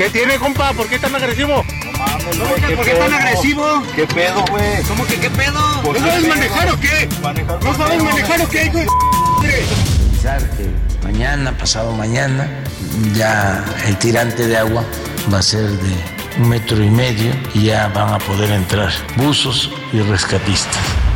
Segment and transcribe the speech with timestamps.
[0.00, 0.72] ¿Qué tiene, compa?
[0.72, 1.62] ¿Por qué tan agresivo?
[1.62, 3.82] ¿Cómo que por qué tan agresivo?
[3.94, 4.82] ¿Qué pedo, güey?
[4.88, 5.82] ¿Cómo que qué pedo?
[5.82, 7.08] ¿No sabes manejar o qué?
[7.62, 8.86] ¿No sabes manejar o qué, hijo de
[10.10, 10.70] Pensar que
[11.06, 12.48] mañana, pasado mañana,
[13.14, 14.86] ya el tirante de agua
[15.30, 15.94] va a ser de
[16.38, 21.09] un metro y medio y ya van a poder entrar buzos y rescatistas.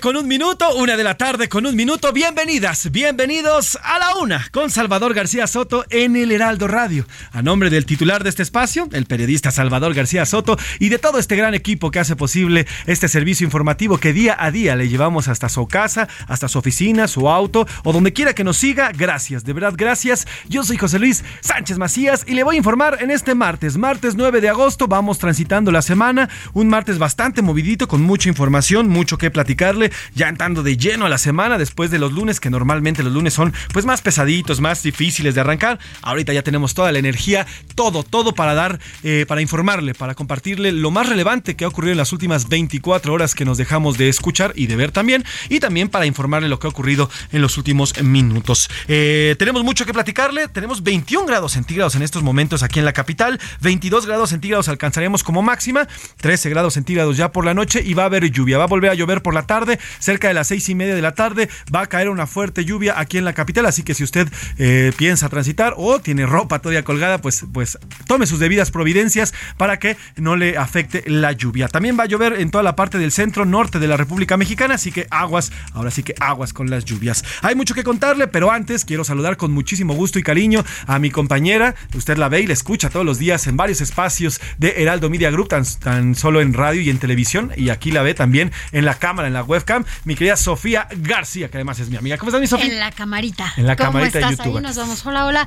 [0.00, 2.12] Con un minuto, una de la tarde con un minuto.
[2.12, 7.06] Bienvenidas, bienvenidos a la una con Salvador García Soto en el Heraldo Radio.
[7.32, 11.18] A nombre del titular de este espacio, el periodista Salvador García Soto, y de todo
[11.18, 15.28] este gran equipo que hace posible este servicio informativo que día a día le llevamos
[15.28, 18.92] hasta su casa, hasta su oficina, su auto o donde quiera que nos siga.
[18.92, 20.26] Gracias, de verdad, gracias.
[20.48, 24.14] Yo soy José Luis Sánchez Macías y le voy a informar en este martes, martes
[24.14, 24.86] 9 de agosto.
[24.86, 29.81] Vamos transitando la semana, un martes bastante movidito con mucha información, mucho que platicarle,
[30.14, 33.34] ya entrando de lleno a la semana después de los lunes, que normalmente los lunes
[33.34, 35.78] son pues más pesaditos, más difíciles de arrancar.
[36.02, 40.72] Ahorita ya tenemos toda la energía, todo, todo para dar, eh, para informarle, para compartirle
[40.72, 44.08] lo más relevante que ha ocurrido en las últimas 24 horas que nos dejamos de
[44.08, 47.56] escuchar y de ver también, y también para informarle lo que ha ocurrido en los
[47.58, 48.68] últimos minutos.
[48.88, 52.92] Eh, tenemos mucho que platicarle, tenemos 21 grados centígrados en estos momentos aquí en la
[52.92, 55.86] capital, 22 grados centígrados alcanzaremos como máxima,
[56.20, 58.90] 13 grados centígrados ya por la noche y va a haber lluvia, va a volver
[58.90, 61.82] a llover por la tarde, cerca de las seis y media de la tarde va
[61.82, 64.28] a caer una fuerte lluvia aquí en la capital, así que si usted
[64.58, 69.78] eh, piensa transitar o tiene ropa todavía colgada, pues, pues tome sus debidas providencias para
[69.78, 71.68] que no le afecte la lluvia.
[71.68, 74.74] También va a llover en toda la parte del centro norte de la República Mexicana,
[74.74, 77.24] así que aguas, ahora sí que aguas con las lluvias.
[77.42, 81.10] Hay mucho que contarle, pero antes quiero saludar con muchísimo gusto y cariño a mi
[81.10, 85.10] compañera, usted la ve y la escucha todos los días en varios espacios de Heraldo
[85.10, 88.52] Media Group, tan, tan solo en radio y en televisión, y aquí la ve también
[88.72, 92.16] en la cámara, en la webcam, mi querida Sofía García, que además es mi amiga.
[92.18, 92.66] ¿Cómo estás, mi Sofía?
[92.66, 93.52] En la camarita.
[93.56, 94.38] En la ¿Cómo camarita de estás?
[94.38, 94.56] YouTube.
[94.58, 95.04] Ahí nos vamos.
[95.06, 95.46] Hola, hola.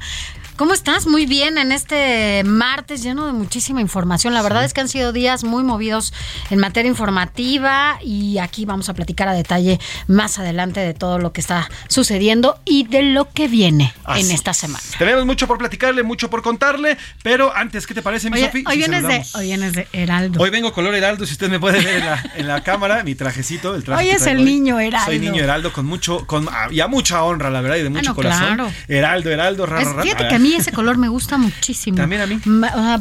[0.55, 1.05] ¿Cómo estás?
[1.05, 4.33] Muy bien en este martes lleno de muchísima información.
[4.33, 6.13] La verdad es que han sido días muy movidos
[6.49, 11.33] en materia informativa y aquí vamos a platicar a detalle más adelante de todo lo
[11.33, 14.81] que está sucediendo y de lo que viene Así en esta semana.
[14.97, 18.63] Tenemos mucho por platicarle, mucho por contarle, pero antes, ¿qué te parece, mi Sofía?
[18.65, 20.39] hoy, Si de, hoy vienes de Heraldo.
[20.41, 23.15] Hoy vengo color heraldo, si usted me puede ver en la, en la cámara, mi
[23.15, 25.05] trajecito, el traje Hoy que es el niño heraldo.
[25.05, 27.89] Soy niño heraldo con mucho, con ah, y a mucha honra, la verdad, y de
[27.89, 28.55] mucho no, corazón.
[28.55, 28.71] claro.
[28.87, 30.03] Heraldo, heraldo, raro, raro.
[30.03, 31.97] fíjate que a mí ese color me gusta muchísimo.
[31.97, 32.39] También a mí.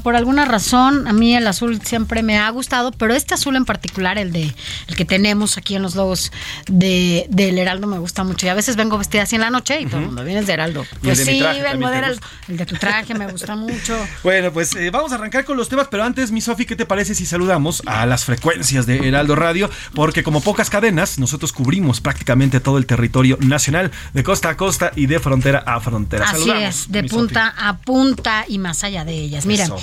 [0.02, 3.64] Por alguna razón, a mí el azul siempre me ha gustado, pero este azul en
[3.64, 4.54] particular, el de
[4.88, 6.32] el que tenemos aquí en los logos
[6.66, 8.46] de, del Heraldo, me gusta mucho.
[8.46, 10.52] Y a veces vengo vestida así en la noche y todo el mundo vienes de
[10.52, 10.84] Heraldo.
[11.02, 12.20] Pues de sí, vengo de Heraldo.
[12.48, 13.96] El de tu traje me gusta mucho.
[14.22, 16.86] Bueno, pues eh, vamos a arrancar con los temas, pero antes, mi Sofi, ¿qué te
[16.86, 19.70] parece si saludamos a las frecuencias de Heraldo Radio?
[19.94, 24.92] Porque como pocas cadenas, nosotros cubrimos prácticamente todo el territorio nacional, de costa a costa
[24.94, 26.24] y de frontera a frontera.
[26.24, 29.46] Así Saludamos, es, de punta a punta y más allá de ellas.
[29.46, 29.78] Mira, Eso.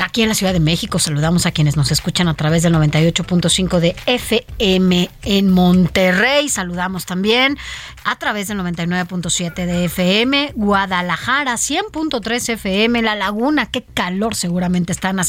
[0.00, 0.98] Aquí en la Ciudad de México.
[0.98, 6.48] Saludamos a quienes nos escuchan a través del 98.5 de FM en Monterrey.
[6.48, 7.58] Saludamos también
[8.04, 15.20] a través del 99.7 de FM, Guadalajara 100.3 FM, La Laguna, qué calor seguramente están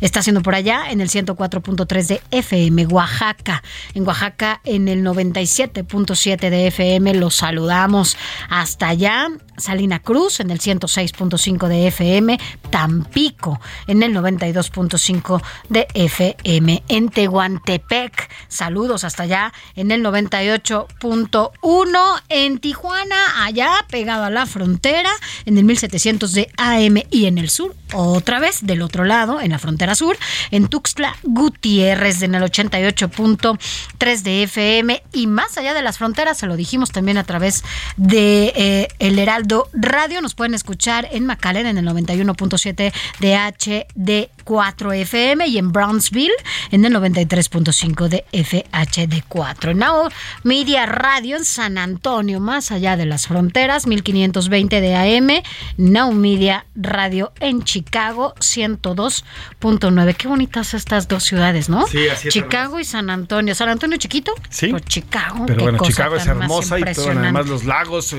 [0.00, 3.62] está haciendo por allá, en el 104.3 de FM, Oaxaca,
[3.94, 8.16] en Oaxaca en el 97.7 de FM, los saludamos
[8.50, 12.38] hasta allá, Salina Cruz en el 106.5 de FM,
[12.70, 22.58] Tampico en el 92.5 de FM, en Tehuantepec, saludos hasta allá en el 98.1 en
[22.58, 25.10] Tijuana, allá pegado a la frontera,
[25.44, 29.50] en el 1700 de AM y en el sur, otra vez del otro lado, en
[29.50, 30.16] la frontera sur,
[30.50, 36.46] en Tuxtla Gutiérrez en el 88.3 de FM y más allá de las fronteras, se
[36.46, 37.64] lo dijimos también a través
[37.96, 39.41] de eh, El Heraldo
[39.72, 46.32] Radio, nos pueden escuchar en McAllen en el 91.7 de HD4 FM y en Brownsville
[46.70, 49.74] en el 93.5 de FHD4.
[49.74, 50.08] Now
[50.42, 55.42] Media Radio en San Antonio, más allá de las fronteras, 1520 de AM,
[55.76, 60.16] Now Media Radio en Chicago 102.9.
[60.16, 61.86] Qué bonitas estas dos ciudades, ¿no?
[61.86, 62.34] Sí, así es.
[62.34, 63.54] Chicago y San Antonio.
[63.54, 64.32] ¿San Antonio chiquito?
[64.50, 64.68] Sí.
[64.68, 65.44] Pues Chicago.
[65.46, 68.14] Pero bueno, Chicago es hermosa y todo, además los lagos,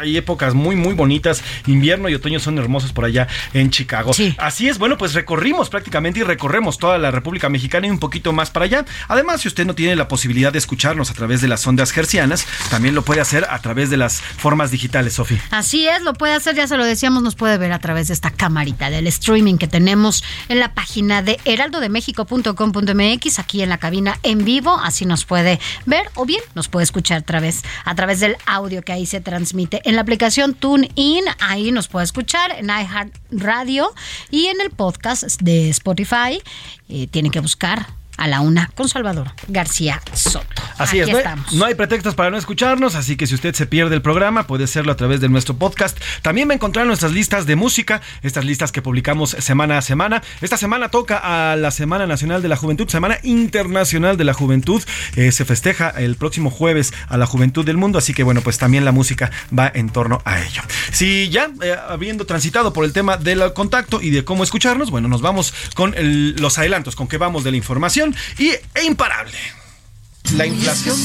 [0.00, 1.42] hay épocas muy, muy bonitas.
[1.66, 4.12] Invierno y otoño son hermosos por allá en Chicago.
[4.12, 4.34] Sí.
[4.38, 8.32] Así es, bueno, pues recorrimos prácticamente y recorremos toda la República Mexicana y un poquito
[8.32, 8.84] más para allá.
[9.08, 12.46] Además, si usted no tiene la posibilidad de escucharnos a través de las ondas hercianas,
[12.70, 15.38] también lo puede hacer a través de las formas digitales, Sofi.
[15.50, 18.14] Así es, lo puede hacer, ya se lo decíamos, nos puede ver a través de
[18.14, 24.18] esta camarita del streaming que tenemos en la página de heraldodemexico.com.mx, aquí en la cabina
[24.22, 28.20] en vivo, así nos puede ver o bien nos puede escuchar a través, a través
[28.20, 32.66] del audio que ahí se transmite en la aplicación TuneIn, ahí nos puede escuchar en
[32.66, 33.92] iHeartRadio
[34.30, 36.40] y en el podcast de Spotify,
[36.88, 40.46] eh, tiene que buscar a la una con Salvador García Soto.
[40.78, 41.52] Así Aquí es, no hay, estamos.
[41.52, 44.64] no hay pretextos para no escucharnos, así que si usted se pierde el programa, puede
[44.64, 45.98] hacerlo a través de nuestro podcast.
[46.22, 50.22] También va a encontrar nuestras listas de música, estas listas que publicamos semana a semana.
[50.40, 51.18] Esta semana toca
[51.52, 54.82] a la Semana Nacional de la Juventud, Semana Internacional de la Juventud.
[55.16, 58.58] Eh, se festeja el próximo jueves a la Juventud del Mundo, así que bueno, pues
[58.58, 60.62] también la música va en torno a ello.
[60.92, 65.08] Si ya eh, habiendo transitado por el tema del contacto y de cómo escucharnos, bueno,
[65.08, 69.36] nos vamos con el- los adelantos, con que vamos de la información y e imparable.
[70.36, 70.96] La inflación.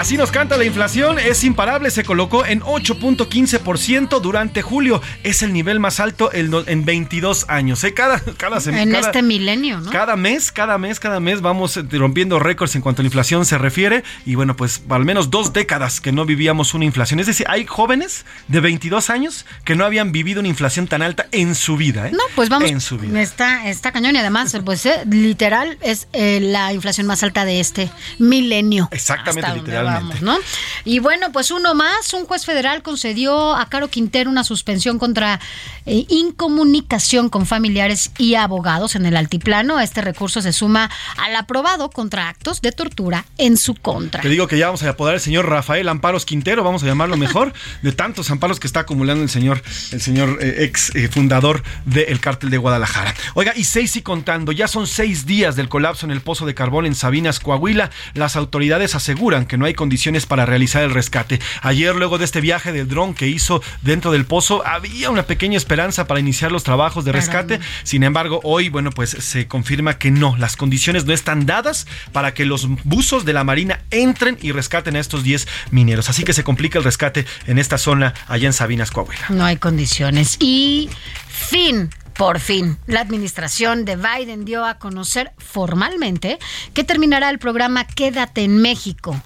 [0.00, 5.02] Así nos canta la inflación, es imparable, se colocó en 8.15% durante julio.
[5.24, 7.84] Es el nivel más alto en, en 22 años.
[7.84, 7.92] ¿eh?
[7.92, 9.90] Cada, cada, en cada- este milenio, ¿no?
[9.90, 13.44] cada mes, cada mes, cada mes vamos eh, rompiendo récords en cuanto a la inflación
[13.44, 14.02] se refiere.
[14.24, 17.20] Y bueno, pues al menos dos décadas que no vivíamos una inflación.
[17.20, 21.26] Es decir, hay jóvenes de 22 años que no habían vivido una inflación tan alta
[21.30, 22.08] en su vida.
[22.08, 22.12] ¿eh?
[22.12, 22.70] No, pues vamos.
[22.70, 23.20] En su vida.
[23.20, 27.60] Está, está cañón y además, pues eh, literal es eh, la inflación más alta de
[27.60, 28.88] este milenio.
[28.92, 29.89] Exactamente, literalmente.
[29.94, 30.36] Vamos, ¿no?
[30.84, 35.40] Y bueno, pues uno más, un juez federal concedió a Caro Quintero una suspensión contra
[35.86, 39.80] eh, incomunicación con familiares y abogados en el altiplano.
[39.80, 44.22] Este recurso se suma al aprobado contra actos de tortura en su contra.
[44.22, 47.16] Te digo que ya vamos a apodar al señor Rafael Amparos Quintero, vamos a llamarlo
[47.16, 47.52] mejor,
[47.82, 52.20] de tantos amparos que está acumulando el señor, el señor eh, ex eh, fundador del
[52.20, 53.14] cártel de Guadalajara.
[53.34, 56.54] Oiga, y seis y contando, ya son seis días del colapso en el pozo de
[56.54, 57.90] carbón en Sabinas, Coahuila.
[58.14, 61.40] Las autoridades aseguran que no hay condiciones para realizar el rescate.
[61.62, 65.56] Ayer, luego de este viaje del dron que hizo dentro del pozo, había una pequeña
[65.56, 67.60] esperanza para iniciar los trabajos de rescate.
[67.82, 72.34] Sin embargo, hoy, bueno, pues se confirma que no, las condiciones no están dadas para
[72.34, 76.10] que los buzos de la Marina entren y rescaten a estos 10 mineros.
[76.10, 79.28] Así que se complica el rescate en esta zona allá en Sabinas, Coahuila.
[79.30, 80.36] No hay condiciones.
[80.40, 80.90] Y
[81.26, 81.88] fin.
[82.20, 86.38] Por fin, la administración de Biden dio a conocer formalmente
[86.74, 89.18] que terminará el programa Quédate en México.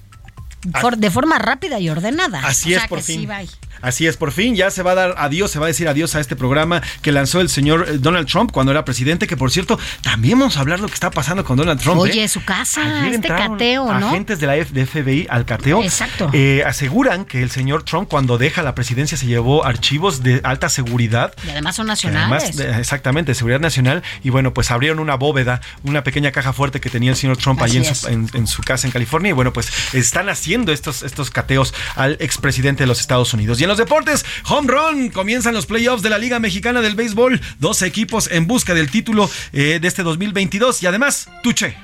[0.80, 2.40] For- de forma rápida y ordenada.
[2.44, 3.28] Así O sea es, por que sí, fin.
[3.28, 3.48] bye.
[3.84, 6.14] Así es, por fin ya se va a dar adiós, se va a decir adiós
[6.14, 9.50] a este programa que lanzó el señor eh, Donald Trump cuando era presidente, que por
[9.50, 12.00] cierto, también vamos a hablar lo que está pasando con Donald Trump.
[12.00, 12.28] Oye, ¿eh?
[12.28, 14.08] su casa, Ayer este cateo, ¿no?
[14.08, 15.82] Agentes de la F- de FBI al cateo.
[15.82, 16.30] Exacto.
[16.32, 20.68] eh, aseguran que el señor Trump cuando deja la presidencia se llevó archivos de alta
[20.68, 22.54] seguridad Y además son nacionales.
[22.58, 24.02] Además, exactamente, de seguridad nacional.
[24.22, 27.60] Y bueno, pues abrieron una bóveda, una pequeña caja fuerte que tenía el señor Trump
[27.62, 29.30] Así allí en su, en- en su casa en California.
[29.30, 33.60] Y bueno, pues están haciendo estos, estos cateos al expresidente de los Estados Unidos.
[33.60, 37.40] Y en los deportes, home run, comienzan los playoffs de la Liga Mexicana del Béisbol.
[37.58, 40.80] Dos equipos en busca del título eh, de este 2022.
[40.84, 41.76] Y además, Tuche.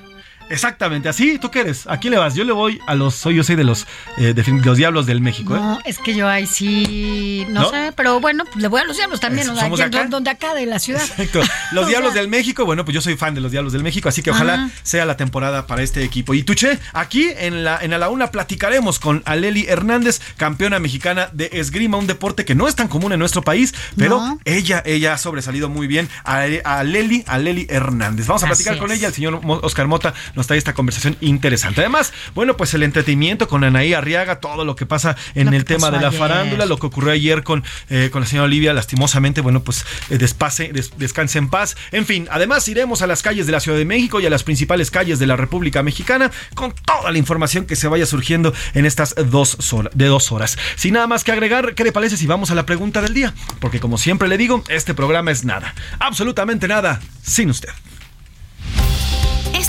[0.51, 1.87] Exactamente, así, ¿tú qué eres?
[1.87, 2.35] ¿A quién le vas?
[2.35, 3.87] Yo le voy a los, soy yo soy de los,
[4.19, 5.55] eh, de los Diablos del México.
[5.57, 5.61] ¿eh?
[5.61, 9.21] No, es que yo ahí sí, no, sé, pero bueno, le voy a los Diablos
[9.21, 10.07] también, o sea, ¿Somos de acá?
[10.07, 11.03] donde acá de la ciudad.
[11.03, 11.41] Exacto.
[11.73, 14.09] Los Diablos sea- del México, bueno, pues yo soy fan de los Diablos del México,
[14.09, 14.71] así que ojalá Ajá.
[14.83, 16.35] sea la temporada para este equipo.
[16.35, 21.29] Y Tuche, aquí en la en a la una platicaremos con Aleli Hernández, campeona mexicana
[21.33, 24.41] de esgrima, un deporte que no es tan común en nuestro país, pero No.
[24.45, 28.27] ella ella ha sobresalido muy bien a, a Leli, a Leli Hernández.
[28.27, 28.99] Vamos a platicar con es.
[28.99, 31.81] ella, el señor Oscar Mota nos trae esta conversación interesante.
[31.81, 35.65] Además, bueno, pues el entretenimiento con Anaí Arriaga, todo lo que pasa en Lo el
[35.65, 36.19] tema de la ayer.
[36.19, 40.19] farándula, lo que ocurrió ayer con, eh, con la señora Olivia, lastimosamente, bueno, pues eh,
[40.19, 41.77] despase, des- descanse en paz.
[41.93, 44.43] En fin, además iremos a las calles de la Ciudad de México y a las
[44.43, 48.87] principales calles de la República Mexicana con toda la información que se vaya surgiendo en
[48.87, 50.59] estas dos horas, de dos horas.
[50.77, 53.35] Sin nada más que agregar, ¿qué le parece si vamos a la pregunta del día?
[53.61, 57.69] Porque como siempre le digo, este programa es nada, absolutamente nada, sin usted.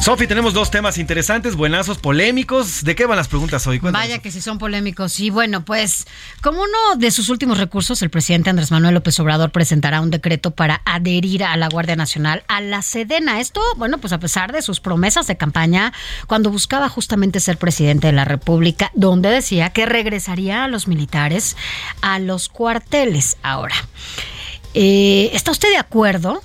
[0.00, 2.84] Sofi, tenemos dos temas interesantes, buenazos, polémicos.
[2.84, 3.78] ¿De qué van las preguntas hoy?
[3.80, 5.20] Vaya que sí son polémicos.
[5.20, 6.06] Y bueno, pues
[6.42, 10.52] como uno de sus últimos recursos, el presidente Andrés Manuel López Obrador presentará un decreto
[10.52, 13.40] para adherir a la Guardia Nacional a la Sedena.
[13.40, 15.92] Esto, bueno, pues a pesar de sus promesas de campaña,
[16.26, 21.58] cuando buscaba justamente ser presidente de la República, donde decía que regresaría a los militares
[22.00, 23.36] a los cuarteles.
[23.42, 23.76] Ahora,
[24.72, 26.42] eh, ¿está usted de acuerdo?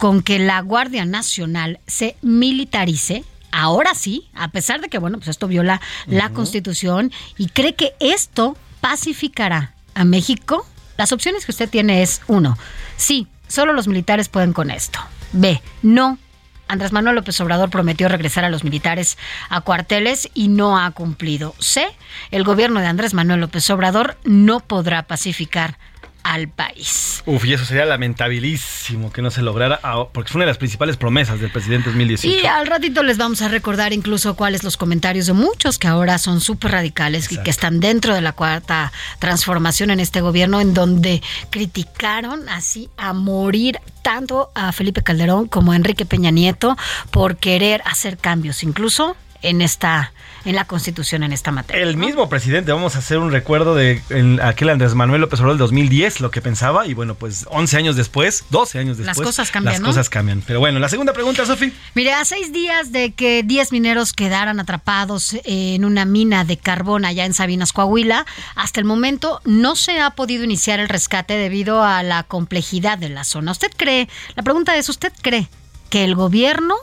[0.00, 5.28] Con que la Guardia Nacional se militarice, ahora sí, a pesar de que, bueno, pues
[5.28, 10.66] esto viola la Constitución y cree que esto pacificará a México,
[10.96, 12.56] las opciones que usted tiene es, uno,
[12.96, 14.98] sí, solo los militares pueden con esto.
[15.32, 16.18] B, no.
[16.66, 19.18] Andrés Manuel López Obrador prometió regresar a los militares
[19.50, 21.54] a cuarteles y no ha cumplido.
[21.58, 21.84] C,
[22.30, 25.78] el gobierno de Andrés Manuel López Obrador no podrá pacificar
[26.22, 27.22] al país.
[27.26, 29.80] Uf, y eso sería lamentabilísimo que no se lograra,
[30.12, 32.38] porque fue una de las principales promesas del presidente 2018.
[32.42, 36.18] Y al ratito les vamos a recordar incluso cuáles los comentarios de muchos que ahora
[36.18, 40.74] son súper radicales y que están dentro de la cuarta transformación en este gobierno, en
[40.74, 46.76] donde criticaron así a morir tanto a Felipe Calderón como a Enrique Peña Nieto
[47.10, 50.12] por querer hacer cambios, incluso en esta,
[50.44, 51.82] en la constitución en esta materia.
[51.82, 52.06] El ¿no?
[52.06, 55.66] mismo presidente, vamos a hacer un recuerdo de en aquel Andrés Manuel López Obrador del
[55.66, 59.26] 2010, lo que pensaba, y bueno, pues 11 años después, 12 años Las después.
[59.26, 59.88] cosas cambian, Las ¿no?
[59.88, 60.42] cosas cambian.
[60.46, 61.72] Pero bueno, la segunda pregunta, Sofi.
[61.94, 67.04] Mire, a seis días de que 10 mineros quedaran atrapados en una mina de carbón
[67.04, 71.82] allá en Sabinas, Coahuila, hasta el momento no se ha podido iniciar el rescate debido
[71.84, 73.52] a la complejidad de la zona.
[73.52, 75.48] ¿Usted cree, la pregunta es, ¿usted cree
[75.90, 76.76] que el gobierno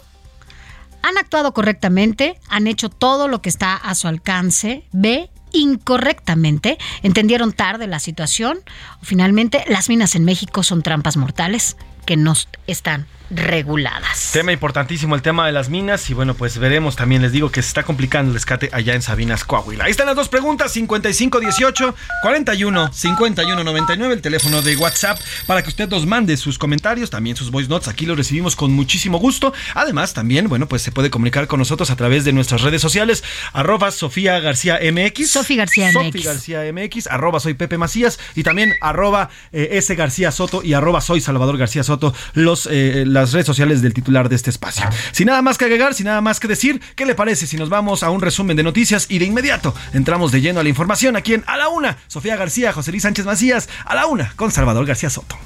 [1.08, 7.54] han actuado correctamente, han hecho todo lo que está a su alcance, B, incorrectamente, entendieron
[7.54, 8.60] tarde la situación,
[9.02, 12.34] finalmente las minas en México son trampas mortales que no
[12.68, 14.32] están reguladas.
[14.32, 17.62] Tema importantísimo el tema de las minas y bueno, pues veremos también, les digo que
[17.62, 19.86] se está complicando el rescate allá en Sabinas, Coahuila.
[19.86, 25.70] Ahí están las dos preguntas, 5518 41 51 99, el teléfono de WhatsApp para que
[25.70, 29.54] usted nos mande sus comentarios, también sus voice notes, aquí los recibimos con muchísimo gusto.
[29.74, 33.24] Además, también, bueno, pues se puede comunicar con nosotros a través de nuestras redes sociales,
[33.54, 35.32] arroba Sofía García MX.
[35.32, 36.26] Sofi García Sofi MX.
[36.26, 41.02] García MX, arroba soy Pepe Macías y también arroba eh, S García Soto y arroba
[41.02, 44.86] soy Salvador García Soto, los, eh, las redes sociales del titular de este espacio.
[45.12, 47.70] Sin nada más que agregar, sin nada más que decir, ¿qué le parece si nos
[47.70, 51.16] vamos a un resumen de noticias y de inmediato entramos de lleno a la información
[51.16, 51.98] aquí en A la Una?
[52.08, 55.38] Sofía García, José Luis Sánchez Macías, A la Una con Salvador García Soto.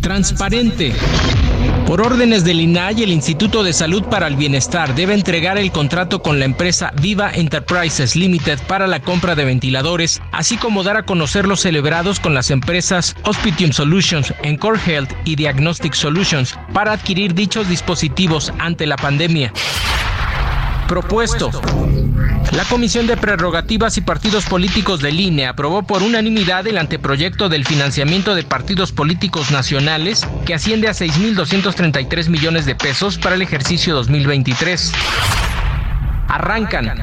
[0.00, 0.94] Transparente.
[1.86, 6.20] Por órdenes del INAI, el Instituto de Salud para el Bienestar debe entregar el contrato
[6.20, 11.04] con la empresa Viva Enterprises Limited para la compra de ventiladores, así como dar a
[11.04, 17.34] conocer los celebrados con las empresas Hospitium Solutions, Encore Health y Diagnostic Solutions para adquirir
[17.34, 19.52] dichos dispositivos ante la pandemia.
[20.88, 21.50] Propuesto.
[22.52, 27.64] La Comisión de Prerrogativas y Partidos Políticos del INE aprobó por unanimidad el anteproyecto del
[27.64, 33.94] financiamiento de partidos políticos nacionales que asciende a 6.233 millones de pesos para el ejercicio
[33.94, 34.92] 2023.
[36.28, 37.02] Arrancan.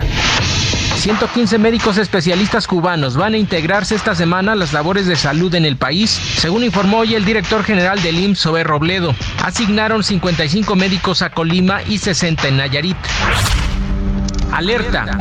[0.96, 5.66] 115 médicos especialistas cubanos van a integrarse esta semana a las labores de salud en
[5.66, 9.14] el país, según informó hoy el director general del IMSS, Robledo.
[9.44, 12.98] Asignaron 55 médicos a Colima y 60 en Nayarit.
[14.54, 15.18] Alerta.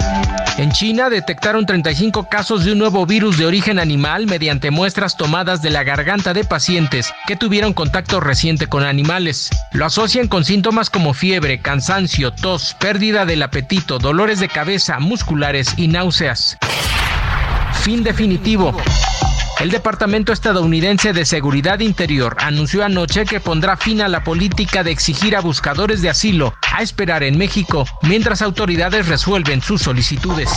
[0.59, 5.63] En China detectaron 35 casos de un nuevo virus de origen animal mediante muestras tomadas
[5.63, 9.49] de la garganta de pacientes que tuvieron contacto reciente con animales.
[9.73, 15.73] Lo asocian con síntomas como fiebre, cansancio, tos, pérdida del apetito, dolores de cabeza, musculares
[15.79, 16.59] y náuseas.
[17.83, 18.77] Fin definitivo.
[19.63, 24.91] El Departamento estadounidense de Seguridad Interior anunció anoche que pondrá fin a la política de
[24.91, 30.51] exigir a buscadores de asilo a esperar en México mientras autoridades resuelven sus solicitudes.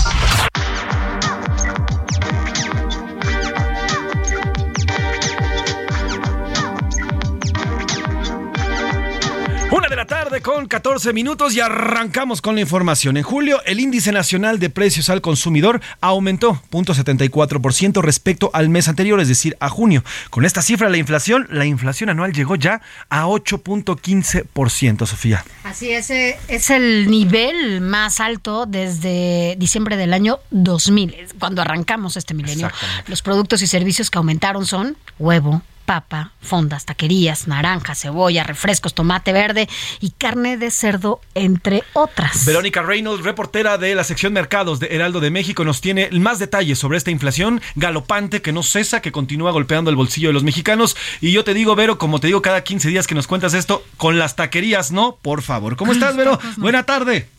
[10.26, 13.16] Tarde con 14 minutos y arrancamos con la información.
[13.16, 19.20] En julio, el índice nacional de precios al consumidor aumentó 0.74% respecto al mes anterior,
[19.20, 20.04] es decir, a junio.
[20.32, 25.46] Con esta cifra, la inflación, la inflación anual llegó ya a 8.15%, Sofía.
[25.64, 32.18] Así es, eh, es el nivel más alto desde diciembre del año 2000, cuando arrancamos
[32.18, 32.72] este milenio.
[33.06, 39.34] Los productos y servicios que aumentaron son huevo, papa, fondas, taquerías, naranja, cebolla, refrescos, tomate
[39.34, 39.70] verde
[40.02, 42.46] y carne de cerdo, entre otras.
[42.46, 46.80] Verónica Reynolds, reportera de la sección Mercados de Heraldo de México, nos tiene más detalles
[46.80, 50.98] sobre esta inflación galopante que no cesa, que continúa golpeando el bolsillo de los mexicanos.
[51.22, 53.84] Y yo te digo, Vero, como te digo cada 15 días que nos cuentas esto,
[53.98, 55.76] con las taquerías, no, por favor.
[55.76, 56.40] ¿Cómo estás, Vero?
[56.58, 57.30] Buena tarde.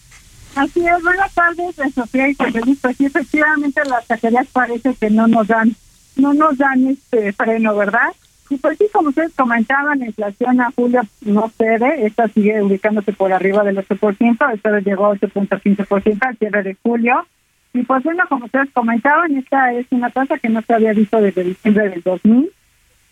[0.54, 2.94] Así es, buenas tardes, Sofía y Felipe.
[2.94, 5.76] Sí, efectivamente las taquerías parece que no nos dan,
[6.16, 8.08] no nos dan este freno, ¿verdad?
[8.48, 13.12] Y pues sí, como ustedes comentaban, la inflación a julio no cede, esta sigue ubicándose
[13.12, 17.26] por arriba del 8%, esto llegó a 8.15% al cierre de julio.
[17.72, 21.20] Y pues bueno, como ustedes comentaban, esta es una tasa que no se había visto
[21.20, 22.50] desde diciembre del 2000.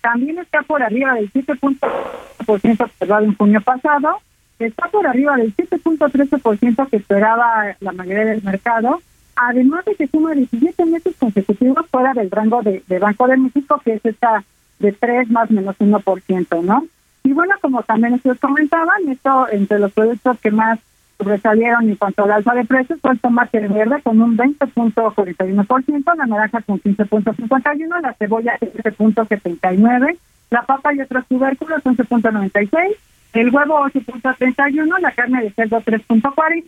[0.00, 4.20] También está por arriba del 7.1% observado en junio pasado,
[4.58, 9.00] está por arriba del 7.13% que esperaba la mayoría del mercado,
[9.34, 13.80] además de que suma 17 meses consecutivos fuera del rango de, de Banco de México,
[13.84, 14.44] que es esta
[14.78, 16.86] de 3 más menos 1%, ¿no?
[17.22, 20.78] Y bueno, como también ustedes comentaban, esto entre los productos que más
[21.18, 26.26] sobresalieron en cuanto al alza de precios fue el tomate verde con un 20.41%, la
[26.26, 30.18] naranja con 15.51%, la cebolla 7.79%,
[30.50, 32.96] la papa y otros tubérculos 11.96%,
[33.32, 36.64] el huevo 8.31%, la carne de cerdo 3.40%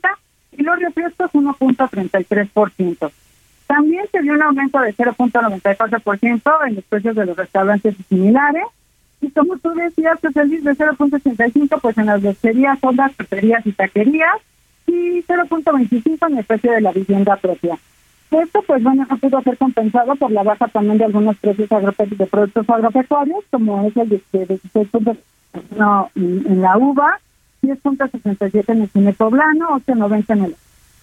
[0.52, 3.10] y los refrescos 1.33%.
[3.66, 8.64] También se dio un aumento de 0.94% en los precios de los restaurantes similares.
[9.20, 13.72] Y como tú decías, pues el de 0.85 pues en las dulcerías, fondas, preferías y
[13.72, 14.36] taquerías.
[14.86, 17.76] Y 0.25 en el precio de la vivienda propia.
[18.30, 22.26] Esto, pues bueno, no pudo ser compensado por la baja también de algunos precios de
[22.26, 25.16] productos agropecuarios, como es el de 16.1
[26.14, 27.20] en la uva,
[27.62, 30.56] 10.67 en el cine poblano, 8.90 en el,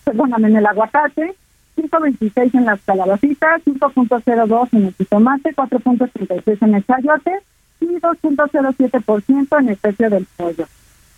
[0.03, 1.33] perdóname, en el aguacate,
[1.77, 7.31] 5.26 en las calabacitas, 5.02 en el jitomate, 4.36 en el chayote
[7.79, 10.67] y 2.07% en el precio del pollo.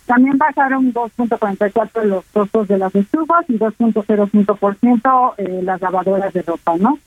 [0.06, 6.76] También bajaron 2.44 los costos de las estufas y 2.05% eh, las lavadoras de ropa,
[6.78, 6.98] ¿no?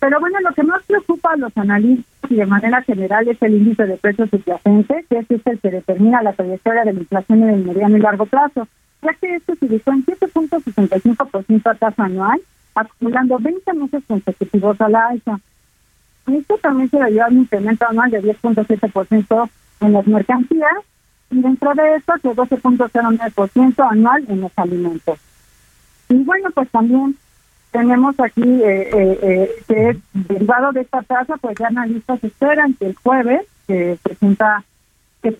[0.00, 3.54] Pero bueno, lo que más preocupa a los analistas y de manera general es el
[3.54, 7.50] índice de precios subyacente, que es el que determina la trayectoria de la inflación en
[7.50, 8.66] el mediano y largo plazo,
[9.02, 12.40] ya que esto se ubicó en 7.65% a tasa anual
[12.74, 15.40] acumulando 20 meses consecutivos a la alza.
[16.26, 20.84] Esto también se debió a un incremento anual de 10.7% en las mercancías
[21.30, 25.18] y dentro de esto que 12.09% anual en los alimentos.
[26.08, 27.16] Y bueno, pues también
[27.70, 32.86] tenemos aquí eh, eh, eh, que derivado de esta tasa, pues ya analistas esperan que
[32.86, 34.64] el jueves que presenta
[35.22, 35.38] que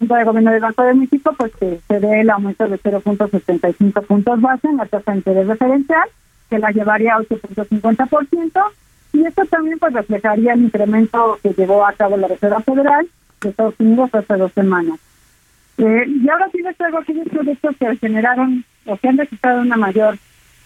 [0.00, 4.40] el gobierno del Banco de México, pues que se dé el aumento de 0.75 puntos
[4.40, 6.08] base en la tasa de interés referencial
[6.52, 8.62] que la llevaría a 8.50%,
[9.14, 13.08] y esto también pues reflejaría el incremento que llevó a cabo la Reserva Federal
[13.40, 15.00] de Estados Unidos hace dos semanas.
[15.78, 19.76] Eh, y ahora sí les traigo aquellos productos que generaron o que han registrado una
[19.78, 20.18] mayor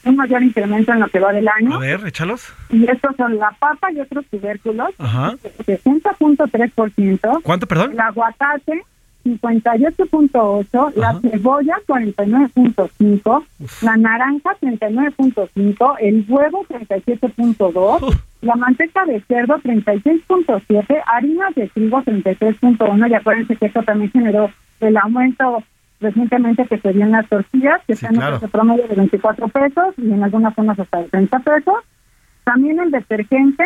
[0.05, 1.75] un mayor incremento en lo que va del año.
[1.75, 2.53] A ver, échalos.
[2.71, 5.35] Y estos son la papa y otros tubérculos, Ajá.
[5.67, 7.43] 60.3%.
[7.43, 7.93] ¿Cuánto, perdón?
[7.93, 8.85] El aguacate,
[9.27, 13.45] 58.8, la cebolla 49.5,
[13.83, 23.11] la naranja 39.5, el huevo 37.2, la manteca de cerdo 36.7, harina de trigo 33.1
[23.11, 25.63] y acuérdense que esto también generó el aumento
[26.01, 29.95] recientemente que se dio en las tortillas, que están en un promedio de 24 pesos
[29.97, 31.77] y en algunas zonas hasta de 30 pesos.
[32.45, 33.65] También el detergente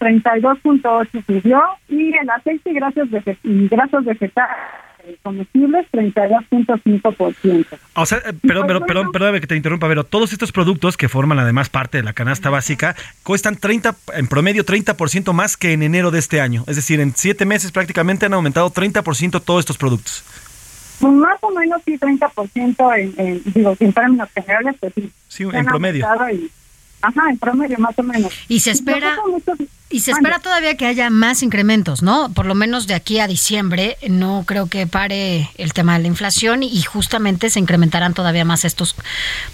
[0.00, 3.08] 32.8 subió y el aceite y grasas,
[3.44, 4.89] y grasas vegetales
[5.22, 7.66] comestibles 32.5%.
[7.94, 11.08] O sea, eh, perdón, pero, perdón, perdón que te interrumpa, pero todos estos productos que
[11.08, 15.82] forman además parte de la canasta básica cuestan 30 en promedio 30% más que en
[15.82, 16.64] enero de este año.
[16.66, 20.24] Es decir, en siete meses prácticamente han aumentado 30% todos estos productos.
[21.00, 25.10] Pues más o menos sí, 30% en, en, digo, en términos generales, pues sí.
[25.28, 26.06] Sí, en promedio.
[27.02, 28.32] Ajá, en promedio, más o menos.
[28.48, 29.16] Y se espera...
[29.92, 32.32] Y se espera todavía que haya más incrementos, ¿no?
[32.32, 36.06] Por lo menos de aquí a diciembre no creo que pare el tema de la
[36.06, 38.94] inflación y justamente se incrementarán todavía más estos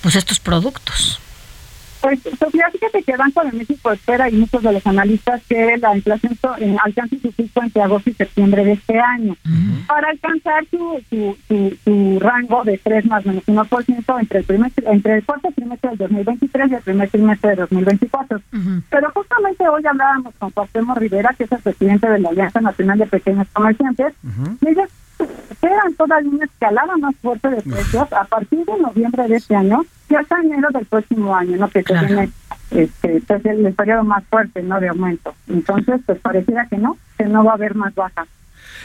[0.02, 1.20] pues estos productos.
[2.06, 5.96] Pues, Sofía, fíjate que Banco de México espera y muchos de los analistas que la
[5.96, 9.36] inflación eh, alcance su pico entre agosto y septiembre de este año,
[9.88, 11.36] para alcanzar su, su,
[11.82, 15.98] su, rango de 3 más menos 1% entre el, primer, entre el cuarto trimestre del
[15.98, 18.40] 2023 y el primer trimestre de 2024.
[18.88, 22.98] Pero justamente hoy hablábamos con Cuauhtémoc Rivera, que es el presidente de la Alianza Nacional
[23.00, 24.14] de Pequeños Comerciantes,
[24.60, 24.88] y ellos
[25.24, 29.84] esperan todavía una escalada más fuerte de precios a partir de noviembre de este año
[30.08, 31.68] y hasta enero del próximo año, ¿no?
[31.68, 32.30] Que se viene
[32.70, 34.80] este, pues, el periodo más fuerte, ¿no?
[34.80, 35.34] De aumento.
[35.48, 38.28] Entonces, pues pareciera que no, que no va a haber más bajas.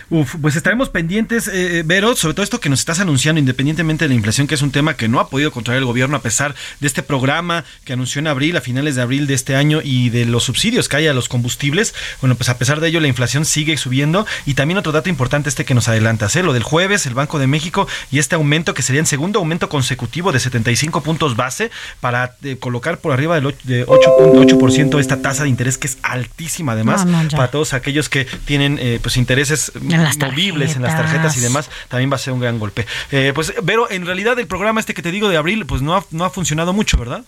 [0.09, 4.05] Uf, pues estaremos pendientes, eh, eh, Vero, sobre todo esto que nos estás anunciando, independientemente
[4.05, 6.21] de la inflación, que es un tema que no ha podido controlar el gobierno a
[6.21, 9.81] pesar de este programa que anunció en abril, a finales de abril de este año,
[9.83, 11.93] y de los subsidios que hay a los combustibles.
[12.19, 14.25] Bueno, pues a pesar de ello, la inflación sigue subiendo.
[14.45, 16.43] Y también otro dato importante este que nos adelantas, ¿eh?
[16.43, 19.69] lo del jueves, el Banco de México y este aumento que sería el segundo aumento
[19.69, 25.49] consecutivo de 75 puntos base para eh, colocar por arriba del 8.8% esta tasa de
[25.49, 29.71] interés que es altísima además para todos aquellos que tienen pues intereses
[30.19, 32.85] movibles en las tarjetas y demás, también va a ser un gran golpe.
[33.11, 35.95] Eh, pues, Vero, en realidad el programa este que te digo de abril, pues no
[35.95, 37.23] ha, no ha funcionado mucho, ¿verdad?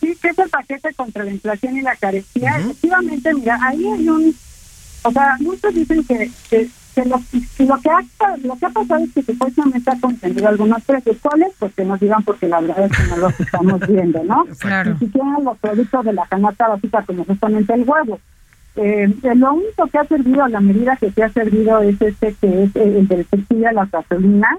[0.00, 2.58] Sí, que es el paquete contra la inflación y la carestía.
[2.58, 4.36] Efectivamente, mira, ahí hay un...
[5.02, 6.68] O sea, muchos dicen que, que,
[7.04, 7.20] lo,
[7.80, 11.16] que ha, lo que ha pasado es que supuestamente ha contenido algunos precios.
[11.22, 11.52] ¿Cuáles?
[11.58, 14.44] Pues que nos digan porque la verdad es que no los estamos viendo, ¿no?
[14.58, 14.92] Claro.
[14.92, 18.18] Ni siquiera los productos de la canasta básica como justamente el huevo.
[18.76, 22.64] Eh, lo único que ha servido, la medida que se ha servido es este que
[22.64, 24.58] es el del subsidio a la gasolina.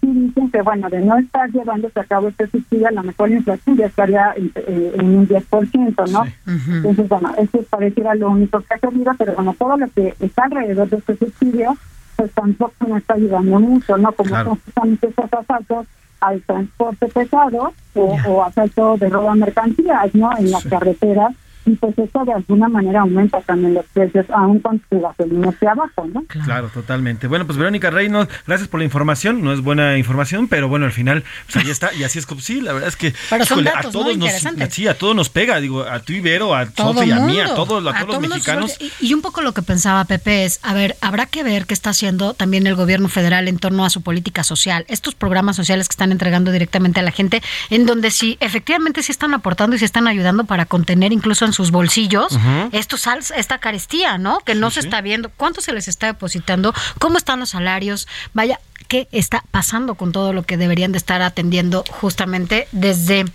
[0.00, 3.28] sí dicen que, bueno, de no estar llevándose a cabo este subsidio, a lo mejor
[3.28, 6.24] la inflación ya estaría en, eh, un 10%, ¿no?
[6.46, 10.44] Entonces, bueno, eso pareciera lo único que ha servido, pero bueno, todo lo que está
[10.44, 11.76] alrededor de este subsidio,
[12.16, 14.12] pues tampoco nos está ayudando mucho, ¿no?
[14.12, 15.86] Como son justamente estos asaltos
[16.20, 20.30] al transporte pesado o, o asalto de robo a mercancías, ¿no?
[20.38, 21.34] En las carreteras
[21.66, 25.72] y pues eso de alguna manera aumenta también los precios, aún con su gasolina hacia
[25.72, 26.24] abajo, ¿no?
[26.24, 26.68] Claro.
[26.72, 27.26] totalmente.
[27.26, 30.92] Bueno, pues Verónica Reynolds, gracias por la información, no es buena información, pero bueno, al
[30.92, 34.16] final, pues ahí está, y así es como, sí, la verdad es que a todos
[34.16, 34.30] nos,
[34.70, 37.86] sí, a todos nos pega, digo, a tu Ibero, a Sofía, a mí, a todos,
[37.86, 38.78] a, todos, los mexicanos.
[39.00, 41.90] y, un poco lo que pensaba Pepe es, a ver, habrá que ver qué está
[41.90, 45.92] haciendo también el gobierno federal en torno a su política social, estos programas sociales que
[45.92, 49.84] están entregando directamente a la gente, en donde sí, efectivamente sí están aportando y se
[49.84, 52.38] están ayudando para contener incluso en sus bolsillos
[52.72, 54.40] esta carestía, ¿no?
[54.40, 55.30] Que no se está viendo.
[55.36, 56.72] ¿Cuánto se les está depositando?
[56.98, 58.06] ¿Cómo están los salarios?
[58.32, 63.26] Vaya, ¿qué está pasando con todo lo que deberían de estar atendiendo justamente desde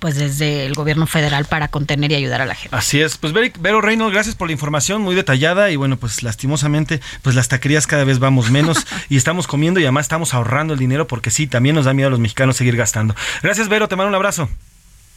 [0.00, 2.74] pues desde el gobierno federal para contener y ayudar a la gente.
[2.74, 3.18] Así es.
[3.18, 7.48] Pues Vero Reynolds, gracias por la información muy detallada y bueno, pues lastimosamente, pues las
[7.48, 11.30] taquerías cada vez vamos menos y estamos comiendo y además estamos ahorrando el dinero porque
[11.30, 13.14] sí, también nos da miedo a los mexicanos seguir gastando.
[13.42, 14.48] Gracias Vero, te mando un abrazo.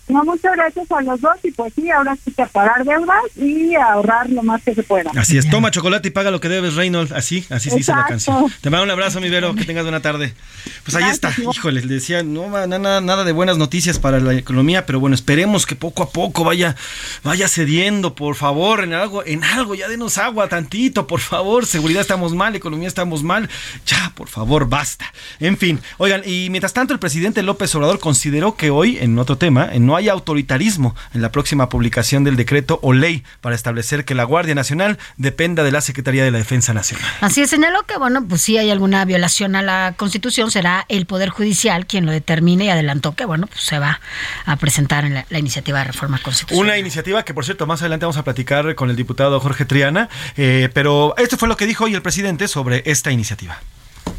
[0.08, 3.74] No, muchas gracias a los dos y pues sí, ahora sí que pagar deudas y
[3.74, 5.10] ahorrar lo más que se pueda.
[5.15, 7.12] Así es, toma chocolate y paga lo que debes, Reynolds.
[7.12, 8.46] Así, así se dice la canción.
[8.62, 10.36] Te mando un abrazo, mi Vero, que tengas buena tarde.
[10.84, 14.86] Pues ahí está, híjole, le decía, no nada, nada de buenas noticias para la economía,
[14.86, 16.76] pero bueno, esperemos que poco a poco vaya,
[17.24, 22.02] vaya cediendo, por favor, en algo, en algo, ya denos agua tantito, por favor, seguridad
[22.02, 23.50] estamos mal, economía estamos mal,
[23.88, 25.12] ya, por favor, basta.
[25.39, 29.38] En fin, oigan, y mientras tanto el presidente López Obrador consideró que hoy, en otro
[29.38, 34.05] tema, en no hay autoritarismo en la próxima publicación del decreto o ley para establecer
[34.05, 37.05] que la Guardia Nacional dependa de la Secretaría de la Defensa Nacional.
[37.21, 41.05] Así es, señaló que, bueno, pues si hay alguna violación a la Constitución, será el
[41.05, 43.99] Poder Judicial quien lo determine y adelantó que, bueno, pues se va
[44.45, 46.65] a presentar en la, iniciativa de reforma constitucional.
[46.65, 50.10] Una iniciativa que, por cierto, más adelante vamos a platicar con el diputado Jorge Triana,
[50.38, 53.60] eh, pero esto fue lo que dijo hoy el presidente sobre esta iniciativa.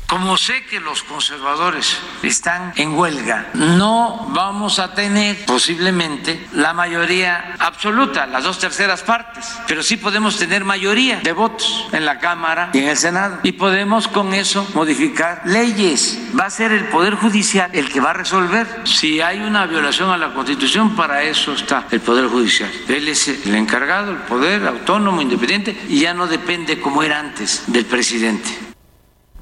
[0.07, 7.57] Como sé que los conservadores están en huelga, no vamos a tener posiblemente la mayoría
[7.59, 12.71] absoluta, las dos terceras partes, pero sí podemos tener mayoría de votos en la Cámara
[12.73, 13.41] y en el Senado.
[13.43, 16.21] Y podemos con eso modificar leyes.
[16.39, 20.11] Va a ser el Poder Judicial el que va a resolver si hay una violación
[20.11, 20.95] a la Constitución.
[20.95, 22.71] Para eso está el Poder Judicial.
[22.87, 27.65] Él es el encargado, el poder autónomo, independiente, y ya no depende como era antes
[27.67, 28.66] del presidente.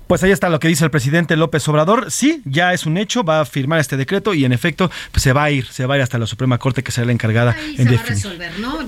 [0.06, 2.10] Pues ahí está lo que dice el presidente López Obrador.
[2.10, 5.32] Sí, ya es un hecho, va a firmar este decreto y en efecto pues se
[5.32, 7.56] va a ir, se va a ir hasta la Suprema Corte que será la encargada
[7.78, 8.24] en definir.
[8.60, 8.78] ¿no?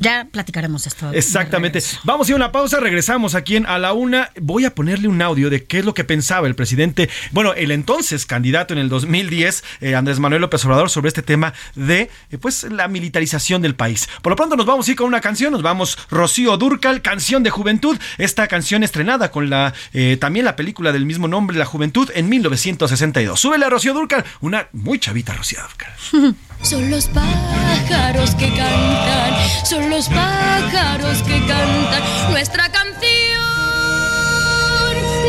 [0.00, 1.10] Ya, platicaremos esto.
[1.12, 1.82] Exactamente.
[2.04, 4.30] Vamos a ir a una pausa, regresamos aquí en A la Una.
[4.40, 7.70] Voy a ponerle un audio de qué es lo que pensaba el presidente, bueno, el
[7.70, 12.38] entonces candidato en el 2010, eh, Andrés Manuel López Obrador, sobre este tema de eh,
[12.38, 14.08] pues la militarización del país.
[14.22, 17.42] Por lo pronto nos vamos a ir con una canción, nos vamos Rocío Durcal, Canción
[17.42, 21.64] de Juventud, esta canción estrenada con la eh, también la película del mismo nombre, La
[21.64, 23.38] Juventud, en 1962.
[23.38, 26.34] Súbele a Rocío Durcal, una muy chavita Rocío Durcal.
[26.62, 29.32] Son los pájaros que cantan,
[29.64, 32.98] son los pájaros que cantan nuestra canción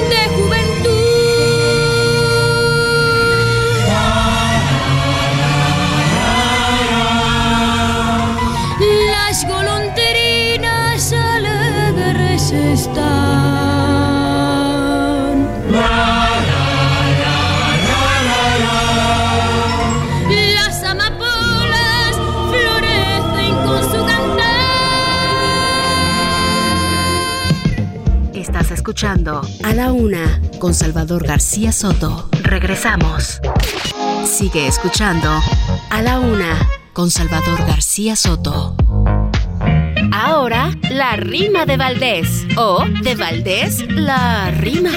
[0.10, 0.90] de juventud.
[9.12, 13.19] Las golondrinas alegres están.
[28.58, 32.30] Escuchando A la Una con Salvador García Soto.
[32.44, 33.40] Regresamos.
[34.26, 35.30] Sigue escuchando
[35.90, 36.58] A la Una
[36.94, 38.76] con Salvador García Soto.
[40.12, 42.46] Ahora, la rima de Valdés.
[42.58, 44.92] O de Valdés, la rima.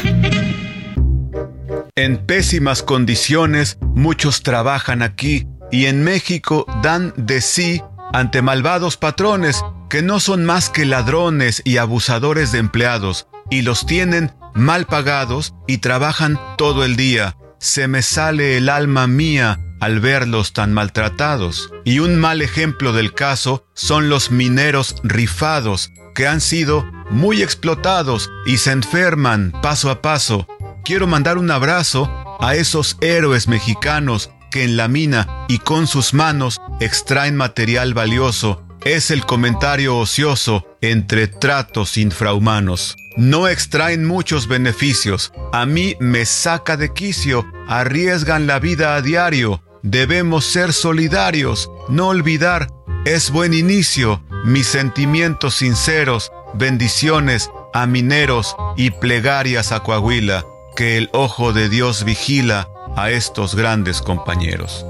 [1.94, 9.64] En pésimas condiciones, muchos trabajan aquí y en México dan de sí ante malvados patrones
[9.88, 15.52] que no son más que ladrones y abusadores de empleados y los tienen mal pagados
[15.68, 17.36] y trabajan todo el día.
[17.58, 21.68] Se me sale el alma mía al verlos tan maltratados.
[21.84, 28.30] Y un mal ejemplo del caso son los mineros rifados, que han sido muy explotados
[28.46, 30.46] y se enferman paso a paso.
[30.82, 32.10] Quiero mandar un abrazo
[32.40, 38.62] a esos héroes mexicanos que en la mina y con sus manos extraen material valioso.
[38.82, 42.96] Es el comentario ocioso entre tratos infrahumanos.
[43.16, 45.32] No extraen muchos beneficios.
[45.52, 47.44] A mí me saca de quicio.
[47.68, 49.62] Arriesgan la vida a diario.
[49.82, 51.70] Debemos ser solidarios.
[51.88, 52.68] No olvidar.
[53.04, 54.22] Es buen inicio.
[54.44, 56.30] Mis sentimientos sinceros.
[56.54, 60.44] Bendiciones a mineros y plegarias a Coahuila.
[60.76, 64.86] Que el ojo de Dios vigila a estos grandes compañeros.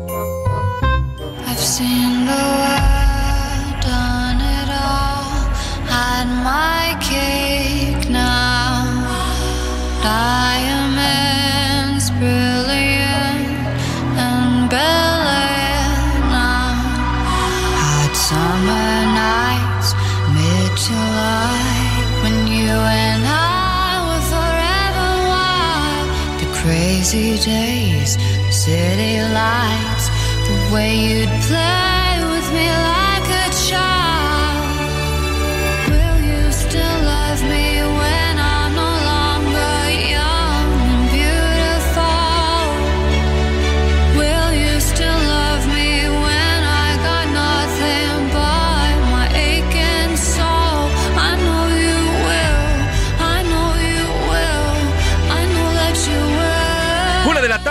[10.03, 13.47] Diamonds brilliant
[14.19, 14.69] and
[16.29, 16.75] now.
[17.79, 19.95] Hot summer nights,
[20.35, 21.63] mid July,
[22.25, 22.75] when you
[23.07, 26.09] and I were forever wild.
[26.41, 30.07] The crazy days, the city lights,
[30.49, 32.02] the way you'd play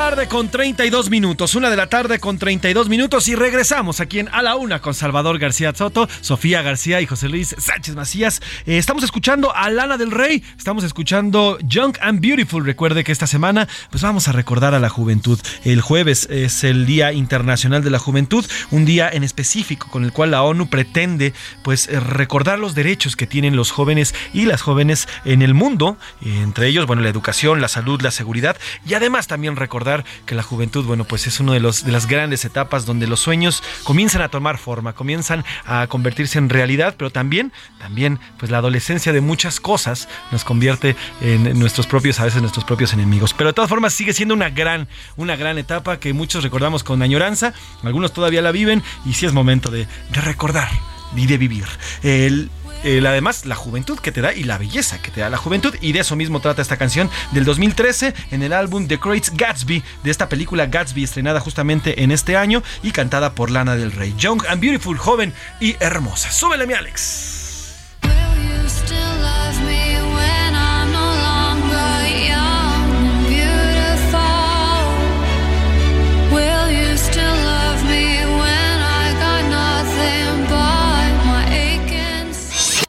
[0.02, 4.30] tarde con 32 minutos, una de la tarde con 32 minutos y regresamos aquí en
[4.30, 8.42] A la Una con Salvador García Soto, Sofía García y José Luis Sánchez Macías.
[8.66, 12.66] Eh, estamos escuchando a Lana del Rey, estamos escuchando Young and Beautiful.
[12.66, 15.40] Recuerde que esta semana pues vamos a recordar a la juventud.
[15.64, 20.12] El jueves es el Día Internacional de la Juventud, un día en específico con el
[20.12, 25.08] cual la ONU pretende pues recordar los derechos que tienen los jóvenes y las jóvenes
[25.26, 29.56] en el mundo, entre ellos, bueno, la educación, la salud, la seguridad y además también
[29.56, 29.92] recordar
[30.26, 33.20] que la juventud, bueno, pues es una de, los, de las grandes etapas donde los
[33.20, 38.60] sueños comienzan a tomar forma, comienzan a convertirse en realidad, pero también, también, pues la
[38.60, 43.34] adolescencia de muchas cosas nos convierte en nuestros propios, a veces nuestros propios enemigos.
[43.34, 44.88] Pero de todas formas sigue siendo una gran,
[45.18, 49.34] una gran etapa que muchos recordamos con añoranza, algunos todavía la viven y sí es
[49.34, 50.70] momento de, de recordar
[51.16, 51.66] y de vivir.
[52.04, 52.50] El,
[52.84, 55.76] además la juventud que te da y la belleza que te da la juventud.
[55.82, 59.84] Y de eso mismo trata esta canción del 2013 en el álbum The Great Gatsby,
[60.04, 64.14] de esta película Gatsby estrenada justamente en este año y cantada por Lana del Rey.
[64.18, 66.32] Young and Beautiful, joven y hermosa.
[66.32, 67.41] Súbele mi Alex.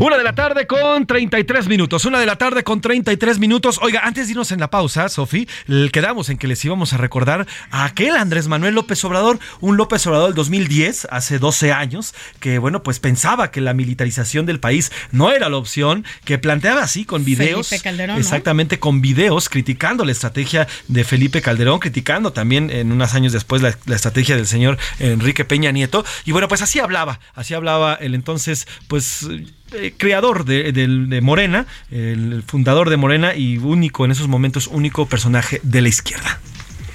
[0.00, 2.06] Una de la tarde con 33 minutos.
[2.06, 3.78] Una de la tarde con 33 minutos.
[3.82, 5.46] Oiga, antes de irnos en la pausa, Sofi,
[5.92, 10.06] quedamos en que les íbamos a recordar a aquel Andrés Manuel López Obrador, un López
[10.06, 14.90] Obrador del 2010, hace 12 años, que bueno, pues pensaba que la militarización del país
[15.12, 17.68] no era la opción, que planteaba así con videos.
[17.68, 23.12] Felipe Calderón, exactamente, con videos criticando la estrategia de Felipe Calderón, criticando también en unos
[23.14, 26.06] años después la, la estrategia del señor Enrique Peña Nieto.
[26.24, 29.28] Y bueno, pues así hablaba, así hablaba el entonces, pues
[29.72, 35.60] eh, creador de, Morena, el fundador de Morena y único en esos momentos, único personaje
[35.62, 36.40] de la izquierda.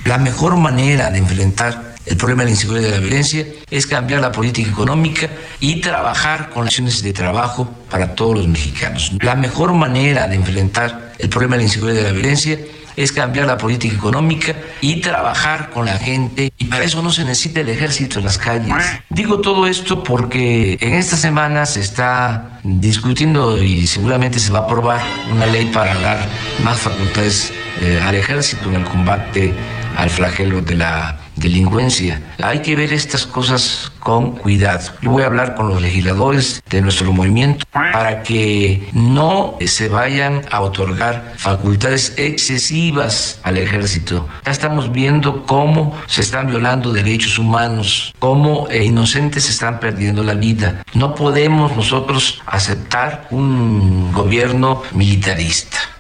[0.06, 3.88] La mejor manera de enfrentar el problema de la inseguridad y de la violencia es
[3.88, 9.12] cambiar la política económica y trabajar con acciones de trabajo para todos los mexicanos.
[9.22, 12.60] La mejor manera de enfrentar el problema de la inseguridad y de la violencia
[12.96, 16.52] es cambiar la política económica y trabajar con la gente.
[16.58, 18.74] Y para eso no se necesita el ejército en las calles.
[19.10, 24.64] Digo todo esto porque en esta semana se está discutiendo y seguramente se va a
[24.64, 26.20] aprobar una ley para dar
[26.64, 29.54] más facultades eh, al ejército en el combate
[29.96, 32.22] al flagelo de la delincuencia.
[32.42, 34.92] Hay que ver estas cosas con cuidado.
[35.02, 40.42] Yo voy a hablar con los legisladores de nuestro movimiento para que no se vayan
[40.52, 44.28] a otorgar facultades excesivas al ejército.
[44.46, 50.84] Ya estamos viendo cómo se están violando derechos humanos, cómo inocentes están perdiendo la vida.
[50.94, 55.95] No podemos nosotros aceptar un gobierno militarista.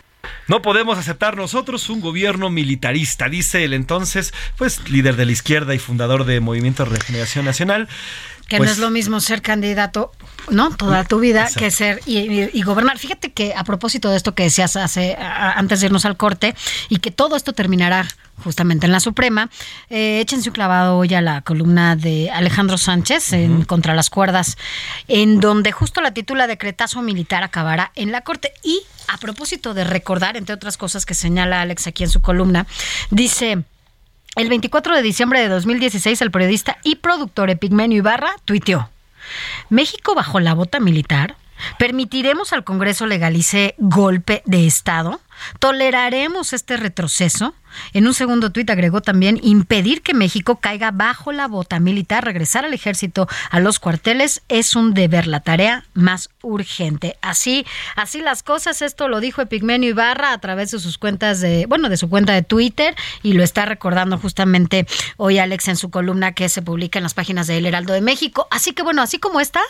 [0.47, 5.73] No podemos aceptar nosotros un gobierno militarista, dice el entonces, pues líder de la izquierda
[5.73, 7.87] y fundador de Movimiento de Regeneración Nacional.
[8.47, 10.11] Que no Pues es lo mismo ser candidato,
[10.51, 10.69] ¿no?
[10.75, 12.99] Toda tu vida que ser y, y- y gobernar.
[12.99, 16.53] Fíjate que a propósito de esto que decías hace, a- antes de irnos al corte
[16.89, 18.07] y que todo esto terminará
[18.43, 19.49] justamente en la Suprema,
[19.89, 24.57] eh, échense un clavado hoy a la columna de Alejandro Sánchez en Contra las Cuerdas,
[25.07, 28.53] en donde justo la titula Decretazo Militar acabará en la Corte.
[28.63, 32.67] Y a propósito de recordar, entre otras cosas que señala Alex aquí en su columna,
[33.11, 33.63] dice...
[34.35, 38.89] El 24 de diciembre de 2016, el periodista y productor Epigmenio Ibarra tuiteó:
[39.69, 41.37] México bajo la bota militar.
[41.79, 45.21] ¿Permitiremos al Congreso legalice golpe de Estado?
[45.59, 47.53] ¿Toleraremos este retroceso?
[47.93, 52.65] En un segundo tuit agregó también impedir que México caiga bajo la bota militar, regresar
[52.65, 57.17] al ejército a los cuarteles es un deber, la tarea más urgente.
[57.21, 61.65] Así, así las cosas, esto lo dijo Epigmenio Ibarra a través de sus cuentas de,
[61.67, 65.89] bueno, de su cuenta de Twitter y lo está recordando justamente hoy Alex en su
[65.89, 68.47] columna que se publica en las páginas de El Heraldo de México.
[68.51, 69.61] Así que bueno, así como está,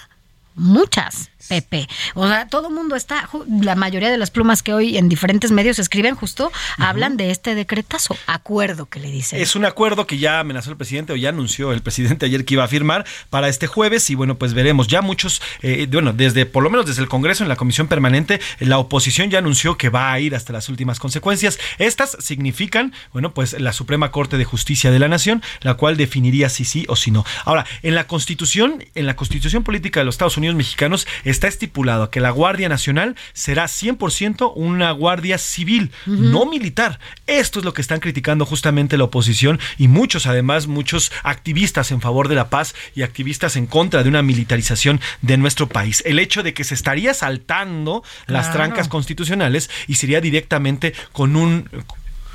[0.55, 1.87] muchas, Pepe.
[2.13, 3.29] O sea, todo el mundo está,
[3.61, 7.55] la mayoría de las plumas que hoy en diferentes medios escriben justo hablan de este
[7.55, 9.41] decretazo, acuerdo que le dice.
[9.41, 12.55] Es un acuerdo que ya amenazó el presidente o ya anunció el presidente ayer que
[12.55, 14.87] iba a firmar para este jueves y bueno, pues veremos.
[14.87, 18.39] Ya muchos, eh, bueno, desde por lo menos desde el Congreso en la Comisión Permanente,
[18.59, 21.59] la oposición ya anunció que va a ir hasta las últimas consecuencias.
[21.77, 26.49] Estas significan, bueno, pues la Suprema Corte de Justicia de la Nación, la cual definiría
[26.49, 27.25] si sí o si no.
[27.43, 32.12] Ahora, en la Constitución, en la Constitución Política de los Estados Unidos Mexicanos está estipulado
[32.12, 36.99] que la Guardia Nacional será 100% una guardia civil, no militar.
[37.25, 42.01] Esto es lo que están criticando justamente la oposición y muchos, además, muchos activistas en
[42.01, 46.03] favor de la paz y activistas en contra de una militarización de nuestro país.
[46.05, 51.69] El hecho de que se estaría saltando las trancas constitucionales y sería directamente con un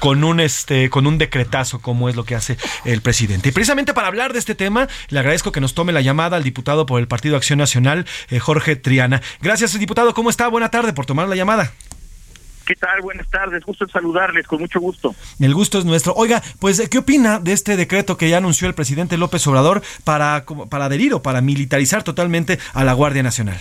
[0.01, 3.51] con un este con un decretazo como es lo que hace el presidente.
[3.51, 6.43] Y precisamente para hablar de este tema, le agradezco que nos tome la llamada al
[6.43, 9.23] diputado por el Partido Acción Nacional, eh, Jorge Triana.
[9.41, 10.15] Gracias, diputado.
[10.15, 10.49] ¿Cómo está?
[10.49, 11.73] Buena tarde por tomar la llamada.
[12.67, 13.01] ¿Qué tal?
[13.01, 15.15] Buenas tardes, gusto en saludarles, con mucho gusto.
[15.41, 16.15] El gusto es nuestro.
[16.15, 20.45] Oiga, pues, ¿qué opina de este decreto que ya anunció el presidente López Obrador para,
[20.71, 23.59] para adherir o para militarizar totalmente a la Guardia Nacional?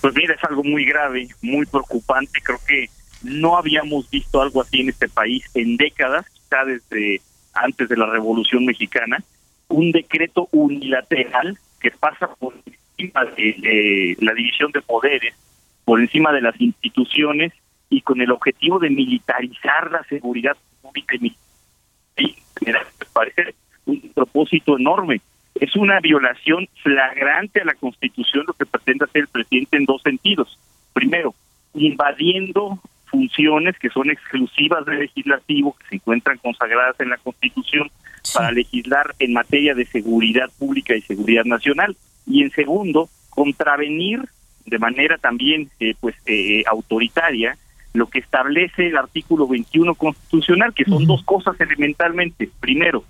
[0.00, 2.40] Pues mira, es algo muy grave, muy preocupante.
[2.40, 2.88] Creo que
[3.24, 7.20] no habíamos visto algo así en este país en décadas, quizá desde
[7.54, 9.22] antes de la Revolución Mexicana.
[9.68, 15.34] Un decreto unilateral que pasa por encima de, la división de poderes,
[15.84, 17.52] por encima de las instituciones
[17.90, 21.34] y con el objetivo de militarizar la seguridad pública y
[22.16, 22.72] y me
[23.12, 23.54] parece
[23.86, 25.20] un propósito enorme.
[25.54, 30.02] Es una violación flagrante a la Constitución lo que pretende hacer el presidente en dos
[30.02, 30.58] sentidos.
[30.92, 31.34] Primero,
[31.74, 32.78] invadiendo
[33.14, 37.88] funciones que son exclusivas del legislativo, que se encuentran consagradas en la Constitución
[38.32, 41.96] para legislar en materia de seguridad pública y seguridad nacional.
[42.26, 44.20] Y en segundo, contravenir
[44.66, 47.56] de manera también eh, pues eh, autoritaria
[47.92, 52.50] lo que establece el artículo 21 constitucional, que son dos cosas elementalmente.
[52.58, 53.04] Primero,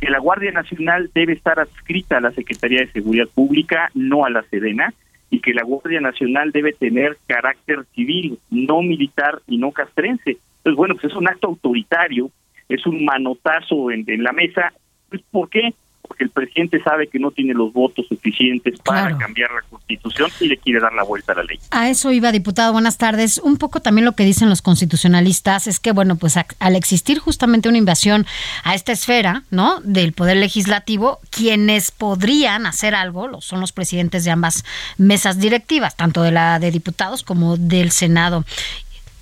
[0.00, 4.30] que la Guardia Nacional debe estar adscrita a la Secretaría de Seguridad Pública, no a
[4.30, 4.94] la Sedena.
[5.30, 10.38] Y que la Guardia Nacional debe tener carácter civil, no militar y no castrense.
[10.58, 12.30] Entonces, bueno, pues es un acto autoritario,
[12.68, 14.72] es un manotazo en, en la mesa.
[15.08, 15.74] Pues, ¿Por qué?
[16.08, 20.48] Porque el presidente sabe que no tiene los votos suficientes para cambiar la constitución y
[20.48, 21.58] le quiere dar la vuelta a la ley.
[21.70, 22.72] A eso iba, diputado.
[22.72, 23.38] Buenas tardes.
[23.38, 27.68] Un poco también lo que dicen los constitucionalistas es que, bueno, pues al existir justamente
[27.68, 28.26] una invasión
[28.64, 29.80] a esta esfera, ¿no?
[29.82, 34.64] Del poder legislativo, quienes podrían hacer algo son los presidentes de ambas
[34.96, 38.44] mesas directivas, tanto de la de diputados como del Senado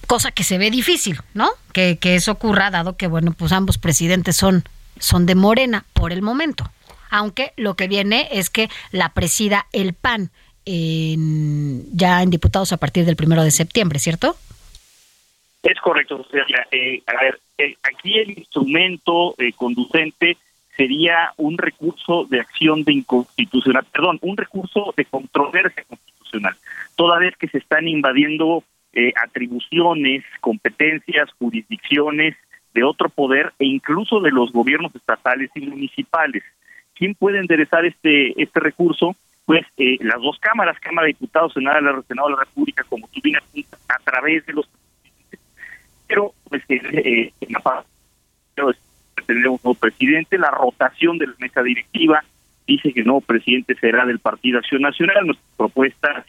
[0.06, 1.50] cosa que se ve difícil, ¿no?
[1.72, 4.62] Que, que eso ocurra, dado que, bueno, pues ambos presidentes son,
[5.00, 6.70] son de Morena por el momento
[7.16, 10.30] aunque lo que viene es que la presida el PAN
[10.66, 14.36] ya en diputados a partir del primero de septiembre, ¿cierto?
[15.62, 16.26] Es correcto.
[16.72, 20.36] Eh, a ver, eh, aquí el instrumento eh, conducente
[20.76, 26.54] sería un recurso de acción de inconstitucional, perdón, un recurso de controversia constitucional,
[26.96, 28.62] toda vez que se están invadiendo
[29.22, 32.34] atribuciones, competencias, jurisdicciones
[32.72, 36.42] de otro poder e incluso de los gobiernos estatales y municipales.
[36.96, 39.16] ¿Quién puede enderezar este este recurso?
[39.44, 43.20] Pues eh, las dos cámaras, Cámara de Diputados, Senado, Senado de la República, como tú
[43.22, 44.68] bien a través de los
[46.08, 47.88] pero pues eh, eh en la parte
[49.26, 52.24] tendremos nuevo presidente, la rotación de la mesa directiva
[52.66, 56.24] dice que nuevo presidente será del Partido Acción Nacional, nuestra propuesta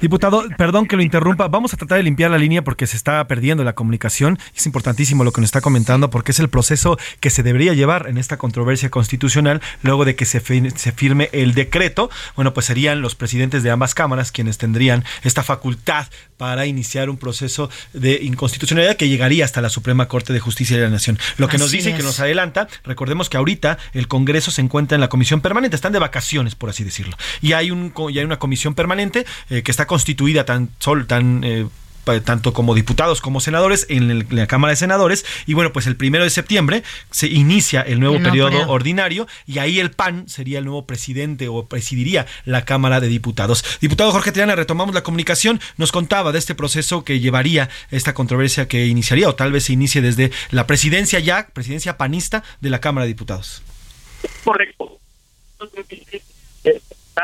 [0.00, 1.48] Diputado, perdón que lo interrumpa.
[1.48, 4.38] Vamos a tratar de limpiar la línea porque se está perdiendo la comunicación.
[4.54, 8.06] Es importantísimo lo que nos está comentando porque es el proceso que se debería llevar
[8.08, 12.10] en esta controversia constitucional luego de que se, se firme el decreto.
[12.36, 16.06] Bueno, pues serían los presidentes de ambas cámaras quienes tendrían esta facultad
[16.36, 20.84] para iniciar un proceso de inconstitucionalidad que llegaría hasta la Suprema Corte de Justicia de
[20.84, 21.18] la Nación.
[21.36, 24.94] Lo que nos dice y que nos adelanta, recordemos que ahorita el Congreso se encuentra
[24.94, 27.16] en la comisión permanente, están de vacaciones, por así decirlo.
[27.42, 31.44] Y hay, un, y hay una comisión permanente eh, que está constituida tan sol, tan
[31.44, 31.66] eh,
[32.24, 35.26] tanto como diputados como senadores en, la Cámara de Senadores.
[35.44, 39.78] Y bueno, pues el primero de septiembre se inicia el nuevo, periodo, ordinario y ahí
[39.78, 43.62] el PAN sería el nuevo presidente o presidiría la Cámara de Diputados.
[43.82, 45.60] Diputado Jorge Triana, retomamos la comunicación.
[45.76, 49.74] Nos contaba de este proceso que llevaría esta controversia que iniciaría o tal vez se
[49.74, 53.60] inicie desde la presidencia ya, presidencia panista de la Cámara de Diputados.
[54.44, 54.98] Correcto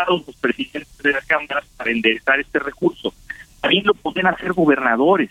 [0.09, 3.13] los presidentes de las cámaras para enderezar este recurso.
[3.61, 5.31] También lo podrían hacer gobernadores,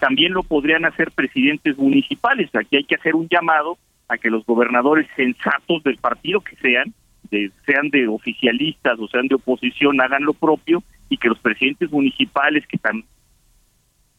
[0.00, 2.50] también lo podrían hacer presidentes municipales.
[2.54, 3.78] Aquí hay que hacer un llamado
[4.08, 6.92] a que los gobernadores sensatos del partido que sean,
[7.30, 11.90] de, sean de oficialistas o sean de oposición, hagan lo propio y que los presidentes
[11.90, 13.04] municipales que están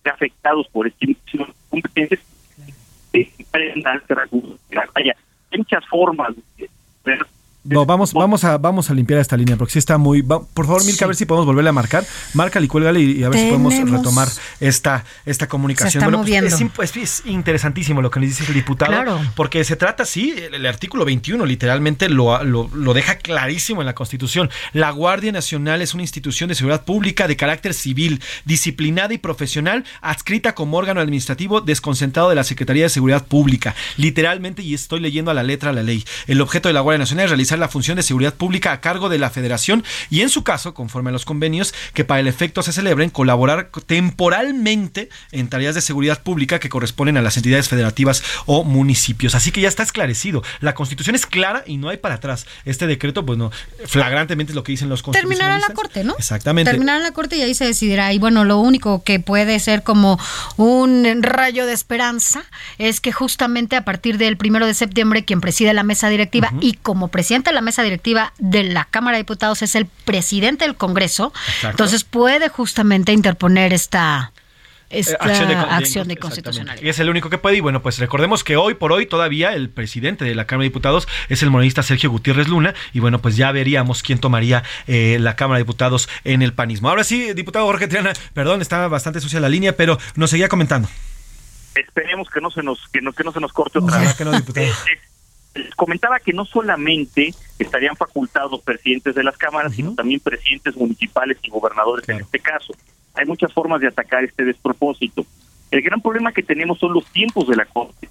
[0.05, 1.05] afectados por esta
[1.69, 2.19] competencias
[3.13, 4.57] eh, este recurso.
[4.95, 6.69] Hay muchas formas de
[7.05, 7.19] ver
[7.63, 10.21] no, vamos, vamos a, vamos a limpiar esta línea porque sí está muy.
[10.21, 12.05] por favor, Milka, a ver si podemos volverle a marcar.
[12.33, 14.27] Márcale y cuélgale y, a ver si podemos retomar
[14.59, 16.03] esta, esta comunicación.
[16.75, 19.21] Pues, pues, es, interesantísimo lo que nos dice el diputado.
[19.35, 23.95] Porque se trata, sí, el, artículo 21 literalmente lo, lo, lo, deja clarísimo en la
[23.95, 24.49] Constitución.
[24.73, 29.85] La Guardia Nacional es una institución de seguridad pública de carácter civil, disciplinada y profesional,
[30.01, 33.73] adscrita como órgano administrativo desconcentrado de la Secretaría de Seguridad Pública.
[33.95, 36.03] Literalmente, y estoy leyendo a la letra la ley.
[36.27, 39.09] El objeto de la Guardia Nacional es realizar la función de seguridad pública a cargo
[39.09, 42.63] de la federación y en su caso, conforme a los convenios que para el efecto
[42.63, 48.23] se celebren, colaborar temporalmente en tareas de seguridad pública que corresponden a las entidades federativas
[48.45, 49.35] o municipios.
[49.35, 50.43] Así que ya está esclarecido.
[50.59, 52.45] La constitución es clara y no hay para atrás.
[52.65, 53.51] Este decreto, bueno,
[53.85, 56.15] flagrantemente es lo que dicen los Terminará la corte, ¿no?
[56.17, 56.71] Exactamente.
[56.71, 58.13] Terminará la corte y ahí se decidirá.
[58.13, 60.19] Y bueno, lo único que puede ser como
[60.57, 62.45] un rayo de esperanza
[62.77, 66.73] es que justamente a partir del primero de septiembre quien preside la mesa directiva y
[66.73, 70.75] como presidente de la mesa directiva de la Cámara de Diputados es el presidente del
[70.75, 71.33] Congreso,
[71.63, 74.31] entonces puede justamente interponer esta
[74.93, 76.83] esta eh, acción de, constitucionalidad.
[76.83, 77.57] Y es el único que puede.
[77.57, 80.69] Y bueno, pues recordemos que hoy por hoy todavía el presidente de la Cámara de
[80.69, 82.73] Diputados es el monarquista Sergio Gutiérrez Luna.
[82.93, 86.89] Y bueno, pues ya veríamos quién tomaría eh, la Cámara de Diputados en el panismo.
[86.89, 90.87] Ahora sí, diputado Jorge Triana, perdón, estaba bastante sucia la línea, pero nos seguía comentando.
[91.75, 94.13] Esperemos que no se nos, que no, que no se nos corte otra vez.
[94.13, 94.67] Que no, diputado.
[95.75, 101.49] comentaba que no solamente estarían facultados presidentes de las cámaras, sino también presidentes municipales y
[101.49, 102.73] gobernadores en este caso.
[103.13, 105.25] Hay muchas formas de atacar este despropósito.
[105.71, 108.09] El gran problema que tenemos son los tiempos de la Corte.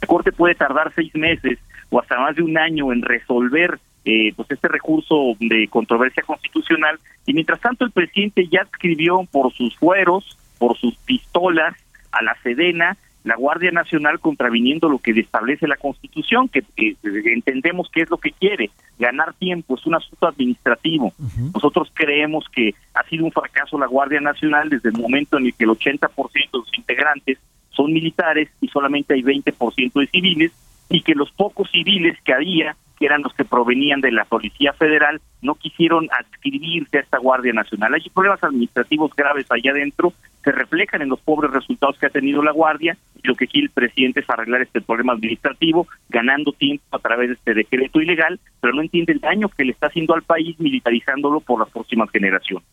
[0.00, 1.58] La Corte puede tardar seis meses
[1.90, 6.98] o hasta más de un año en resolver eh, pues este recurso de controversia constitucional
[7.24, 11.74] y mientras tanto el presidente ya escribió por sus fueros, por sus pistolas
[12.12, 12.96] a la Sedena
[13.26, 16.62] la Guardia Nacional contraviniendo lo que establece la Constitución, que,
[17.02, 18.70] entendemos que es lo que quiere,
[19.00, 21.12] ganar tiempo, es un asunto administrativo.
[21.52, 25.54] Nosotros creemos que ha sido un fracaso la Guardia Nacional desde el momento en el
[25.54, 27.38] que el 80% de los integrantes
[27.70, 30.52] son militares y solamente hay 20% de civiles,
[30.88, 34.72] y que los pocos civiles que había que eran los que provenían de la Policía
[34.72, 37.94] Federal, no quisieron adscribirse a esta Guardia Nacional.
[37.94, 40.12] Hay problemas administrativos graves allá adentro,
[40.46, 43.66] se reflejan en los pobres resultados que ha tenido la Guardia, y lo que quiere
[43.66, 48.38] el presidente es arreglar este problema administrativo, ganando tiempo a través de este decreto ilegal,
[48.60, 52.08] pero no entiende el daño que le está haciendo al país militarizándolo por las próximas
[52.10, 52.64] generaciones.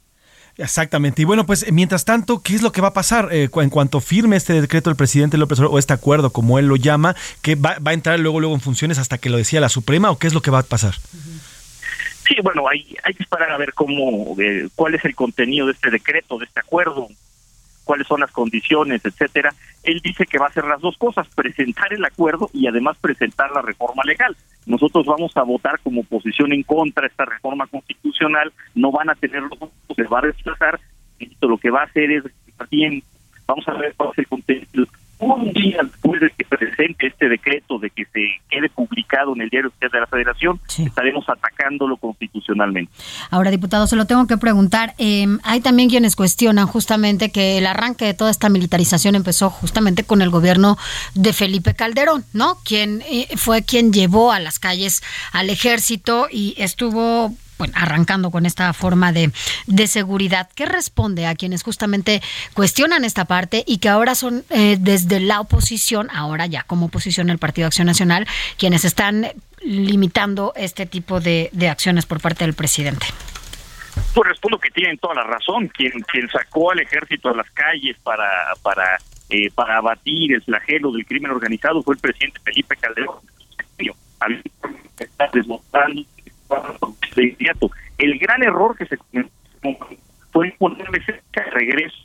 [0.55, 1.23] Exactamente.
[1.23, 3.99] Y bueno, pues mientras tanto, ¿qué es lo que va a pasar eh, en cuanto
[4.01, 7.55] firme este decreto del presidente López Obrador o este acuerdo, como él lo llama, que
[7.55, 10.27] va, a entrar luego luego en funciones hasta que lo decía la Suprema o qué
[10.27, 10.93] es lo que va a pasar?
[12.27, 15.71] Sí, bueno, hay, hay que esperar a ver cómo, eh, cuál es el contenido de
[15.71, 17.07] este decreto, de este acuerdo
[17.83, 19.53] cuáles son las condiciones, etcétera.
[19.83, 23.51] Él dice que va a hacer las dos cosas, presentar el acuerdo y además presentar
[23.51, 24.35] la reforma legal.
[24.65, 29.15] Nosotros vamos a votar como oposición en contra de esta reforma constitucional, no van a
[29.15, 30.79] tener los votos, se va a rechazar,
[31.41, 32.23] lo que va a hacer es
[33.45, 34.85] vamos a ver cuál es el contenido
[35.23, 39.49] un día después de que presente este decreto de que se quede publicado en el
[39.49, 42.91] diario de la Federación, estaremos atacándolo constitucionalmente.
[43.29, 44.93] Ahora, diputado, se lo tengo que preguntar.
[44.97, 50.03] Em, hay también quienes cuestionan justamente que el arranque de toda esta militarización empezó justamente
[50.03, 50.77] con el gobierno
[51.15, 52.57] de Felipe Calderón, ¿no?
[52.63, 57.33] Quien eh, fue quien llevó a las calles al ejército y estuvo
[57.63, 59.31] bueno, arrancando con esta forma de,
[59.67, 60.49] de, seguridad.
[60.53, 62.21] ¿Qué responde a quienes justamente
[62.53, 67.29] cuestionan esta parte y que ahora son eh, desde la oposición, ahora ya como oposición
[67.29, 69.27] el Partido Acción Nacional, quienes están
[69.61, 73.05] limitando este tipo de, de acciones por parte del presidente?
[74.13, 75.69] Pues respondo que tienen toda la razón.
[75.69, 78.27] Quien, quien sacó al ejército a las calles para,
[78.61, 78.97] para,
[79.29, 83.19] eh, para abatir el flagelo del crimen organizado fue el presidente Felipe Calderón.
[85.33, 86.03] Desmontando
[87.15, 87.71] de inmediato.
[87.97, 88.97] El gran error que se
[90.31, 91.95] fue ponerle cerca de regreso.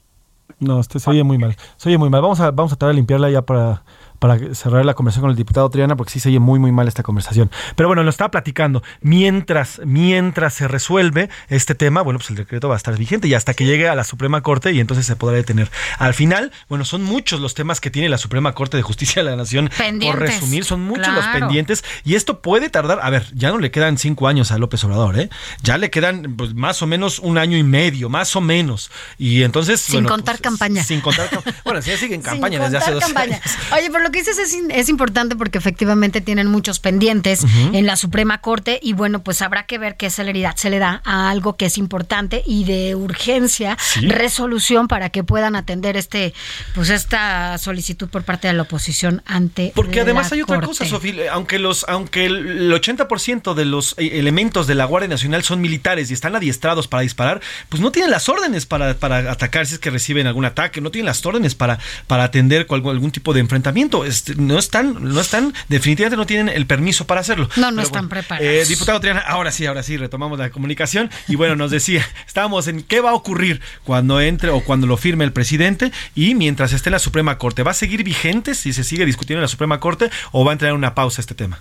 [0.60, 1.56] No, este se oye muy mal.
[1.76, 2.20] Se oye muy mal.
[2.20, 3.82] Vamos a, vamos a tratar de limpiarla ya para
[4.18, 6.88] para cerrar la conversación con el diputado Triana, porque sí se oye muy, muy mal
[6.88, 7.50] esta conversación.
[7.76, 8.82] Pero bueno, lo estaba platicando.
[9.00, 13.34] Mientras, mientras se resuelve este tema, bueno, pues el decreto va a estar vigente y
[13.34, 15.70] hasta que llegue a la Suprema Corte y entonces se podrá detener.
[15.98, 19.30] Al final, bueno, son muchos los temas que tiene la Suprema Corte de Justicia de
[19.30, 19.70] la Nación.
[20.00, 23.70] Por resumir, son muchos los pendientes y esto puede tardar, a ver, ya no le
[23.70, 25.30] quedan cinco años a López Obrador, ¿eh?
[25.62, 28.90] Ya le quedan pues, más o menos un año y medio, más o menos.
[29.18, 29.80] Y entonces...
[29.80, 30.82] Sin contar pues, campaña.
[30.82, 31.28] Sin contar...
[31.64, 33.40] Bueno, sí, sigue en campaña desde hace dos años.
[33.72, 37.44] Oye, pero lo que dices es, importante porque efectivamente tienen muchos pendientes
[37.74, 41.02] en la Suprema Corte y bueno, pues habrá que ver qué celeridad se le da
[41.04, 46.32] a algo que es importante y de urgencia, resolución para que puedan atender este,
[46.74, 51.30] pues esta solicitud por parte de la oposición ante Porque además hay otra cosa, Sofía,
[51.30, 56.10] aunque los, aunque el 80% de los eh, elementos de la Guardia Nacional son militares
[56.10, 59.80] y están adiestrados para disparar, pues no tienen las órdenes para, para atacar si es
[59.80, 63.40] que reciben algún ataque, no tienen las órdenes para, para atender algún, algún tipo de
[63.40, 63.97] enfrentamiento.
[64.04, 67.48] Este, no están, no están, definitivamente no tienen el permiso para hacerlo.
[67.56, 68.46] No, no están preparados.
[68.46, 72.68] Eh, diputado Triana, ahora sí, ahora sí, retomamos la comunicación y bueno, nos decía, estábamos
[72.68, 76.72] en qué va a ocurrir cuando entre o cuando lo firme el presidente y mientras
[76.72, 77.62] esté en la Suprema Corte.
[77.62, 80.54] ¿Va a seguir vigente si se sigue discutiendo en la Suprema Corte o va a
[80.54, 81.60] entrar en una pausa este tema?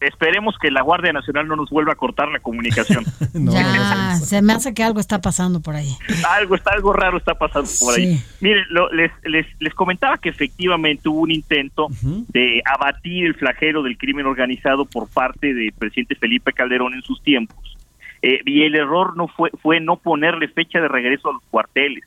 [0.00, 3.04] Esperemos que la Guardia Nacional no nos vuelva a cortar la comunicación.
[3.34, 5.96] ya, se me hace que algo está pasando por ahí.
[6.30, 8.20] Algo está, algo raro está pasando por ahí.
[8.40, 11.88] Miren, les, les, les, comentaba que efectivamente hubo un intento
[12.28, 17.22] de abatir el flagelo del crimen organizado por parte del presidente Felipe Calderón en sus
[17.22, 17.76] tiempos.
[18.22, 22.04] Eh, y el error no fue, fue no ponerle fecha de regreso a los cuarteles.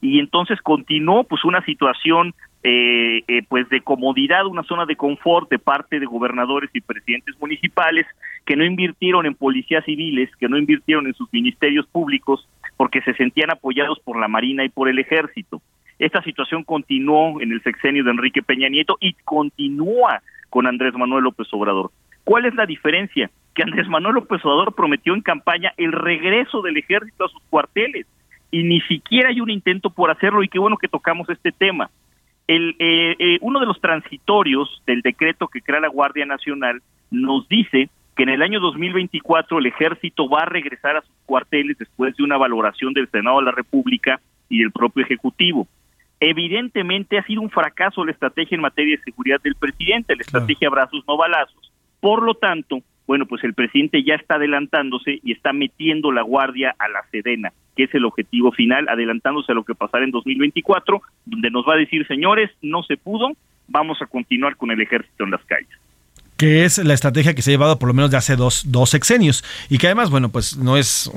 [0.00, 2.34] Y entonces continuó pues una situación
[2.64, 7.38] eh, eh, pues de comodidad, una zona de confort de parte de gobernadores y presidentes
[7.40, 8.04] municipales
[8.44, 13.14] que no invirtieron en policías civiles, que no invirtieron en sus ministerios públicos porque se
[13.14, 15.62] sentían apoyados por la Marina y por el Ejército.
[16.00, 21.24] Esta situación continuó en el sexenio de Enrique Peña Nieto y continúa con Andrés Manuel
[21.24, 21.92] López Obrador.
[22.24, 23.30] ¿Cuál es la diferencia?
[23.54, 28.06] Que Andrés Manuel López Obrador prometió en campaña el regreso del ejército a sus cuarteles
[28.50, 31.90] y ni siquiera hay un intento por hacerlo y qué bueno que tocamos este tema
[32.48, 37.46] el, eh, eh, uno de los transitorios del decreto que crea la Guardia Nacional nos
[37.48, 42.16] dice que en el año 2024 el ejército va a regresar a sus cuarteles después
[42.16, 45.68] de una valoración del Senado de la República y del propio Ejecutivo.
[46.20, 50.68] Evidentemente ha sido un fracaso la estrategia en materia de seguridad del presidente, la estrategia
[50.68, 51.70] abrazos no balazos.
[52.00, 56.74] Por lo tanto, bueno, pues el presidente ya está adelantándose y está metiendo la guardia
[56.78, 57.52] a la Sedena.
[57.78, 61.74] Que es el objetivo final, adelantándose a lo que pasará en 2024, donde nos va
[61.74, 63.30] a decir, señores, no se pudo,
[63.68, 65.78] vamos a continuar con el ejército en las calles
[66.38, 68.90] que es la estrategia que se ha llevado por lo menos de hace dos, dos
[68.90, 71.10] sexenios y que además, bueno, pues no es,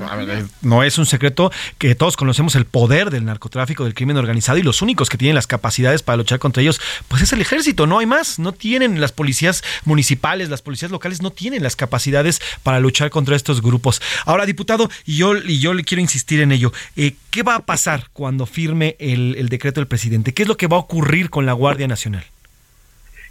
[0.62, 4.62] no es un secreto que todos conocemos el poder del narcotráfico, del crimen organizado y
[4.62, 8.00] los únicos que tienen las capacidades para luchar contra ellos, pues es el ejército, no
[8.00, 12.80] hay más, no tienen las policías municipales, las policías locales no tienen las capacidades para
[12.80, 14.02] luchar contra estos grupos.
[14.26, 17.60] Ahora, diputado, y yo, y yo le quiero insistir en ello, eh, ¿qué va a
[17.60, 20.34] pasar cuando firme el, el decreto del presidente?
[20.34, 22.24] ¿Qué es lo que va a ocurrir con la Guardia Nacional?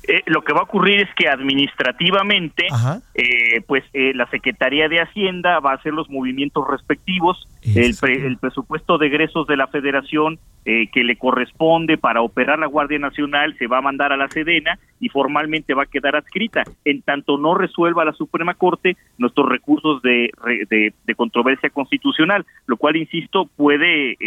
[0.07, 2.67] Eh, lo que va a ocurrir es que administrativamente,
[3.13, 8.37] eh, pues eh, la Secretaría de Hacienda va a hacer los movimientos respectivos, el, el,
[8.37, 13.65] presupuesto de egresos de la Federación que le corresponde para operar la Guardia Nacional se
[13.65, 16.63] va a mandar a la Sedena y formalmente va a quedar adscrita.
[16.85, 20.31] En tanto no resuelva la Suprema Corte nuestros recursos de,
[20.69, 24.17] de, controversia constitucional, lo cual, insisto, puede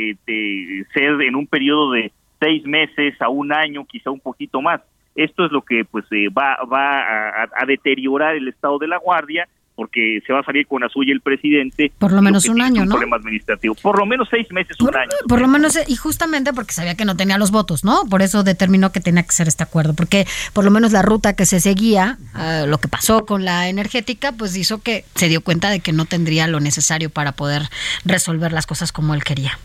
[0.93, 2.11] ser en un periodo de
[2.41, 4.81] seis meses a un año, quizá un poquito más
[5.15, 9.49] esto es lo que pues eh, va, va a, deteriorar el estado de la guardia
[9.77, 11.91] porque se va a salir con la suya el presidente.
[11.99, 12.95] Por lo menos un año, un ¿no?
[12.95, 13.75] Problema administrativo.
[13.75, 15.11] Por lo menos seis meses, un año.
[15.29, 18.05] Por lo menos, y justamente porque sabía que no tenía los votos, ¿no?
[18.09, 21.35] Por eso determinó que tenía que ser este acuerdo, porque por lo menos la ruta
[21.35, 25.41] que se seguía, ah, lo que pasó con la energética, pues hizo que se dio
[25.41, 27.63] cuenta de que no tendría lo necesario para poder
[28.05, 29.59] resolver las cosas como él quería.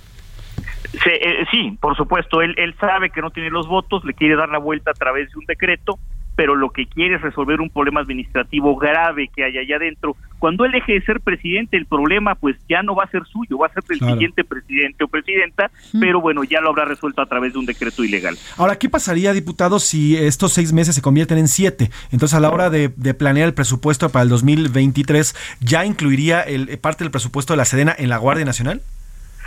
[0.94, 4.50] Eh, sí, por supuesto, él, él sabe que no tiene los votos, le quiere dar
[4.50, 6.00] la vuelta a través de un decreto,
[6.40, 10.16] pero lo que quiere es resolver un problema administrativo grave que hay allá adentro.
[10.40, 13.58] Cuando él deje de ser presidente, el problema pues ya no va a ser suyo,
[13.58, 15.70] va a ser del siguiente presidente o presidenta,
[16.00, 18.38] pero bueno, ya lo habrá resuelto a través de un decreto ilegal.
[18.56, 21.90] Ahora, ¿qué pasaría, diputado, si estos seis meses se convierten en siete?
[22.14, 27.04] Entonces, a la hora de, planear el presupuesto para el 2023, ¿ya incluiría el, parte
[27.04, 28.82] del presupuesto de la Sedena en la Guardia Nacional?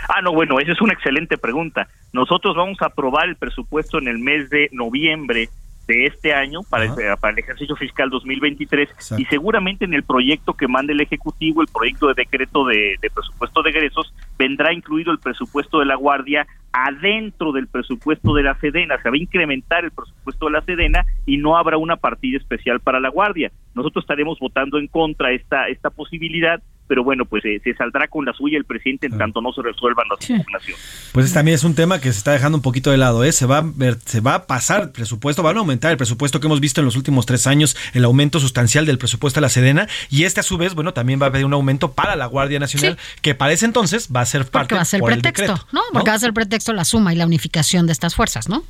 [0.09, 1.87] Ah, no, bueno, esa es una excelente pregunta.
[2.11, 5.49] Nosotros vamos a aprobar el presupuesto en el mes de noviembre
[5.87, 10.53] de este año para, el, para el ejercicio fiscal 2023 y seguramente en el proyecto
[10.53, 15.11] que mande el Ejecutivo, el proyecto de decreto de, de presupuesto de egresos, vendrá incluido
[15.11, 19.85] el presupuesto de la Guardia adentro del presupuesto de la Sedena, se va a incrementar
[19.85, 23.51] el presupuesto de la Sedena y no habrá una partida especial para la Guardia.
[23.75, 28.25] Nosotros estaremos votando en contra esta esta posibilidad pero bueno, pues eh, se saldrá con
[28.25, 30.23] la suya el presidente en tanto no se resuelvan las
[30.63, 30.73] sí.
[31.11, 33.31] Pues también es un tema que se está dejando un poquito de lado, ¿eh?
[33.31, 36.39] Se va a ver, se va a pasar el presupuesto, van a aumentar el presupuesto
[36.39, 39.49] que hemos visto en los últimos tres años, el aumento sustancial del presupuesto de la
[39.49, 42.25] Sedena, y este a su vez, bueno, también va a haber un aumento para la
[42.25, 45.55] Guardia Nacional, que para ese entonces va a ser parte Porque va a ser pretexto,
[45.71, 45.81] ¿no?
[45.93, 48.63] Porque va a ser pretexto la suma y la unificación de estas fuerzas, ¿no?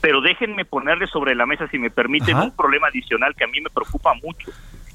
[0.00, 3.60] Pero déjenme ponerle sobre la mesa, si me permiten, un problema adicional que a mí
[3.60, 4.50] me preocupa mucho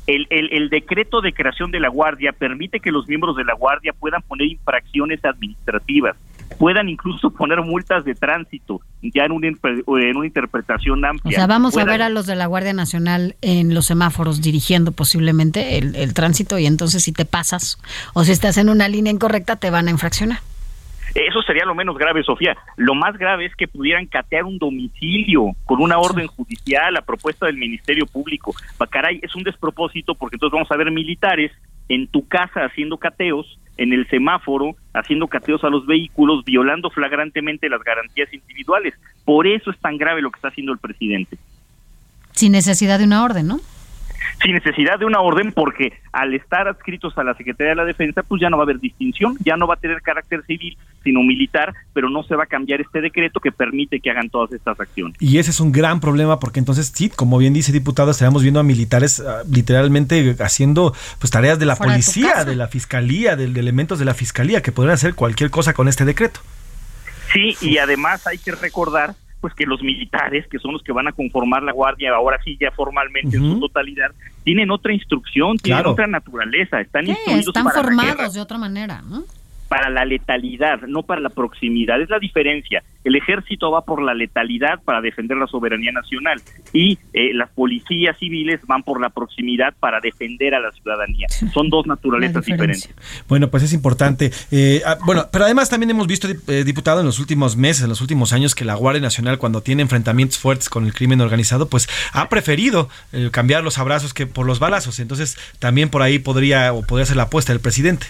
[0.07, 3.93] el, el, decreto de creación de la Guardia permite que los miembros de la Guardia
[3.93, 6.15] puedan poner infracciones administrativas,
[6.59, 11.29] puedan incluso poner multas de tránsito, ya en una, en una interpretación amplia.
[11.29, 14.91] O sea, vamos a ver a los de la Guardia Nacional en los semáforos dirigiendo
[14.91, 17.79] posiblemente el, el tránsito y entonces si te pasas
[18.13, 20.39] o si estás en una línea incorrecta te van a infraccionar.
[21.15, 22.57] Eso sería lo menos grave, Sofía.
[22.75, 27.45] Lo más grave es que pudieran catear un domicilio con una orden judicial a propuesta
[27.45, 28.53] del Ministerio Público.
[28.77, 31.53] Bacaray, es un despropósito porque entonces vamos a ver militares
[31.87, 37.69] en tu casa haciendo cateos, en el semáforo, haciendo cateos a los vehículos, violando flagrantemente
[37.69, 38.93] las garantías individuales.
[39.23, 41.37] Por eso es tan grave lo que está haciendo el presidente.
[42.31, 43.61] Sin necesidad de una orden, ¿no?
[44.45, 48.21] Sin necesidad de una orden porque al estar adscritos a la Secretaría de la Defensa
[48.21, 51.21] pues ya no va a haber distinción, ya no va a tener carácter civil sino
[51.21, 54.79] militar, pero no se va a cambiar este decreto que permite que hagan todas estas
[54.79, 55.15] acciones.
[55.19, 58.59] Y ese es un gran problema porque entonces sí, como bien dice diputado, estaremos viendo
[58.59, 63.59] a militares ah, literalmente haciendo pues tareas de la policía, de, la fiscalía, de, de
[63.59, 66.39] elementos de la fiscalía que podrían hacer cualquier cosa con este decreto.
[67.33, 69.15] Sí, y además hay que recordar
[69.45, 72.57] pues que los militares, que son los que van a conformar la guardia, ahora sí
[72.59, 74.09] ya formalmente en su totalidad,
[74.43, 79.23] tienen otra instrucción, tienen otra naturaleza, están instruidos están formados de otra manera, ¿no?
[79.75, 81.99] Para la letalidad, no para la proximidad.
[81.99, 82.81] Es la diferencia.
[83.03, 88.17] El ejército va por la letalidad para defender la soberanía nacional y eh, las policías
[88.17, 91.27] civiles van por la proximidad para defender a la ciudadanía.
[91.53, 92.89] Son dos naturalezas diferentes.
[93.27, 94.31] Bueno, pues es importante.
[94.49, 97.89] Eh, ah, bueno, pero además también hemos visto, eh, diputado, en los últimos meses, en
[97.89, 101.67] los últimos años, que la Guardia Nacional, cuando tiene enfrentamientos fuertes con el crimen organizado,
[101.67, 102.87] pues ha preferido
[103.31, 104.99] cambiar los abrazos que por los balazos.
[104.99, 108.07] Entonces, también por ahí podría o podría ser la apuesta del presidente.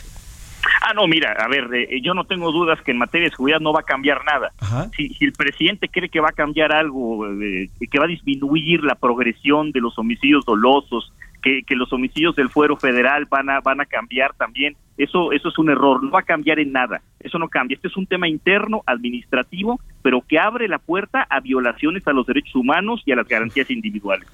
[0.81, 3.59] Ah, no, mira, a ver, eh, yo no tengo dudas que en materia de seguridad
[3.59, 4.51] no va a cambiar nada.
[4.95, 8.95] Si, el presidente cree que va a cambiar algo, eh, que va a disminuir la
[8.95, 11.11] progresión de los homicidios dolosos,
[11.41, 14.75] que, que los homicidios del fuero federal van a van a cambiar también.
[14.97, 17.01] Eso eso es un error, no va a cambiar en nada.
[17.19, 17.75] Eso no cambia.
[17.75, 22.25] Este es un tema interno administrativo, pero que abre la puerta a violaciones a los
[22.25, 24.27] derechos humanos y a las garantías individuales.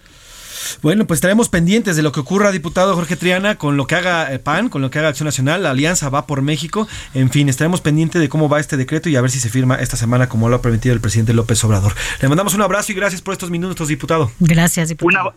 [0.82, 4.34] Bueno, pues estaremos pendientes de lo que ocurra, diputado Jorge Triana, con lo que haga
[4.34, 6.88] eh, PAN, con lo que haga Acción Nacional, la Alianza va por México.
[7.14, 9.76] En fin, estaremos pendientes de cómo va este decreto y a ver si se firma
[9.76, 11.93] esta semana como lo ha permitido el presidente López Obrador.
[12.22, 14.32] Le mandamos un abrazo y gracias por estos minutos, diputado.
[14.39, 15.34] Gracias, diputado.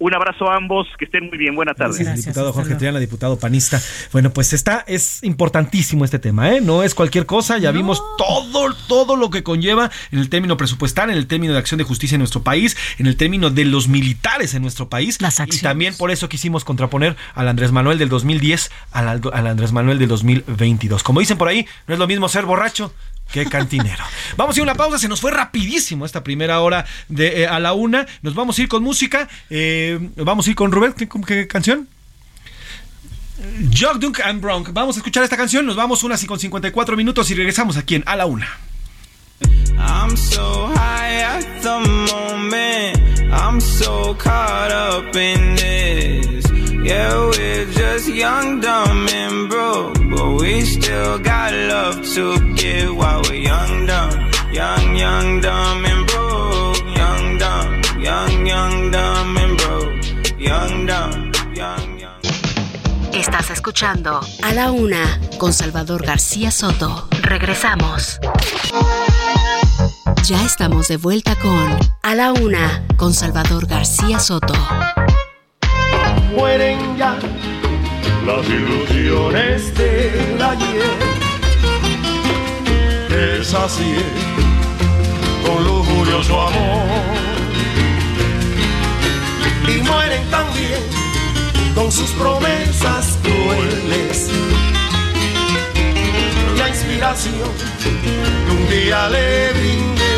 [0.00, 1.98] Un abrazo a ambos, que estén muy bien, buenas tardes.
[1.98, 3.82] Gracias, diputado Jorge Triana, diputado panista.
[4.12, 6.60] Bueno, pues está, es importantísimo este tema, ¿eh?
[6.60, 11.10] No es cualquier cosa, ya vimos todo, todo lo que conlleva en el término presupuestal,
[11.10, 13.88] en el término de acción de justicia en nuestro país, en el término de los
[13.88, 15.20] militares en nuestro país.
[15.20, 19.72] Las y también por eso quisimos contraponer al Andrés Manuel del 2010 al, al Andrés
[19.72, 21.02] Manuel del 2022.
[21.02, 22.92] Como dicen por ahí, no es lo mismo ser borracho
[23.32, 24.02] Qué cantinero.
[24.36, 27.46] Vamos a ir a una pausa, se nos fue rapidísimo esta primera hora de eh,
[27.46, 28.06] a la una.
[28.22, 29.28] Nos vamos a ir con música.
[29.50, 30.94] Eh, vamos a ir con Rubén.
[30.94, 31.88] ¿Qué, canción?
[33.78, 34.70] Jog Dunk and Bronc.
[34.72, 35.66] Vamos a escuchar esta canción.
[35.66, 38.48] Nos vamos unas y con 54 minutos y regresamos aquí en A la Una.
[39.78, 41.78] I'm so high at the
[42.10, 43.32] moment.
[43.32, 46.37] I'm so caught up in this.
[46.88, 49.92] Yeah, we're just young, dumb, and broke.
[50.08, 54.30] But we still got love to give while we're young, dumb.
[54.50, 56.80] Young, young, dumb, and broke.
[56.96, 60.40] Young, dumb, young, young, dumb, and broke.
[60.40, 62.20] Young, dumb, young, young.
[63.12, 67.06] Estás escuchando A la Una con Salvador García Soto.
[67.20, 68.18] Regresamos.
[70.24, 74.54] Ya estamos de vuelta con A la Una con Salvador García Soto.
[76.30, 77.18] Mueren ya
[78.26, 80.98] las ilusiones del ayer.
[83.10, 83.94] Es así,
[85.44, 86.86] con lujurioso amor.
[89.66, 90.82] Y mueren también
[91.74, 94.30] con sus promesas crueles.
[96.58, 97.50] La inspiración
[97.82, 100.17] que un día le brindé.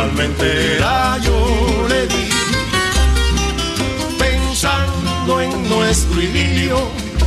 [0.00, 2.28] Alma entera yo le di,
[4.18, 6.78] pensando en nuestro idilio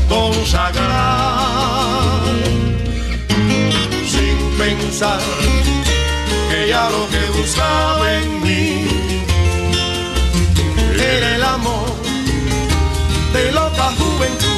[0.09, 1.53] consagrar,
[4.13, 5.19] sin pensar
[6.49, 8.87] que ya lo que buscaba en mí
[10.97, 11.89] era el amor
[13.33, 14.52] de loca juventud.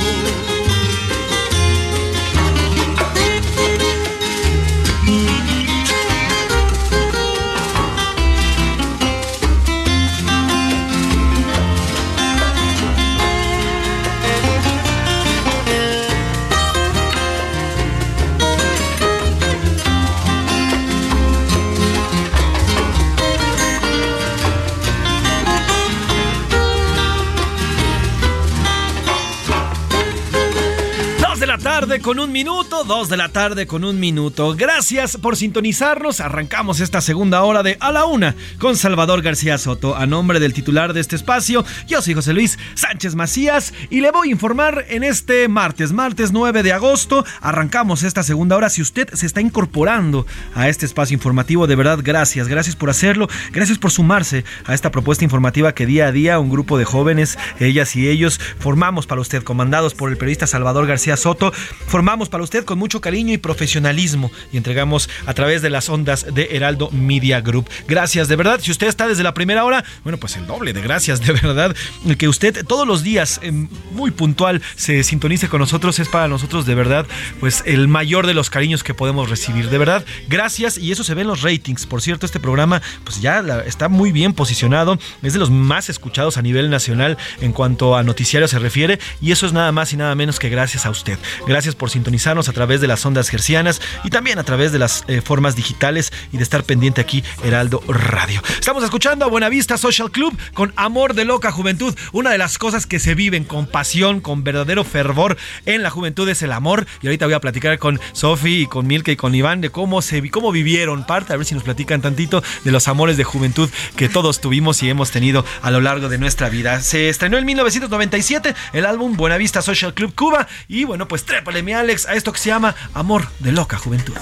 [32.05, 34.55] Con un minuto, dos de la tarde con un minuto.
[34.55, 36.19] Gracias por sintonizarnos.
[36.19, 39.95] Arrancamos esta segunda hora de A la Una con Salvador García Soto.
[39.95, 44.11] A nombre del titular de este espacio, yo soy José Luis Sánchez Macías y le
[44.11, 47.25] voy a informar en este martes, martes 9 de agosto.
[47.41, 48.69] Arrancamos esta segunda hora.
[48.69, 52.47] Si usted se está incorporando a este espacio informativo, de verdad, gracias.
[52.47, 53.27] Gracias por hacerlo.
[53.51, 57.39] Gracias por sumarse a esta propuesta informativa que día a día un grupo de jóvenes,
[57.59, 61.51] ellas y ellos, formamos para usted, comandados por el periodista Salvador García Soto
[61.95, 66.25] formamos para usted con mucho cariño y profesionalismo y entregamos a través de las ondas
[66.29, 67.69] de Heraldo Media Group.
[67.87, 68.59] Gracias, de verdad.
[68.61, 71.73] Si usted está desde la primera hora, bueno, pues el doble de gracias, de verdad.
[72.17, 73.53] Que usted todos los días, eh,
[73.93, 77.05] muy puntual, se sintonice con nosotros es para nosotros, de verdad,
[77.39, 79.69] pues el mayor de los cariños que podemos recibir.
[79.69, 80.77] De verdad, gracias.
[80.77, 81.85] Y eso se ve en los ratings.
[81.85, 84.99] Por cierto, este programa, pues ya está muy bien posicionado.
[85.23, 88.99] Es de los más escuchados a nivel nacional en cuanto a noticiario se refiere.
[89.21, 91.17] Y eso es nada más y nada menos que gracias a usted.
[91.47, 95.03] Gracias por sintonizarnos a través de las ondas gercianas y también a través de las
[95.07, 98.41] eh, formas digitales y de estar pendiente aquí Heraldo Radio.
[98.59, 101.95] Estamos escuchando a Buenavista Social Club con Amor de Loca Juventud.
[102.11, 106.27] Una de las cosas que se viven con pasión, con verdadero fervor en la juventud
[106.29, 106.85] es el amor.
[107.01, 110.01] Y ahorita voy a platicar con Sofi y con Milka y con Iván de cómo,
[110.01, 113.69] se, cómo vivieron parte, a ver si nos platican tantito de los amores de juventud
[113.95, 116.81] que todos tuvimos y hemos tenido a lo largo de nuestra vida.
[116.81, 121.73] Se estrenó en 1997 el álbum Buenavista Social Club Cuba y bueno, pues trépale mi
[121.75, 124.15] Alex a esto que se llama Amor de Loca Juventud.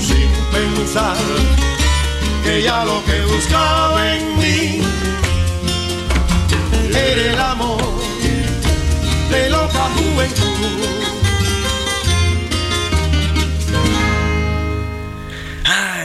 [0.00, 1.16] sin pensar
[2.44, 4.82] que ya lo que buscaba en mí
[6.90, 7.80] era el amor
[9.30, 11.01] de loca juventud.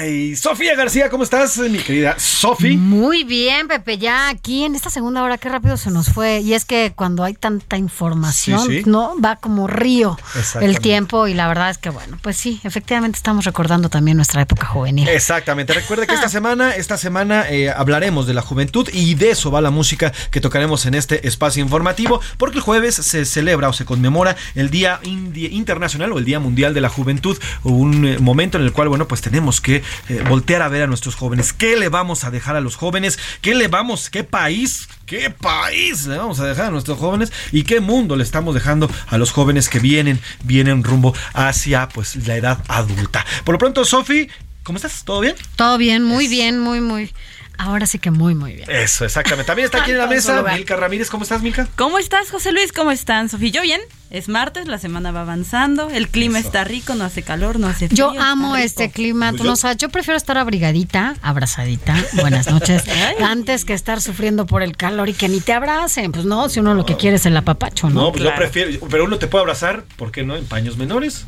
[0.07, 2.77] Ay, Sofía García, ¿cómo estás, mi querida Sofi?
[2.77, 6.39] Muy bien, Pepe, ya aquí en esta segunda hora, qué rápido se nos fue.
[6.39, 8.89] Y es que cuando hay tanta información, Sí, sí.
[8.89, 9.19] ¿no?
[9.19, 10.17] Va como río
[10.61, 14.41] el tiempo y la verdad es que, bueno, pues sí, efectivamente estamos recordando también nuestra
[14.41, 15.09] época juvenil.
[15.09, 15.73] Exactamente.
[15.73, 19.59] Recuerde que esta semana, esta semana eh, hablaremos de la juventud y de eso va
[19.59, 23.83] la música que tocaremos en este espacio informativo, porque el jueves se celebra o se
[23.83, 28.63] conmemora el Día Internacional o el Día Mundial de la Juventud, un eh, momento en
[28.63, 31.53] el cual, bueno, pues tenemos que eh, voltear a ver a nuestros jóvenes.
[31.53, 33.19] ¿Qué le vamos a dejar a los jóvenes?
[33.41, 37.31] ¿Qué le vamos, qué país, qué país le vamos a dejar a nuestros jóvenes?
[37.51, 42.27] ¿Y qué mundo le estamos dejando a los jóvenes que vienen, vienen rumbo hacia, pues,
[42.27, 43.25] la edad adulta?
[43.43, 44.29] Por lo pronto, Sofi,
[44.63, 45.03] ¿cómo estás?
[45.03, 45.35] ¿Todo bien?
[45.55, 47.11] Todo bien, muy bien, muy, muy.
[47.57, 48.69] Ahora sí que muy, muy bien.
[48.69, 49.47] Eso, exactamente.
[49.47, 50.43] También está aquí en la mesa.
[50.53, 51.09] Milka Ramírez.
[51.09, 51.67] ¿Cómo estás, Milka?
[51.75, 52.71] ¿Cómo estás, José Luis?
[52.71, 53.49] ¿Cómo están, Sofía?
[53.49, 53.81] Yo bien.
[54.09, 57.89] Es martes, la semana va avanzando, el clima está rico, no hace calor, no hace
[57.89, 58.13] frío.
[58.13, 62.83] Yo amo este clima, tú Yo- no sabes, yo prefiero estar abrigadita, abrazadita, buenas noches,
[63.21, 66.61] antes que estar sufriendo por el calor y que ni te abracen, pues no, si
[66.61, 68.03] uno lo que quiere es el apapacho, ¿no?
[68.03, 68.87] No, pues yo prefiero.
[68.89, 70.37] Pero uno te puede abrazar, ¿por qué no?
[70.37, 71.25] En paños menores.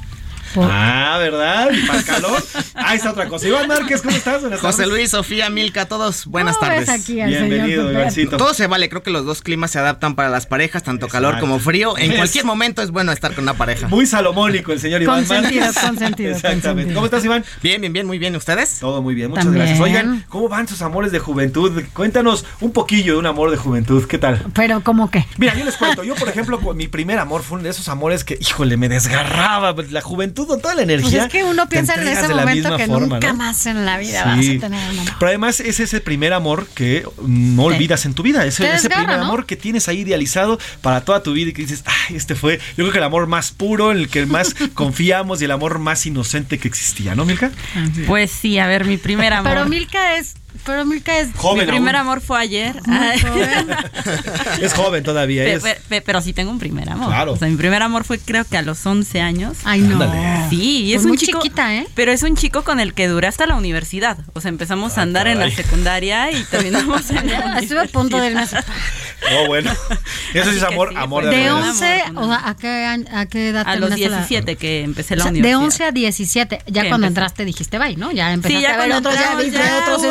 [0.58, 1.70] Ah, ¿verdad?
[1.72, 2.44] Y para el calor.
[2.76, 3.48] Ah, está otra cosa.
[3.48, 4.42] Iván Márquez, ¿cómo estás?
[4.42, 4.94] Buenas José tardes.
[4.94, 7.02] Luis, Sofía, Milka, todos buenas ¿Cómo ves tardes.
[7.02, 7.92] aquí al Bienvenido?
[7.92, 8.38] Ivancito.
[8.38, 11.40] Todo se vale, creo que los dos climas se adaptan para las parejas, tanto calor
[11.40, 11.98] como frío.
[11.98, 13.88] En Es- cualquier momento es bueno estar con una pareja.
[13.88, 15.84] Muy salomónico el señor Iván Consentido, Márquez.
[15.84, 16.68] consentido, Exactamente.
[16.68, 16.96] consentido.
[16.96, 17.46] ¿Cómo estás, Iván?
[17.62, 18.36] Bien, bien, bien, muy bien.
[18.36, 18.80] ¿Ustedes?
[18.80, 19.66] Todo muy bien, muchas También.
[19.66, 19.84] gracias.
[19.86, 21.82] Oigan, ¿cómo van sus amores de juventud?
[21.94, 24.06] Cuéntanos un poquillo de un amor de juventud.
[24.08, 24.46] ¿Qué tal?
[24.54, 25.26] Pero ¿cómo que?
[25.38, 28.24] Mira, yo les cuento, yo por ejemplo, mi primer amor fue uno de esos amores
[28.24, 31.24] que, híjole, me desgarraba, pues, la juventud con toda la Pues energía.
[31.26, 33.36] es que uno piensa en ese momento que forma, nunca ¿no?
[33.36, 34.58] más en la vida Sí.
[34.58, 35.14] vas a tener un amor.
[35.20, 38.84] Pero además es ese primer amor que no olvidas en tu vida, ese, te ese
[38.84, 39.26] desgarra, primer ¿no?
[39.26, 42.58] amor que tienes ahí idealizado para toda tu vida y que dices, ay, este fue,
[42.58, 45.80] yo creo que el amor más puro, en el que más confiamos y el amor
[45.80, 47.52] más inocente que existía, ¿no, Milka?
[48.08, 49.52] Pues sí, a ver, mi primer amor.
[49.54, 50.34] Pero Milka es,
[50.66, 52.08] pero Milka es Joven mi primer aún.
[52.08, 52.80] amor fue ayer.
[52.88, 53.20] Ay.
[53.20, 53.68] joven.
[54.62, 55.64] Es joven todavía, Pe- es.
[55.64, 57.08] pe- pe- pero sí tengo un primer amor.
[57.08, 57.34] Claro.
[57.34, 59.58] O sea, mi primer amor fue creo que a los 11 años.
[59.64, 59.94] Ay, no.
[60.02, 60.50] Ándale.
[60.50, 61.40] Sí, y es Pues un muy chico.
[61.42, 61.88] chiquita, ¿eh?
[61.96, 64.18] Pero es un chico con el que duré hasta la universidad.
[64.34, 68.20] O sea, empezamos a andar en la secundaria y terminamos en la Estuve a punto
[68.20, 68.48] de irme a
[69.44, 69.72] Oh, bueno.
[70.34, 71.70] Eso sí es amor, sí, amor de De un verdad.
[71.72, 74.56] 11, amor, o sea, ¿a qué, año- a qué edad A los terminaste la- 17
[74.56, 75.64] que empecé la O sea, de universidad.
[75.66, 77.08] 11 a 17, ya cuando empecé.
[77.08, 78.12] entraste dijiste bye, ¿no?
[78.12, 80.08] Ya empezaste ya a ver otros, ya ya otros hubo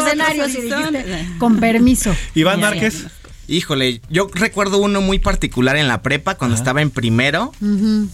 [0.47, 2.15] y dijiste, con permiso.
[2.35, 3.07] Iván Márquez.
[3.51, 7.53] Híjole, yo recuerdo uno muy particular en la prepa cuando estaba en primero.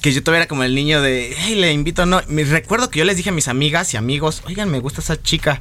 [0.01, 2.23] Que yo todavía era como el niño de, hey, le invito, no.
[2.29, 5.21] Me recuerdo que yo les dije a mis amigas y amigos, oigan, me gusta esa
[5.21, 5.61] chica.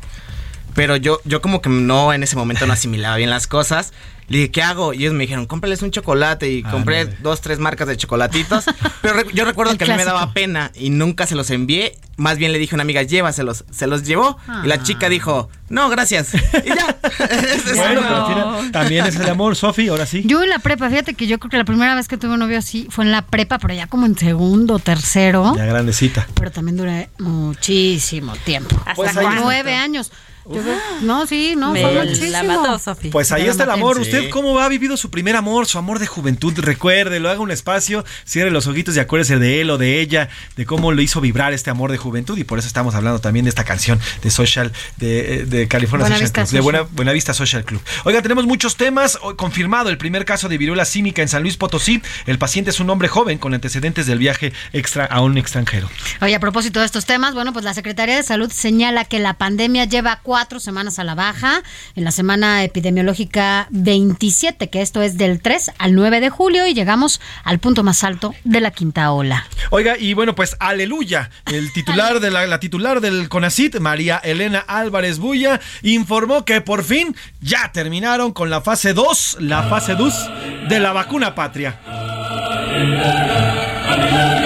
[0.76, 3.94] Pero yo, yo como que no, en ese momento no asimilaba bien las cosas.
[4.30, 4.94] Le dije, ¿qué hago?
[4.94, 6.50] Y ellos me dijeron, cómprales un chocolate.
[6.50, 8.64] Y Ah, compré no, dos, tres marcas de chocolatitos.
[9.02, 11.50] Pero re- yo recuerdo El que a mí me daba pena y nunca se los
[11.50, 11.98] envié.
[12.16, 13.66] Más bien le dije a una amiga, llévaselos.
[13.72, 14.38] Se los llevó.
[14.64, 14.84] Y la Ah.
[14.84, 16.34] chica dijo, no, gracias.
[16.36, 16.98] Y ya.
[17.76, 20.24] Bueno, pero final también es el amor, Sofi, ahora sí.
[20.26, 22.40] Yo en la prepa, fíjate que yo creo que la primera vez que tuve un
[22.40, 25.54] novio así fue en la prepa, pero ya como en segundo, tercero.
[25.58, 26.28] Ya grandecita.
[26.34, 28.76] Pero también duré muchísimo tiempo.
[28.80, 29.42] ¿Hasta Pues ahí- cuándo?
[29.44, 30.12] Nueve años.
[30.46, 32.62] Yo creo- no, sí, no, Me fue la muchísimo.
[32.62, 33.10] mató, Sofi.
[33.10, 33.96] Pues ahí está el amor.
[33.96, 34.02] Sí.
[34.04, 36.54] ¿Usted cómo ha vivido su primer amor, su amor de juventud?
[36.58, 40.66] Recuérdelo, haga un espacio, cierre los ojitos y acuérdese de él o de ella, de
[40.66, 42.38] cómo lo hizo vibrar este amor de juventud.
[42.38, 46.16] Y por eso estamos hablando también de esta canción de Social, de, de California Buena
[46.18, 46.60] Social Vista Club, de.
[46.62, 47.82] Buena, Buenavista Social Club.
[48.04, 49.18] Oiga, tenemos muchos temas.
[49.22, 52.02] Hoy confirmado el primer caso de viruela símica en San Luis Potosí.
[52.26, 55.90] El paciente es un hombre joven con antecedentes del viaje extra a un extranjero.
[56.22, 59.36] Oye, a propósito de estos temas, bueno, pues la Secretaría de Salud señala que la
[59.36, 61.62] pandemia lleva cuatro semanas a la baja
[61.96, 66.74] en la semana epidemiológica 27, que esto es del 3 al 9 de julio y
[66.74, 69.48] llegamos al punto más alto de la quinta ola.
[69.70, 71.30] Oiga, y bueno, pues aleluya.
[71.52, 76.84] El titular de la, la titular del CONACIT, María Elena Álvarez Bulla, informó que por
[76.84, 80.30] fin ya terminaron con la fase 2, la fase 2
[80.70, 81.80] de la vacuna patria.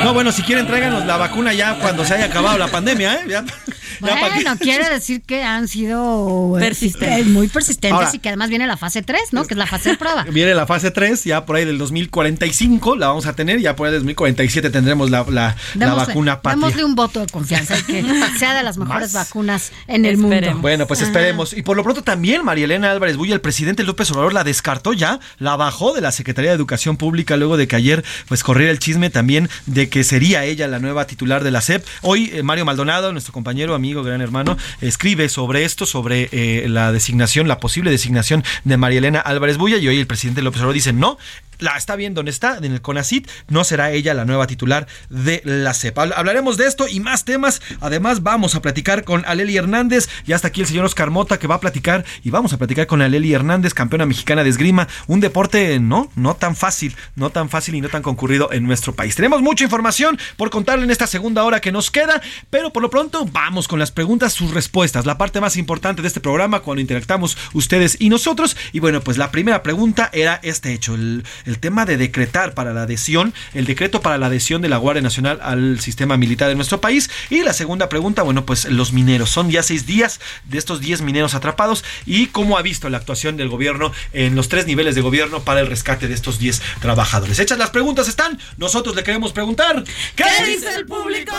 [0.04, 3.20] No, bueno, si quieren tráiganos la vacuna ya cuando se haya acabado la pandemia, ¿eh?
[3.28, 3.52] Ya, ya
[4.00, 7.20] Bueno, quiere decir que han sido eh, Persistentes.
[7.20, 9.46] eh, muy persistentes Ahora- y que además viene la fase 3, ¿no?
[9.46, 10.24] Que es la fase de prueba.
[10.32, 13.88] Viene la fase 3, ya por ahí del 2045 la vamos a tener, ya por
[13.88, 15.56] ahí del 2047 tendremos la, la,
[15.96, 16.60] vacuna patria.
[16.62, 18.04] démosle un voto de confianza y que
[18.40, 19.28] sea de las mejores Más.
[19.28, 20.48] vacunas en el Esperemos.
[20.50, 20.62] mundo.
[20.62, 21.08] Bueno, pues Ajá.
[21.10, 21.54] esperemos.
[21.54, 24.94] Y por lo pronto también María Elena Álvarez Bulla, el presidente López Obrador, la descartó
[24.94, 28.72] ya, la bajó de la Secretaría de Educación Pública luego de que ayer pues corriera
[28.72, 31.86] el chisme también de que sería ella la nueva titular de la SEP.
[32.02, 36.92] Hoy eh, Mario Maldonado, nuestro compañero, amigo, gran hermano, escribe sobre esto, sobre eh, la
[36.92, 40.74] designación, la posible designación de María Elena Álvarez Bulla y hoy el presidente López Obrador
[40.74, 41.18] dice no.
[41.60, 45.42] La está bien donde está, en el CONACIT, no será ella la nueva titular de
[45.46, 46.04] la CEPA.
[46.16, 47.62] Hablaremos de esto y más temas.
[47.82, 50.10] Además, vamos a platicar con Aleli Hernández.
[50.26, 52.88] Ya está aquí el señor Oscar Mota que va a platicar y vamos a platicar
[52.88, 54.88] con Aleli Hernández, campeona mexicana de esgrima.
[55.08, 58.94] Un deporte no, no tan fácil, no tan fácil y no tan concurrido en nuestro
[58.94, 59.16] país.
[59.16, 62.90] Tenemos mucha información por contarle en esta segunda hora que nos queda, pero por lo
[62.90, 66.82] pronto vamos con las preguntas, sus respuestas, la parte más importante de este programa cuando
[66.82, 68.58] interactamos ustedes y nosotros.
[68.74, 72.74] Y bueno, pues la primera pregunta era este hecho, el, el tema de decretar para
[72.74, 76.56] la adhesión, el decreto para la adhesión de la Guardia Nacional al sistema militar de
[76.56, 77.10] nuestro país.
[77.30, 79.30] Y la segunda pregunta, bueno, pues los mineros.
[79.30, 83.38] Son ya seis días de estos 10 mineros atrapados y cómo ha visto la actuación
[83.38, 87.40] del gobierno en los tres niveles de gobierno para el rescate de estos 10 trabajadores.
[87.40, 89.84] Hechas las preguntas están, nosotros le queremos preguntar.
[90.16, 91.34] ¿Qué, dice el público?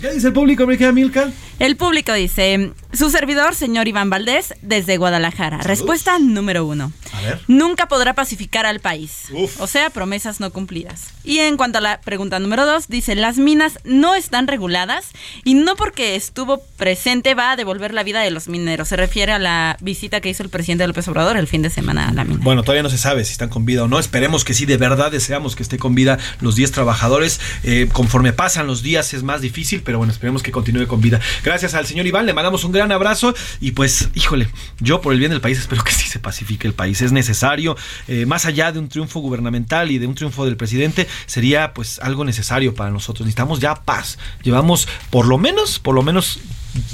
[0.00, 1.30] ¿Qué dice el público, mi Milka?
[1.58, 5.58] El público dice, su servidor, señor Iván Valdés, desde Guadalajara.
[5.58, 6.92] Respuesta número uno.
[7.12, 7.40] A ver.
[7.46, 9.13] Nunca podrá pacificar al país.
[9.58, 11.08] O sea, promesas no cumplidas.
[11.24, 15.06] Y en cuanto a la pregunta número dos, dice, las minas no están reguladas
[15.44, 18.88] y no porque estuvo presente va a devolver la vida de los mineros.
[18.88, 22.08] Se refiere a la visita que hizo el presidente López Obrador el fin de semana
[22.08, 22.40] a la mina.
[22.42, 23.98] Bueno, todavía no se sabe si están con vida o no.
[23.98, 27.40] Esperemos que sí, de verdad deseamos que esté con vida los 10 trabajadores.
[27.62, 31.20] Eh, conforme pasan los días es más difícil, pero bueno, esperemos que continúe con vida.
[31.42, 34.48] Gracias al señor Iván, le mandamos un gran abrazo y pues, híjole,
[34.80, 37.00] yo por el bien del país espero que sí se pacifique el país.
[37.00, 37.76] Es necesario,
[38.08, 41.98] eh, más allá de un triunfo gubernamental y de un triunfo del presidente, sería pues
[42.00, 43.26] algo necesario para nosotros.
[43.26, 44.18] Necesitamos ya paz.
[44.42, 46.40] Llevamos por lo menos, por lo menos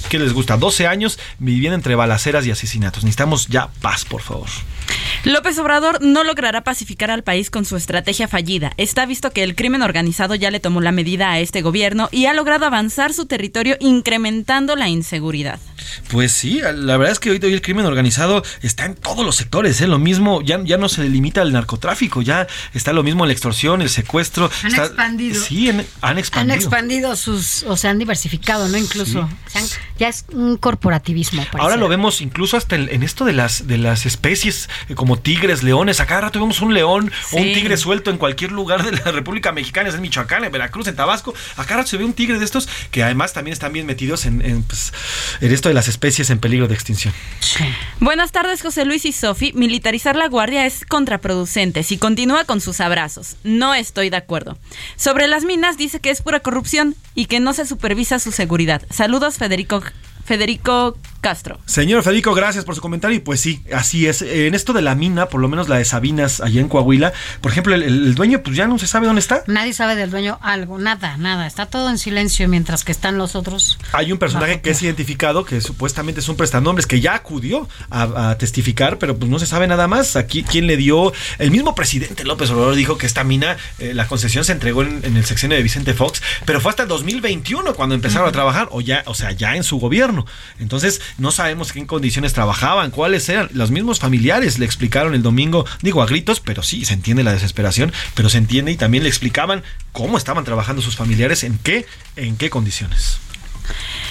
[0.08, 0.56] ¿qué les gusta?
[0.56, 3.04] 12 años viviendo entre balaceras y asesinatos.
[3.04, 4.48] Necesitamos ya paz, por favor.
[5.24, 8.72] López Obrador no logrará pacificar al país con su estrategia fallida.
[8.78, 12.24] Está visto que el crimen organizado ya le tomó la medida a este gobierno y
[12.26, 15.60] ha logrado avanzar su territorio incrementando la inseguridad.
[16.10, 19.36] Pues sí, la verdad es que hoy, hoy el crimen organizado está en todos los
[19.36, 19.86] sectores, ¿eh?
[19.86, 23.82] lo mismo, ya, ya no se limita al narcotráfico, ya está lo mismo la extorsión,
[23.82, 24.50] el secuestro.
[24.62, 25.42] Han está- expandido.
[25.42, 26.56] Sí, han, han Han expandido.
[26.56, 28.78] expandido sus, o sea, han diversificado, ¿no?
[28.78, 29.20] Incluso.
[29.54, 29.66] Han-
[29.98, 31.44] ya es un corporativismo.
[31.58, 35.20] Ahora lo vemos incluso hasta en, en esto de las de las especies eh, como
[35.20, 35.98] tigres, leones.
[35.98, 39.10] A cada rato vemos un león o un tigre suelto en cualquier lugar de la
[39.10, 41.34] República Mexicana, es en Michoacán, en Veracruz, en Tabasco.
[41.56, 44.24] A cada rato se ve un tigre de estos que además también están bien metidos
[44.24, 44.92] en, en, pues,
[45.40, 47.12] en esto de las especies en peligro de extinción.
[47.98, 49.52] Buenas tardes, José Luis y Sofi.
[49.52, 53.34] Militarizar la guardia es contraproducente si continúa con sus abrazos.
[53.42, 54.58] No estoy de acuerdo.
[54.94, 58.82] Sobre las minas dice que es pura corrupción y que no se supervisa su seguridad.
[58.90, 59.82] Saludos, Federico,
[60.30, 61.58] Federico Castro.
[61.66, 63.16] Señor Federico, gracias por su comentario.
[63.16, 64.22] Y pues sí, así es.
[64.22, 67.50] En esto de la mina, por lo menos la de Sabinas, allá en Coahuila, por
[67.50, 69.42] ejemplo, el, el dueño, pues ya no se sabe dónde está.
[69.48, 71.48] Nadie sabe del dueño algo, nada, nada.
[71.48, 73.76] Está todo en silencio mientras que están los otros.
[73.92, 78.30] Hay un personaje que es identificado, que supuestamente es un prestanombres, que ya acudió a,
[78.30, 80.14] a testificar, pero pues no se sabe nada más.
[80.14, 81.12] Aquí, ¿quién le dio?
[81.38, 85.04] El mismo presidente López Obrador dijo que esta mina, eh, la concesión se entregó en,
[85.04, 88.68] en el sexenio de Vicente Fox, pero fue hasta el 2021 cuando empezaron a trabajar,
[88.70, 90.19] o ya, o sea, ya en su gobierno.
[90.58, 93.48] Entonces, no sabemos qué condiciones trabajaban, cuáles eran.
[93.52, 97.32] Los mismos familiares le explicaron el domingo, digo a gritos, pero sí, se entiende la
[97.32, 99.62] desesperación, pero se entiende y también le explicaban
[99.92, 103.18] cómo estaban trabajando sus familiares, en qué, en qué condiciones.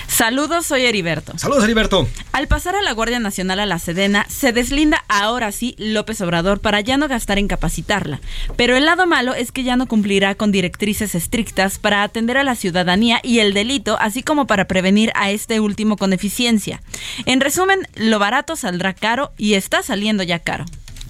[0.10, 1.38] Saludos, soy Heriberto.
[1.38, 2.08] Saludos, Heriberto.
[2.32, 6.60] Al pasar a la Guardia Nacional a la Sedena, se deslinda ahora sí López Obrador
[6.60, 8.20] para ya no gastar en capacitarla.
[8.58, 12.44] Pero el lado malo es que ya no cumplirá con directrices estrictas para atender a
[12.44, 16.82] la ciudadanía y el delito, así como para prevenir a este último con eficiencia.
[17.26, 20.66] En resumen, lo barato saldrá caro y está saliendo ya caro.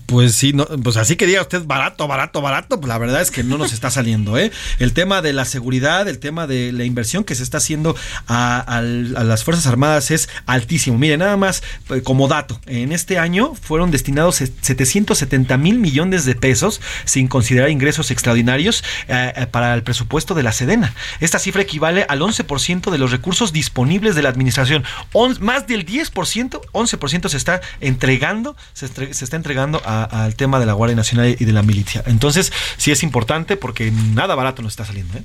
[0.10, 3.30] Pues sí, no, pues así que diga usted barato, barato, barato, pues la verdad es
[3.30, 4.51] que no nos está saliendo, ¿eh?
[4.80, 7.95] El tema de la seguridad, el tema de la inversión que se está haciendo
[8.28, 10.97] a, las Fuerzas Armadas es altísimo.
[10.97, 16.26] Mire, nada más eh, como dato, en este año fueron destinados se- 770 mil millones
[16.26, 20.95] de pesos, sin considerar ingresos extraordinarios, eh, eh, para el presupuesto de la Sedena.
[21.20, 24.84] Esta cifra equivale al 11% de los recursos disponibles de la administración.
[25.14, 30.60] On- más del 10%, 11% se está entregando, se, se está entregando a- al tema
[30.60, 32.04] de la Guardia Nacional y de la milicia.
[32.06, 35.18] Entonces, sí es importante porque nada barato nos está saliendo.
[35.18, 35.24] ¿eh?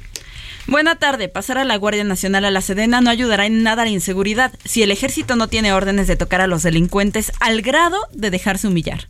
[0.67, 1.29] Buena tarde.
[1.29, 4.53] Pasar a la Guardia Nacional a la Sedena no ayudará en nada a la inseguridad
[4.65, 8.69] si el ejército no tiene órdenes de tocar a los delincuentes al grado de dejarse
[8.69, 9.07] humillar.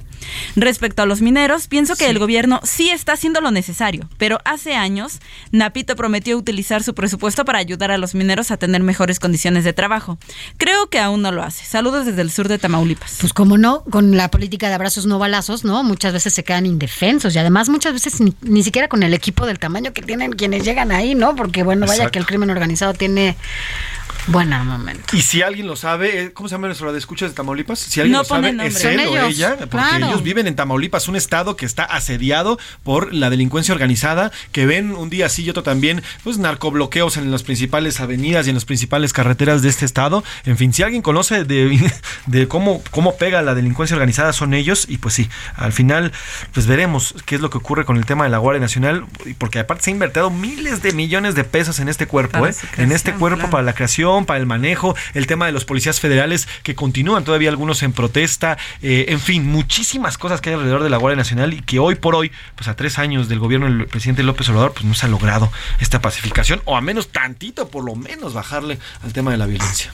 [0.56, 4.74] Respecto a los mineros, pienso que el gobierno sí está haciendo lo necesario, pero hace
[4.74, 5.20] años
[5.52, 9.72] Napito prometió utilizar su presupuesto para ayudar a los mineros a tener mejores condiciones de
[9.72, 10.18] trabajo.
[10.56, 11.64] Creo que aún no lo hace.
[11.64, 13.18] Saludos desde el sur de Tamaulipas.
[13.20, 15.82] Pues como no, con la política de abrazos no balazos, ¿no?
[15.82, 19.46] Muchas veces se quedan indefensos y además muchas veces ni, ni siquiera con el equipo
[19.46, 21.34] del tamaño que tienen quienes llegan ahí, ¿no?
[21.44, 22.12] Porque bueno, vaya Exacto.
[22.12, 23.36] que el crimen organizado tiene
[24.26, 25.16] Buen armamento.
[25.16, 27.78] Y si alguien lo sabe, eh, ¿cómo se llama nuestro de escuchas de Tamaulipas?
[27.78, 28.66] Si alguien No lo sabe, nombre.
[28.68, 30.06] es él o ellos, ella, porque claro.
[30.06, 34.94] ellos viven en Tamaulipas, un estado que está asediado por la delincuencia organizada, que ven
[34.94, 38.64] un día sí y otro también, pues narcobloqueos en las principales avenidas y en las
[38.64, 40.24] principales carreteras de este estado.
[40.44, 41.92] En fin, si alguien conoce de,
[42.26, 44.86] de cómo, cómo pega la delincuencia organizada, son ellos.
[44.88, 46.12] Y pues sí, al final,
[46.52, 49.04] pues veremos qué es lo que ocurre con el tema de la Guardia Nacional,
[49.38, 52.54] porque aparte se ha invertido miles de millones de pesos en este cuerpo, ¿eh?
[52.78, 56.48] en este cuerpo para la creación, para el manejo, el tema de los policías federales
[56.62, 60.90] que continúan todavía algunos en protesta, eh, en fin, muchísimas cosas que hay alrededor de
[60.90, 63.86] la Guardia Nacional y que hoy por hoy, pues a tres años del gobierno del
[63.88, 65.50] presidente López Obrador, pues no se ha logrado
[65.80, 69.90] esta pacificación o a menos tantito, por lo menos bajarle al tema de la violencia.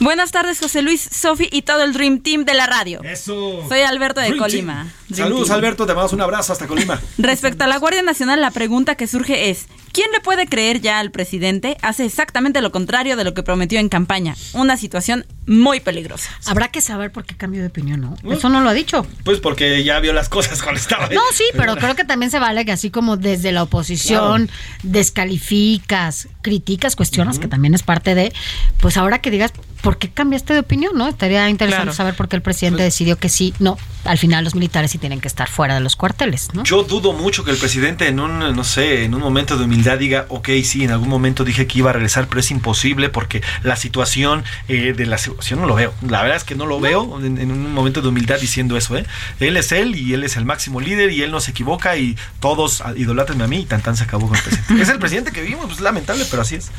[0.00, 3.02] Buenas tardes, José Luis, Sofi y todo el Dream Team de la radio.
[3.04, 3.64] Eso.
[3.68, 4.86] Soy Alberto de Dream Colima.
[5.12, 5.58] Saludos Team.
[5.58, 7.00] Alberto, te mandamos un abrazo hasta Colima.
[7.18, 10.98] Respecto a la Guardia Nacional, la pregunta que surge es, ¿quién le puede creer ya
[10.98, 11.76] al presidente?
[11.82, 14.36] Hace exactamente lo contrario de lo que prometió en campaña.
[14.52, 16.30] Una situación muy peligrosa.
[16.46, 18.16] Habrá que saber por qué cambió de opinión, ¿no?
[18.32, 19.06] Eso no lo ha dicho.
[19.24, 21.14] Pues porque ya vio las cosas cuando estaba ahí.
[21.14, 24.48] No, sí, pero creo que también se vale que así como desde la oposición
[24.82, 28.32] descalificas, criticas, cuestionas, que también es parte de,
[28.80, 29.52] pues ahora que digas,
[29.82, 30.92] ¿por qué cambiaste de opinión?
[30.96, 31.96] no Estaría interesante Claro.
[31.96, 35.20] saber por qué el presidente decidió que sí, no, al final los militares sí tienen
[35.20, 36.64] que estar fuera de los cuarteles, ¿no?
[36.64, 39.98] Yo dudo mucho que el presidente en un, no sé, en un momento de humildad
[39.98, 43.42] diga, ok, sí, en algún momento dije que iba a regresar, pero es imposible porque
[43.62, 45.92] la situación eh, de la situación no lo veo.
[46.08, 48.96] La verdad es que no lo veo en, en un momento de humildad diciendo eso,
[48.96, 49.04] ¿eh?
[49.40, 52.16] Él es él y él es el máximo líder y él no se equivoca y
[52.40, 54.82] todos idolátrenme a mí y tan tan se acabó con el presidente.
[54.82, 56.70] es el presidente que vivimos, pues lamentable, pero así es.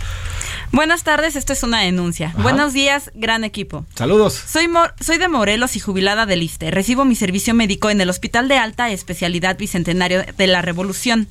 [0.72, 2.34] Buenas tardes, esto es una denuncia.
[2.38, 3.86] Buenos días, gran equipo.
[3.96, 4.34] Saludos.
[4.48, 6.72] Soy, Mor- soy de Morelos y jubilada del ISTE.
[6.72, 11.28] Recibo mi servicio médico en el Hospital de Alta Especialidad Bicentenario de la Revolución.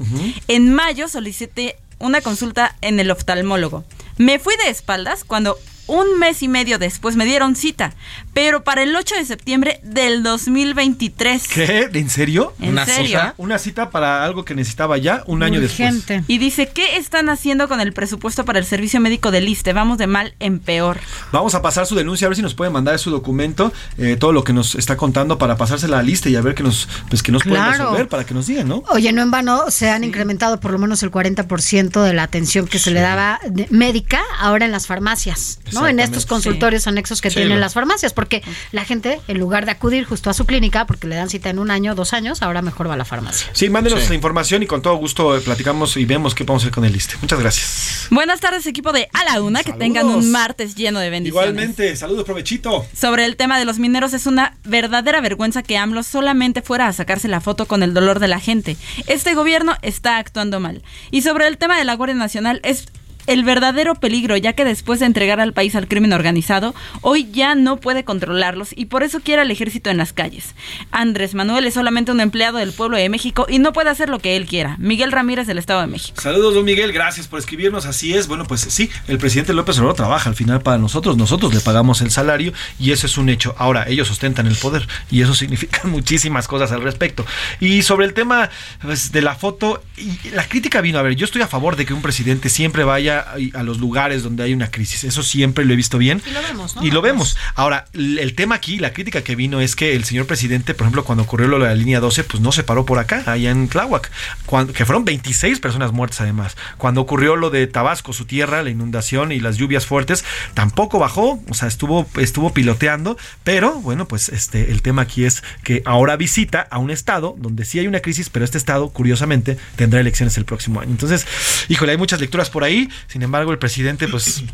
[0.49, 3.85] En mayo solicité una consulta en el oftalmólogo.
[4.21, 7.95] Me fui de espaldas cuando un mes y medio después me dieron cita,
[8.33, 11.49] pero para el 8 de septiembre del 2023.
[11.49, 11.89] ¿Qué?
[11.93, 12.53] ¿En serio?
[12.61, 13.07] ¿En ¿Una serio?
[13.19, 13.35] cita?
[13.39, 16.05] Una cita para algo que necesitaba ya un año después.
[16.29, 19.73] Y dice, ¿qué están haciendo con el presupuesto para el servicio médico del ISTE?
[19.73, 20.99] Vamos de mal en peor.
[21.33, 24.33] Vamos a pasar su denuncia, a ver si nos puede mandar su documento, eh, todo
[24.33, 26.89] lo que nos está contando para pasársela a la lista y a ver que nos,
[27.09, 27.85] pues, que nos pueden Claro.
[27.85, 28.83] resolver, para que nos digan, ¿no?
[28.91, 32.67] Oye, no en vano se han incrementado por lo menos el 40% de la atención
[32.67, 35.87] que se le daba de- médica ahora en las farmacias, ¿no?
[35.89, 39.71] En estos consultorios anexos que Sí, tienen las farmacias, porque la gente, en lugar de
[39.71, 42.61] acudir justo a su clínica, porque le dan cita en un año, dos años, ahora
[42.61, 43.49] mejor va a la farmacia.
[43.55, 46.75] Sí, mándenos la información y con todo gusto eh, platicamos y vemos qué podemos hacer
[46.75, 47.15] con el liste.
[47.23, 48.09] Muchas gracias.
[48.11, 51.49] Buenas tardes, equipo de A la Una, que tengan un martes lleno de bendiciones.
[51.49, 52.85] Igualmente, saludos, provechito.
[52.95, 56.93] Sobre el tema de los mineros, es una verdadera vergüenza que AMLO solamente fuera a
[56.93, 58.77] sacarse la foto con el dolor de la gente.
[59.07, 60.83] Este gobierno está actuando mal.
[61.11, 62.85] Y sobre el tema de la Guardia Nacional, es
[63.27, 67.55] el verdadero peligro, ya que después de entregar al país al crimen organizado, hoy ya
[67.55, 70.55] no puede controlarlos y por eso quiere al ejército en las calles.
[70.91, 74.19] Andrés Manuel es solamente un empleado del pueblo de México y no puede hacer lo
[74.19, 74.77] que él quiera.
[74.79, 76.21] Miguel Ramírez del Estado de México.
[76.21, 77.87] Saludos, don Miguel, gracias por escribirnos.
[77.87, 81.55] Así es, bueno, pues sí, el presidente López Obrador trabaja al final para nosotros, nosotros
[81.55, 83.55] le pagamos el salario y eso es un hecho.
[83.59, 87.25] Ahora, ellos ostentan el poder y eso significa muchísimas cosas al respecto.
[87.61, 88.51] Y sobre el tema
[88.83, 91.87] pues, de la foto, y la crítica vino, a ver, yo estoy a favor de
[91.87, 95.65] que un presidente siempre vaya a, a los lugares donde hay una crisis, eso siempre
[95.65, 96.23] lo he visto bien.
[96.27, 96.85] Y lo vemos, ¿no?
[96.85, 97.37] Y lo vemos.
[97.55, 101.05] Ahora, el tema aquí, la crítica que vino es que el señor presidente, por ejemplo,
[101.05, 103.69] cuando ocurrió lo de la línea 12, pues no se paró por acá, allá en
[103.69, 104.11] Tláhuac,
[104.47, 106.57] cuando, que fueron 26 personas muertas además.
[106.79, 111.43] Cuando ocurrió lo de Tabasco, su tierra, la inundación y las lluvias fuertes, tampoco bajó,
[111.49, 116.17] o sea, estuvo, estuvo piloteando, pero bueno, pues este, el tema aquí es que ahora
[116.17, 120.37] visita a un estado donde sí hay una crisis, pero este estado, curiosamente, tendrá elecciones
[120.37, 120.91] el próximo año.
[120.91, 121.27] Entonces,
[121.69, 124.45] híjole, hay muchas lecturas por ahí, sin embargo, el presidente, pues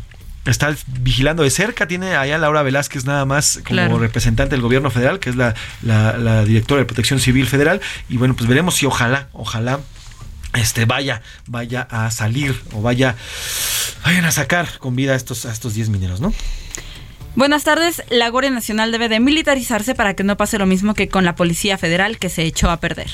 [0.45, 1.87] está vigilando de cerca.
[1.87, 3.99] Tiene allá Laura Velázquez nada más como Claro.
[3.99, 7.81] representante del gobierno federal, que es la, la- la directora de Protección Civil Federal.
[8.09, 9.79] Y bueno, pues veremos si ojalá, ojalá
[10.53, 13.15] este vaya, vaya a salir o vaya,
[14.05, 16.33] vayan a sacar con vida a estos, a estos 10 mineros, ¿no?
[17.37, 18.01] Buenas tardes.
[18.09, 21.35] La Guardia Nacional debe de militarizarse para que no pase lo mismo que con la
[21.35, 23.11] Policía Federal que se echó a perder.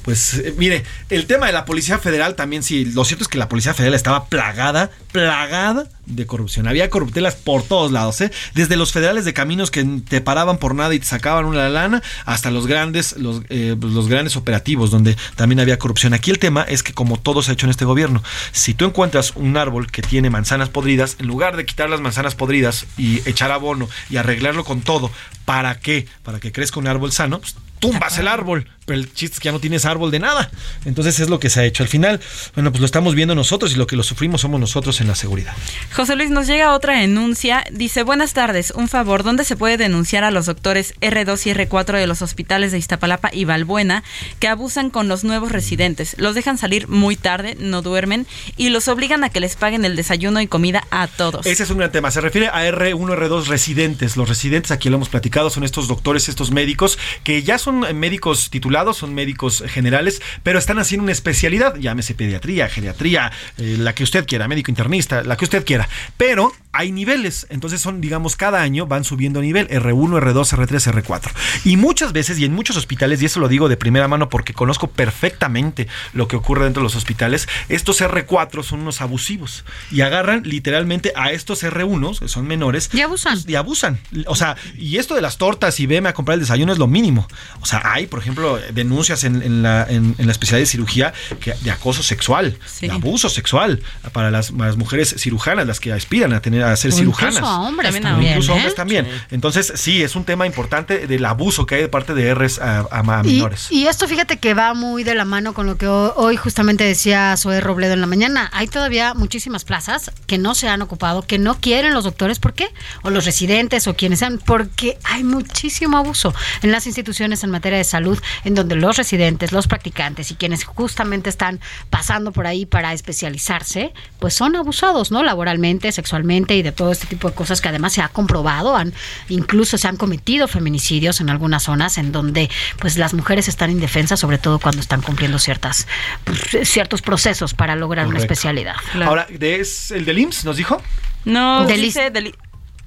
[0.00, 3.36] Pues eh, mire, el tema de la Policía Federal también sí, lo cierto es que
[3.36, 6.66] la Policía Federal estaba plagada, plagada de corrupción.
[6.68, 8.30] Había corruptelas por todos lados, ¿eh?
[8.54, 12.02] Desde los federales de caminos que te paraban por nada y te sacaban una lana,
[12.24, 16.14] hasta los grandes, los, eh, pues, los grandes operativos donde también había corrupción.
[16.14, 18.84] Aquí el tema es que como todo se ha hecho en este gobierno, si tú
[18.86, 23.28] encuentras un árbol que tiene manzanas podridas, en lugar de quitar las manzanas podridas y
[23.28, 25.10] echar abono y arreglarlo con todo,
[25.44, 26.06] ¿para qué?
[26.22, 29.46] Para que crezca un árbol sano, pues, tumbas el árbol, pero el chiste es que
[29.46, 30.50] ya no tienes árbol de nada.
[30.84, 31.82] Entonces es lo que se ha hecho.
[31.82, 32.20] Al final,
[32.54, 35.16] bueno, pues lo estamos viendo nosotros y lo que lo sufrimos somos nosotros en la
[35.16, 35.54] seguridad.
[35.94, 37.64] José Luis, nos llega otra denuncia.
[37.72, 41.98] Dice, buenas tardes, un favor, ¿dónde se puede denunciar a los doctores R2 y R4
[41.98, 44.04] de los hospitales de Iztapalapa y Valbuena
[44.38, 46.14] que abusan con los nuevos residentes?
[46.18, 48.26] Los dejan salir muy tarde, no duermen
[48.56, 51.44] y los obligan a que les paguen el desayuno y comida a todos.
[51.44, 52.12] Ese es un gran tema.
[52.12, 54.16] Se refiere a R1, R2 residentes.
[54.16, 58.50] Los residentes, aquí lo hemos platicado, son estos doctores, estos médicos que ya son médicos
[58.94, 64.26] son médicos generales, pero están haciendo una especialidad, llámese pediatría, geriatría, eh, la que usted
[64.26, 65.88] quiera, médico internista, la que usted quiera.
[66.16, 71.30] Pero hay niveles, entonces son, digamos, cada año van subiendo nivel, R1, R2, R3, R4.
[71.64, 74.52] Y muchas veces, y en muchos hospitales, y eso lo digo de primera mano porque
[74.52, 80.02] conozco perfectamente lo que ocurre dentro de los hospitales, estos R4 son unos abusivos y
[80.02, 82.90] agarran literalmente a estos R1, que son menores.
[82.92, 83.38] Y abusan.
[83.46, 83.98] Y abusan.
[84.26, 86.86] O sea, y esto de las tortas y veme a comprar el desayuno es lo
[86.86, 87.26] mínimo.
[87.62, 91.14] O sea, hay, por ejemplo, denuncias en, en la, en, en la especialidad de cirugía
[91.40, 93.82] que, de acoso sexual, de abuso sexual
[94.12, 97.34] para las, las mujeres cirujanas, las que aspiran a tener a ser O cirujanas.
[97.36, 98.54] incluso a hombres también, incluso ¿eh?
[98.56, 99.08] hombres también.
[99.30, 102.80] Entonces, sí, es un tema importante del abuso que hay de parte de Rs a,
[102.90, 103.68] a- a Y, menores.
[103.70, 106.84] y esto fíjate que va muy de la mano con lo que ho- hoy justamente
[106.84, 108.50] decía Zoe Robledo en la mañana.
[108.52, 112.38] Hay todavía muchísimas plazas que no se han ocupado, que no quieren los doctores.
[112.38, 112.68] ¿Por qué?
[113.02, 114.38] O los residentes o quienes sean.
[114.44, 119.52] Porque hay muchísimo abuso en las instituciones en materia de salud, en donde los residentes,
[119.52, 121.60] los practicantes y quienes justamente están
[121.90, 125.22] pasando por ahí para especializarse, pues son abusados, ¿no?
[125.22, 128.76] Laboralmente, sexualmente y de todo este tipo de cosas que además se ha comprobado.
[128.76, 128.92] Han,
[129.28, 134.20] incluso se han cometido feminicidios en algunas zonas en donde pues las mujeres están indefensas,
[134.20, 135.86] sobre todo cuando están cumpliendo ciertas
[136.24, 138.76] pues, ciertos procesos para lograr una especialidad.
[139.04, 140.82] Ahora, ¿de- ¿es el del IMSS nos dijo?
[141.24, 142.34] No, Del dice del-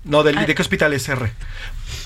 [0.03, 0.45] No, del, Ah.
[0.45, 1.31] ¿de qué hospital es R?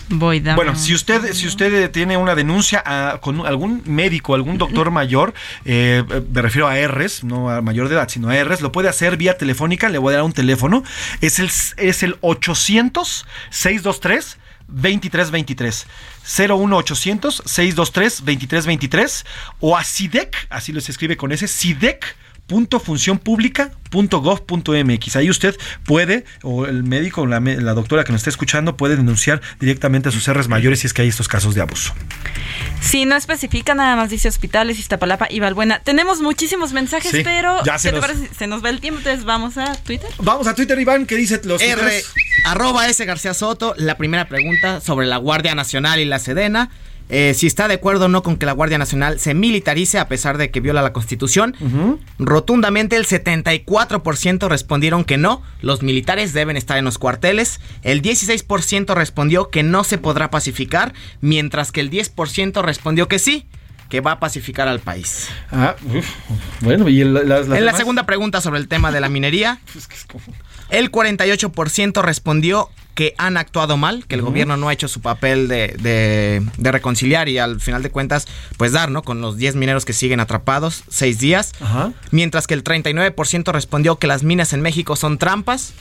[0.10, 4.36] Voy, dame Bueno, si usted, si usted eh, tiene una denuncia a- con algún médico,
[4.36, 5.34] algún doctor mayor,
[5.66, 8.72] eh, eh, me refiero a Rs, no a mayor de edad, sino a Rs, lo
[8.72, 10.84] puede hacer vía telefónica, le voy a dar un teléfono,
[11.22, 14.38] es el, es el 800-623.
[14.66, 15.88] 2323
[16.24, 19.26] 01800 623 2323
[19.60, 22.16] o a SIDEC, así lo se escribe con ese SIDEC
[22.48, 25.16] .funcionpublica.gov.mx.
[25.16, 25.56] Ahí usted
[25.86, 27.40] puede, o el médico o la,
[27.74, 31.02] doctora que nos esté escuchando, puede denunciar directamente a sus R's mayores si es que
[31.04, 31.94] hay estos casos de abuso.
[32.82, 35.80] Sí, no especifica, nada más dice hospitales, Iztapalapa y Valbuena.
[35.80, 38.30] Tenemos muchísimos mensajes, Sí, pero ya se ¿qué te nos- parece?
[38.36, 40.10] Se nos va el tiempo, entonces vamos a Twitter.
[40.20, 42.04] Vamos a Twitter, Iván, ¿qué dice los R,
[42.46, 46.70] arroba S García Soto, la primera pregunta sobre la Guardia Nacional y la Sedena.
[47.10, 50.08] Eh, si está de acuerdo o no con que la Guardia Nacional se militarice a
[50.08, 51.56] pesar de que viola la Constitución.
[52.18, 57.60] Rotundamente el 74% respondieron que no, los militares deben estar en los cuarteles.
[57.84, 63.46] El 16% respondió que no se podrá pacificar, mientras que el 10% respondió que sí,
[63.90, 65.28] que va a pacificar al país.
[65.52, 66.06] Ah, uf,
[66.62, 69.60] bueno, y el- las- las En la segunda pregunta sobre el tema de la minería,
[70.70, 75.48] el 48% respondió que han actuado mal, que el gobierno no ha hecho su papel
[75.48, 79.02] de, de- de reconciliar y al final de cuentas, pues dar, ¿no?
[79.04, 81.54] Con los 10 mineros que siguen atrapados, 6 días.
[82.12, 85.74] Mientras que el 39% respondió que las minas en México son trampas.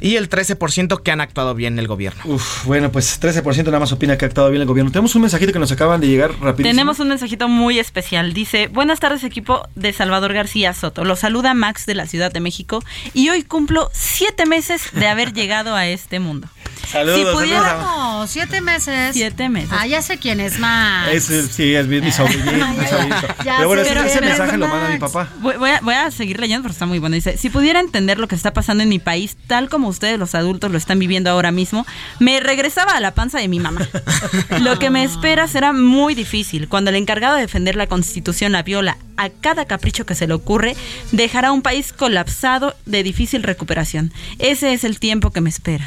[0.00, 2.22] Y el 13% que han actuado bien el gobierno.
[2.24, 4.90] Uf, bueno, pues 13% nada más opina que ha actuado bien el gobierno.
[4.90, 6.70] Tenemos un mensajito que nos acaban de llegar rapidísimo.
[6.70, 8.32] Tenemos un mensajito muy especial.
[8.32, 11.04] Dice, buenas tardes equipo de Salvador García Soto.
[11.04, 12.82] Los saluda Max de la Ciudad de México
[13.14, 16.48] y hoy cumplo siete meses de haber llegado a este mundo.
[16.88, 19.10] Saludos, Si pudiera- saludos No, siete meses.
[19.14, 19.70] Siete meses.
[19.72, 21.08] Ah, ya sé quién es más.
[21.08, 22.10] Es, sí, es mi, mi.
[23.44, 25.28] Ya Pero bueno, ese, pero- ese pero- mensaje lo manda mi papá.
[25.40, 27.14] Voy, voy a, voy a seguir leyendo porque está muy bueno.
[27.14, 30.34] Dice, si pudiera entender lo que está pasando en mi país, tal como ustedes los
[30.34, 31.86] adultos lo están viviendo ahora mismo,
[32.18, 33.80] me regresaba a la panza de mi mamá.
[34.60, 36.68] Lo que me espera será muy difícil.
[36.68, 40.34] Cuando el encargado de defender la constitución la viola a cada capricho que se le
[40.34, 40.76] ocurre,
[41.12, 44.12] dejará un país colapsado de difícil recuperación.
[44.38, 45.86] Ese es el tiempo que me espera.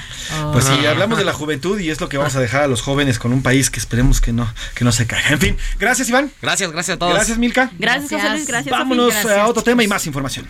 [0.51, 2.81] Pues sí, hablamos de la juventud y es lo que vamos a dejar a los
[2.81, 5.29] jóvenes con un país que esperemos que no, que no se caiga.
[5.29, 6.31] En fin, gracias Iván.
[6.41, 7.13] Gracias, gracias a todos.
[7.13, 7.71] Gracias Milka.
[7.77, 8.47] Gracias, José Luis.
[8.47, 8.71] Gracias.
[8.71, 9.43] Vámonos Sofía.
[9.43, 10.47] a otro tema y más información.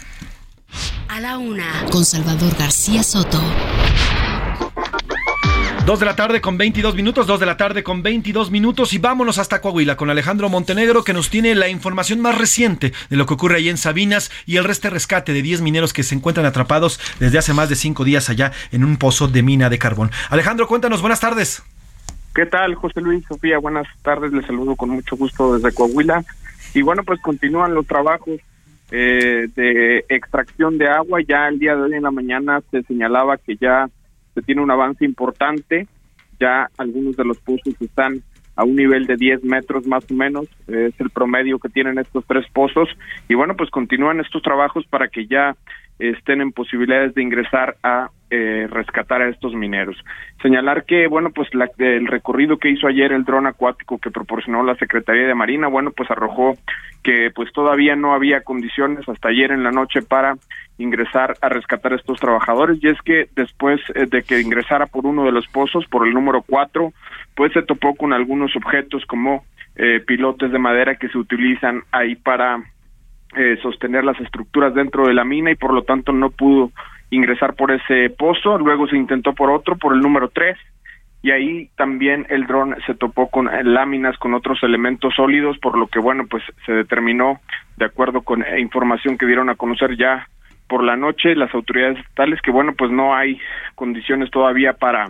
[1.08, 3.42] A la una, con Salvador García Soto.
[5.86, 9.00] Dos de la tarde con 22 minutos, dos de la tarde con 22 minutos y
[9.00, 13.26] vámonos hasta Coahuila con Alejandro Montenegro que nos tiene la información más reciente de lo
[13.26, 16.46] que ocurre ahí en Sabinas y el resto rescate de 10 mineros que se encuentran
[16.46, 20.10] atrapados desde hace más de 5 días allá en un pozo de mina de carbón.
[20.30, 21.62] Alejandro, cuéntanos, buenas tardes.
[22.34, 23.58] ¿Qué tal, José Luis, Sofía?
[23.58, 26.24] Buenas tardes, les saludo con mucho gusto desde Coahuila.
[26.74, 28.40] Y bueno, pues continúan los trabajos
[28.90, 31.20] eh, de extracción de agua.
[31.28, 33.90] Ya el día de hoy en la mañana se señalaba que ya
[34.34, 35.88] se tiene un avance importante.
[36.40, 38.24] Ya algunos de los pozos están
[38.56, 42.24] a un nivel de 10 metros más o menos, es el promedio que tienen estos
[42.28, 42.88] tres pozos
[43.28, 45.56] y bueno, pues continúan estos trabajos para que ya
[46.12, 49.96] estén en posibilidades de ingresar a eh, rescatar a estos mineros.
[50.42, 54.64] Señalar que, bueno, pues la, el recorrido que hizo ayer el dron acuático que proporcionó
[54.64, 56.56] la Secretaría de Marina, bueno, pues arrojó
[57.04, 60.36] que pues todavía no había condiciones hasta ayer en la noche para
[60.78, 65.06] ingresar a rescatar a estos trabajadores y es que después eh, de que ingresara por
[65.06, 66.92] uno de los pozos, por el número cuatro,
[67.36, 69.44] pues se topó con algunos objetos como
[69.76, 72.64] eh, pilotes de madera que se utilizan ahí para
[73.36, 76.72] eh, sostener las estructuras dentro de la mina y por lo tanto no pudo
[77.10, 80.58] ingresar por ese pozo, luego se intentó por otro, por el número 3,
[81.24, 85.78] y ahí también el dron se topó con eh, láminas, con otros elementos sólidos, por
[85.78, 87.40] lo que, bueno, pues se determinó,
[87.78, 90.28] de acuerdo con eh, información que dieron a conocer ya
[90.68, 93.40] por la noche las autoridades estatales, que, bueno, pues no hay
[93.76, 95.10] condiciones todavía para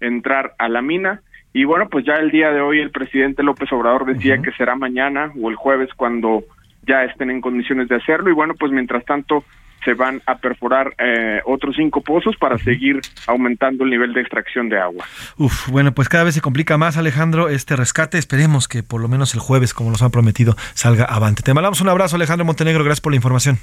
[0.00, 1.20] entrar a la mina.
[1.52, 4.74] Y bueno, pues ya el día de hoy el presidente López Obrador decía que será
[4.74, 6.42] mañana o el jueves cuando
[6.86, 8.30] ya estén en condiciones de hacerlo.
[8.30, 9.44] Y bueno, pues mientras tanto
[9.84, 14.68] se van a perforar eh, otros cinco pozos para seguir aumentando el nivel de extracción
[14.68, 15.04] de agua.
[15.36, 18.18] Uf, bueno, pues cada vez se complica más, Alejandro, este rescate.
[18.18, 21.42] Esperemos que por lo menos el jueves, como nos han prometido, salga avante.
[21.42, 22.82] Te mandamos un abrazo, Alejandro Montenegro.
[22.82, 23.58] Gracias por la información.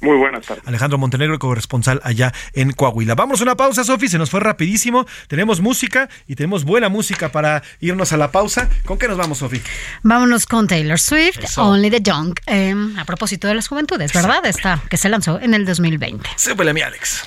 [0.00, 0.66] Muy buenas tardes.
[0.66, 3.14] Alejandro Montenegro, corresponsal allá en Coahuila.
[3.14, 5.06] Vamos a una pausa, Sofi, se nos fue rapidísimo.
[5.28, 8.68] Tenemos música y tenemos buena música para irnos a la pausa.
[8.84, 9.62] ¿Con qué nos vamos, Sofi?
[10.02, 12.34] Vámonos con Taylor Swift, Only the Young.
[12.46, 14.44] Eh, a propósito de las juventudes, ¿verdad?
[14.44, 16.28] Esta que se lanzó en el 2020.
[16.36, 17.26] Súbele mi Alex.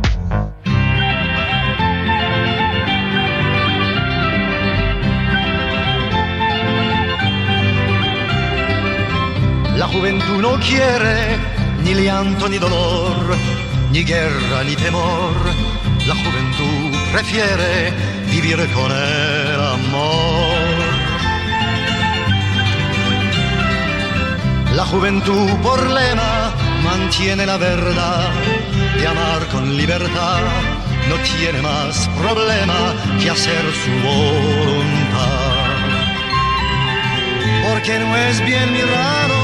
[9.81, 11.39] La juventud no quiere
[11.83, 13.35] ni llanto ni dolor,
[13.91, 15.33] ni guerra ni temor.
[16.05, 17.91] La juventud prefiere
[18.29, 20.53] vivir con el amor.
[24.75, 26.53] La juventud por lema
[26.83, 28.29] mantiene la verdad
[28.99, 30.43] de amar con libertad.
[31.09, 35.41] No tiene más problema que hacer su voluntad.
[37.67, 39.40] Porque no es bien mirado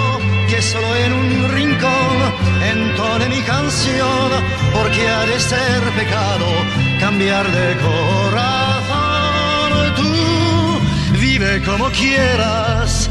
[0.47, 2.17] que solo en un rincón
[2.61, 4.31] entone mi canción,
[4.73, 6.45] porque ha de ser pecado
[6.99, 9.15] cambiar de corazón.
[9.95, 13.09] Tú vive como quieras.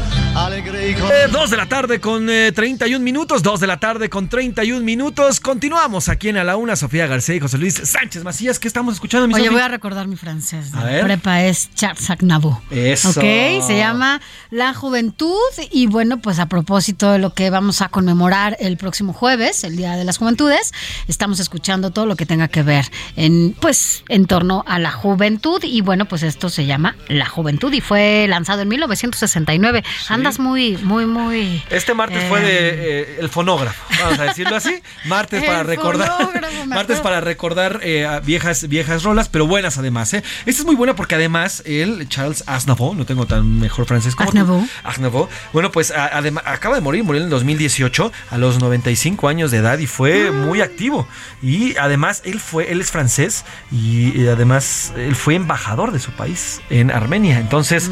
[0.89, 4.85] Eh, dos de la tarde con eh, 31 minutos, dos de la tarde con 31
[4.85, 5.41] minutos.
[5.41, 8.57] Continuamos aquí en A la Una, Sofía García y José Luis Sánchez Macías.
[8.57, 9.55] ¿Qué estamos escuchando, mi Oye, Sofi?
[9.55, 10.73] voy a recordar mi francés.
[10.73, 11.03] A de ver.
[11.03, 12.59] Prepa es Charles Aznavour.
[12.71, 13.09] Eso.
[13.09, 15.35] Ok, se llama La Juventud
[15.71, 19.75] y bueno, pues a propósito de lo que vamos a conmemorar el próximo jueves, el
[19.75, 20.71] Día de las Juventudes,
[21.09, 22.85] estamos escuchando todo lo que tenga que ver
[23.17, 27.73] en pues en torno a la juventud y bueno, pues esto se llama La Juventud
[27.73, 29.83] y fue lanzado en 1969.
[30.07, 32.27] Andas muy muy muy Este martes Eh.
[32.29, 32.69] fue de
[33.01, 34.81] eh, el fonógrafo, vamos a decirlo así.
[35.05, 36.11] Martes para El recordar,
[36.67, 40.13] martes para recordar eh, viejas viejas rolas, pero buenas además.
[40.13, 40.23] ¿eh?
[40.45, 44.31] Esta es muy buena porque además él, Charles Aznavour, no tengo tan mejor francés como
[44.31, 44.67] tú.
[44.83, 45.29] Aznavour.
[45.53, 49.57] Bueno, pues a- acaba de morir, murió en el 2018 a los 95 años de
[49.57, 51.07] edad y fue muy activo.
[51.41, 56.61] Y además él fue, él es francés y, además él fue embajador de su país
[56.69, 57.39] en Armenia.
[57.39, 57.89] Entonces,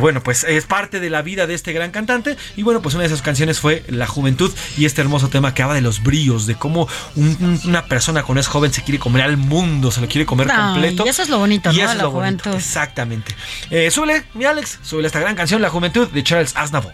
[0.00, 2.13] bueno, pues es parte de la vida de este gran cantante.
[2.56, 5.62] Y bueno, pues una de esas canciones fue La Juventud y este hermoso tema que
[5.62, 6.86] habla de los bríos, de cómo
[7.16, 10.26] un- un- una persona cuando es joven se quiere comer al mundo, se lo quiere
[10.26, 11.04] comer Ay, completo.
[11.06, 11.82] y eso es lo bonito, Y ¿no?
[11.82, 12.54] eso es la bonito, juventud.
[12.54, 13.34] Exactamente.
[13.70, 16.92] Eh, súbele, mi Alex, súbele esta gran canción, La Juventud, de Charles Aznavour.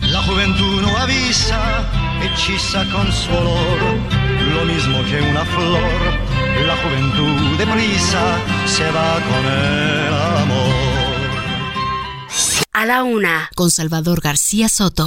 [0.00, 1.86] La juventud no avisa,
[2.22, 3.78] hechiza con su olor,
[4.54, 5.80] lo mismo que una flor.
[6.66, 10.03] La juventud de prisa se va con amor.
[12.74, 15.06] A la Una con Salvador García Soto.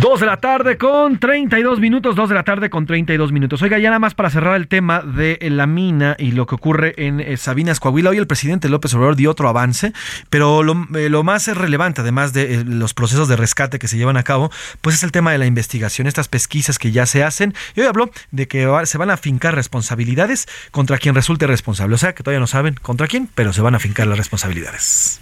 [0.00, 3.60] Dos de la tarde con 32 minutos, dos de la tarde con 32 minutos.
[3.60, 6.94] Oiga, ya nada más para cerrar el tema de la mina y lo que ocurre
[6.96, 8.10] en eh, Sabinas, Coahuila.
[8.10, 9.92] Hoy el presidente López Obrador dio otro avance,
[10.30, 13.98] pero lo, eh, lo más relevante, además de eh, los procesos de rescate que se
[13.98, 14.50] llevan a cabo,
[14.80, 17.54] pues es el tema de la investigación, estas pesquisas que ya se hacen.
[17.76, 21.94] Y hoy habló de que va- se van a fincar responsabilidades contra quien resulte responsable.
[21.94, 25.20] O sea, que todavía no saben contra quién, pero se van a fincar las responsabilidades.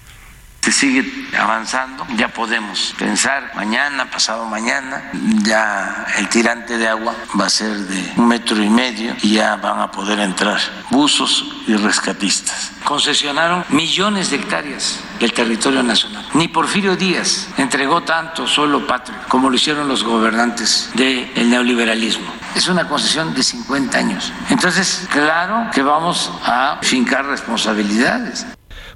[0.70, 5.10] Sigue avanzando, ya podemos pensar mañana, pasado mañana,
[5.42, 9.56] ya el tirante de agua va a ser de un metro y medio y ya
[9.56, 10.58] van a poder entrar
[10.90, 12.72] buzos y rescatistas.
[12.84, 16.24] Concesionaron millones de hectáreas del territorio nacional.
[16.34, 22.32] Ni Porfirio Díaz entregó tanto solo patria como lo hicieron los gobernantes del neoliberalismo.
[22.54, 24.32] Es una concesión de 50 años.
[24.50, 28.46] Entonces, claro que vamos a fincar responsabilidades.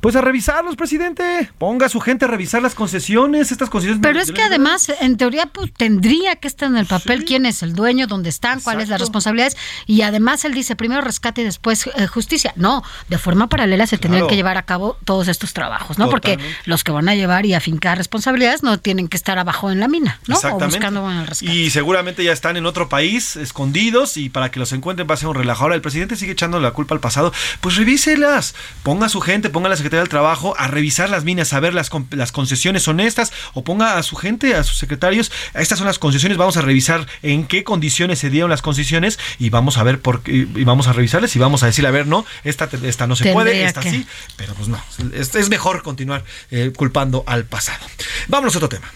[0.03, 1.49] Pues a revisarlos, presidente.
[1.59, 4.03] Ponga a su gente a revisar las concesiones, estas concesiones.
[4.03, 7.63] Pero es que además, en teoría, pues tendría que estar en el papel quién es
[7.63, 9.57] el dueño, dónde están, cuáles las responsabilidades.
[9.87, 12.53] Y además él dice primero rescate y después eh, justicia.
[12.57, 14.31] No, de forma paralela se tendrían Claro.
[14.31, 16.11] que llevar a cabo todos estos trabajos, ¿no?
[16.11, 19.79] Porque los que van a llevar y afincar responsabilidades no tienen que estar abajo en
[19.79, 20.35] la mina, ¿no?
[20.35, 20.79] O Exactamente.
[20.79, 21.53] buscando bueno, el rescate.
[21.55, 25.17] Y seguramente ya están en otro país, escondidos, y para que los encuentren va a
[25.17, 25.63] ser un relajo.
[25.63, 27.33] Ahora el presidente sigue echando la culpa al pasado.
[27.61, 28.57] Pues revíselas.
[28.83, 31.61] Ponga a su gente, ponga a la Secretaría del Trabajo a revisar las minas, a
[31.61, 35.87] ver las, las concesiones honestas, o ponga a su gente, a sus secretarios, estas son
[35.87, 39.83] las concesiones, vamos a revisar en qué condiciones se dieron las concesiones y vamos a
[39.83, 42.69] ver por qué, y vamos a revisarles y vamos a decirle, a ver, no, esta,
[42.83, 43.91] esta no se Tendría puede, esta que.
[43.91, 44.07] sí,
[44.37, 44.83] pero pues no,
[45.15, 47.85] es, es mejor continuar eh, culpando al pasado.
[48.29, 48.91] Vámonos a otro tema.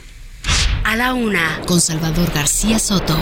[0.85, 3.19] A la una, con Salvador García Soto.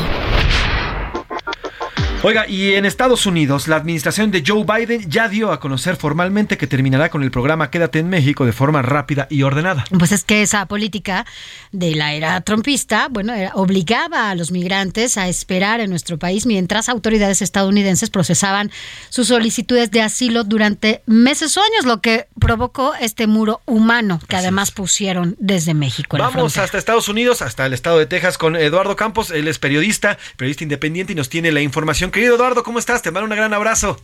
[2.27, 6.57] Oiga, y en Estados Unidos, la administración de Joe Biden ya dio a conocer formalmente
[6.57, 9.85] que terminará con el programa Quédate en México de forma rápida y ordenada.
[9.99, 11.27] Pues es que esa política
[11.71, 16.89] de la era trumpista, bueno, obligaba a los migrantes a esperar en nuestro país mientras
[16.89, 18.71] autoridades estadounidenses procesaban
[19.11, 24.37] sus solicitudes de asilo durante meses o años, lo que provocó este muro humano que
[24.37, 26.17] además pusieron desde México.
[26.17, 29.31] en Vamos hasta Estados Unidos, hasta el estado de Texas con Eduardo Campos.
[29.31, 32.13] Él es periodista, periodista independiente y nos tiene la información.
[32.15, 33.03] Querido Eduardo, ¿cómo estás?
[33.03, 33.97] Te mando un gran abrazo.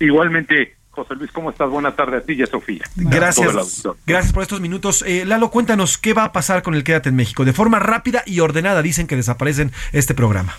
[0.00, 1.68] Igualmente, José Luis, ¿cómo estás?
[1.68, 2.82] Buenas tardes a ti y a Sofía.
[2.96, 3.86] Gracias.
[4.06, 5.04] Gracias por estos minutos.
[5.06, 7.44] Eh, Lalo, cuéntanos qué va a pasar con el Quédate en México.
[7.44, 10.54] De forma rápida y ordenada dicen que desaparecen este programa.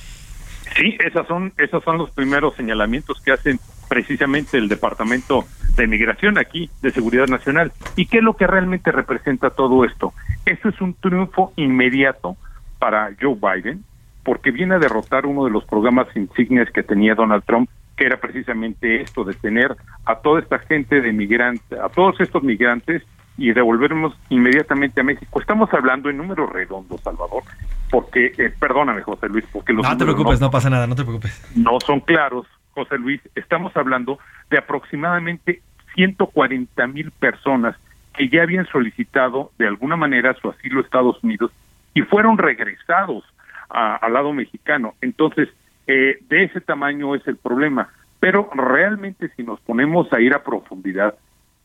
[0.77, 6.37] Sí, esas son, esos son los primeros señalamientos que hacen precisamente el Departamento de Migración
[6.37, 7.73] aquí de Seguridad Nacional.
[7.95, 10.13] ¿Y qué es lo que realmente representa todo esto?
[10.45, 12.37] Esto es un triunfo inmediato
[12.77, 13.88] para Joe Biden
[14.29, 18.17] porque viene a derrotar uno de los programas insignes que tenía Donald Trump, que era
[18.17, 19.75] precisamente esto de tener
[20.05, 23.01] a toda esta gente de migrantes, a todos estos migrantes
[23.39, 25.41] y devolvernos inmediatamente a México.
[25.41, 27.41] Estamos hablando en números redondos, Salvador,
[27.89, 31.01] porque, eh, perdóname, José Luis, porque los No te preocupes, no pasa nada, no te
[31.01, 31.51] preocupes.
[31.55, 32.45] no son claros,
[32.75, 33.19] José Luis.
[33.33, 34.19] Estamos hablando
[34.51, 35.63] de aproximadamente
[35.95, 37.75] 140 mil personas
[38.13, 41.51] que ya habían solicitado de alguna manera su asilo a Estados Unidos
[41.95, 43.23] y fueron regresados
[43.69, 44.93] a- al lado mexicano.
[45.01, 45.49] Entonces,
[45.87, 47.89] eh, de ese tamaño es el problema.
[48.19, 51.15] Pero realmente si nos ponemos a ir a profundidad,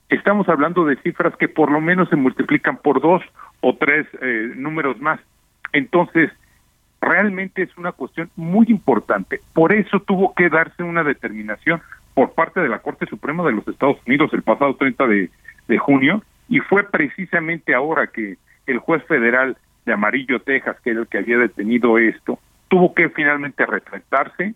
[0.09, 3.23] estamos hablando de cifras que por lo menos se multiplican por dos
[3.61, 5.19] o tres eh, números más.
[5.73, 6.31] Entonces,
[7.01, 9.41] realmente es una cuestión muy importante.
[9.53, 11.83] Por eso tuvo que darse una determinación
[12.15, 15.31] por parte de la Corte Suprema de los Estados Unidos el pasado 30 de,
[15.69, 18.37] de junio y fue precisamente ahora que
[18.67, 22.39] el juez federal de Amarillo, Texas, que era el que había detenido esto,
[22.69, 24.55] tuvo que finalmente retractarse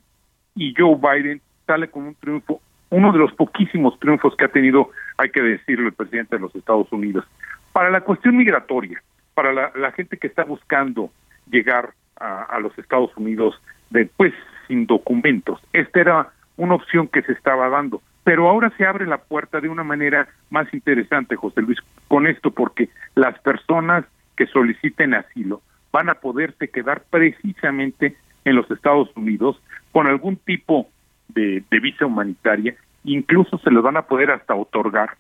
[0.55, 2.61] y Joe Biden sale con un triunfo,
[2.91, 6.55] uno de los poquísimos triunfos que ha tenido, hay que decirlo, el presidente de los
[6.55, 7.25] Estados Unidos.
[7.73, 9.03] Para la cuestión migratoria,
[9.35, 11.11] para la, gente que está buscando
[11.51, 13.61] llegar a, a los Estados Unidos
[13.91, 14.33] después
[14.67, 18.03] sin documentos, esta era una opción que se estaba dando.
[18.25, 21.79] Pero ahora se abre la puerta de una manera más interesante, José Luis,
[22.09, 24.05] con esto, porque las personas
[24.39, 29.61] que soliciten asilo van a poderse quedar precisamente en los Estados Unidos
[29.91, 30.89] con algún tipo
[31.27, 35.17] de, de visa humanitaria, incluso se les van a poder hasta otorgar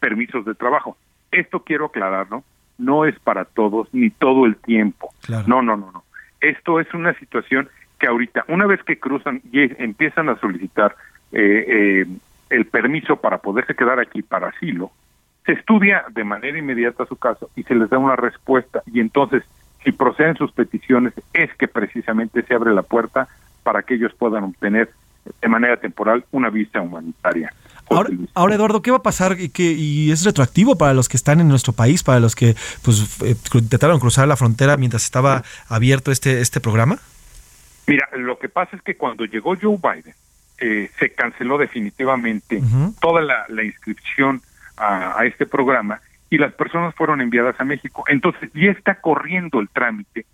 [0.00, 0.96] permisos de trabajo.
[1.30, 2.42] Esto quiero aclarar, ¿no?
[2.78, 5.14] No es para todos ni todo el tiempo.
[5.28, 6.02] No, no, no, no.
[6.40, 7.68] Esto es una situación
[8.00, 10.96] que ahorita, una vez que cruzan y empiezan a solicitar
[11.30, 12.06] eh, eh,
[12.50, 14.90] el permiso para poderse quedar aquí para asilo,
[15.46, 19.44] se estudia de manera inmediata su caso y se les da una respuesta y entonces
[19.84, 23.28] si proceden sus peticiones es que precisamente se abre la puerta
[23.62, 24.90] para que ellos puedan obtener
[25.40, 27.52] de manera temporal una visa humanitaria.
[27.88, 31.16] Ahora, ahora, Eduardo, ¿qué va a pasar y, que, y es retroactivo para los que
[31.16, 35.44] están en nuestro país, para los que pues eh, intentaron cruzar la frontera mientras estaba
[35.68, 36.98] abierto este, este programa?
[37.86, 40.14] Mira, lo que pasa es que cuando llegó Joe Biden,
[40.58, 42.62] eh, se canceló definitivamente
[43.00, 44.40] toda la, inscripción
[44.76, 46.00] a, a, este programa
[46.30, 48.04] y las personas fueron enviadas a México.
[48.08, 50.26] Entonces ya está corriendo el trámite,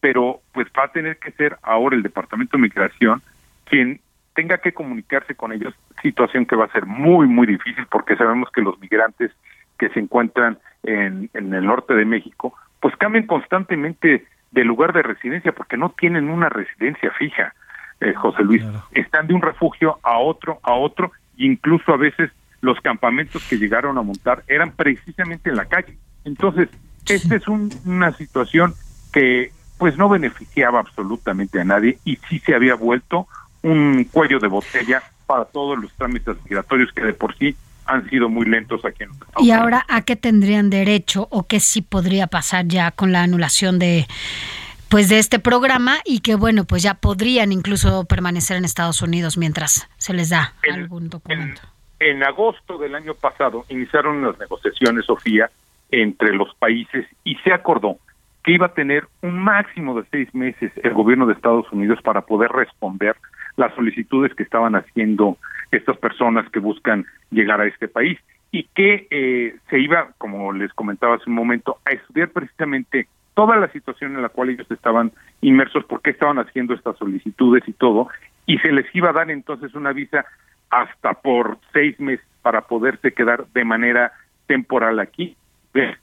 [0.00, 3.22] pero pues va a tener que ser ahora el Departamento de Migración
[3.64, 4.00] quien
[4.34, 8.50] tenga que comunicarse con ellos, situación que va a ser muy, muy difícil porque sabemos
[8.52, 9.30] que los migrantes
[9.78, 15.02] que se encuentran en, en el norte de México, pues cambian constantemente de lugar de
[15.02, 17.54] residencia porque no tienen una residencia fija,
[18.00, 18.64] eh, José Luis.
[18.92, 23.96] Están de un refugio a otro, a otro, incluso a veces los campamentos que llegaron
[23.98, 25.96] a montar eran precisamente en la calle.
[26.24, 26.68] Entonces,
[27.08, 28.74] esta es una situación
[29.12, 33.26] que pues no beneficiaba absolutamente a nadie y sí se había vuelto
[33.62, 37.56] un cuello de botella para todos los trámites migratorios que de por sí
[37.86, 41.60] han sido muy lentos aquí en Estados ¿Y ahora a qué tendrían derecho o qué
[41.60, 44.06] sí podría pasar ya con la anulación de
[44.88, 49.38] pues de este programa y que bueno, pues ya podrían incluso permanecer en Estados Unidos
[49.38, 51.62] mientras se les da algún documento?
[51.62, 55.50] En, en agosto del año pasado iniciaron las negociaciones, Sofía,
[55.90, 57.98] entre los países y se acordó
[58.42, 62.22] que iba a tener un máximo de seis meses el gobierno de Estados Unidos para
[62.22, 63.16] poder responder
[63.56, 65.36] las solicitudes que estaban haciendo
[65.70, 68.18] estas personas que buscan llegar a este país
[68.50, 73.56] y que eh, se iba, como les comentaba hace un momento, a estudiar precisamente toda
[73.56, 77.72] la situación en la cual ellos estaban inmersos, por qué estaban haciendo estas solicitudes y
[77.72, 78.08] todo,
[78.46, 80.24] y se les iba a dar entonces una visa
[80.70, 84.12] hasta por seis meses para poderse quedar de manera
[84.46, 85.36] temporal aquí,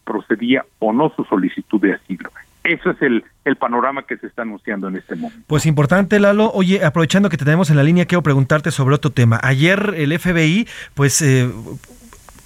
[0.03, 2.29] procedía o no su solicitud de asilo.
[2.63, 5.43] Eso es el, el panorama que se está anunciando en este momento.
[5.47, 6.51] Pues importante, Lalo.
[6.51, 9.39] Oye, aprovechando que te tenemos en la línea, quiero preguntarte sobre otro tema.
[9.41, 11.21] Ayer el FBI, pues...
[11.21, 11.49] Eh,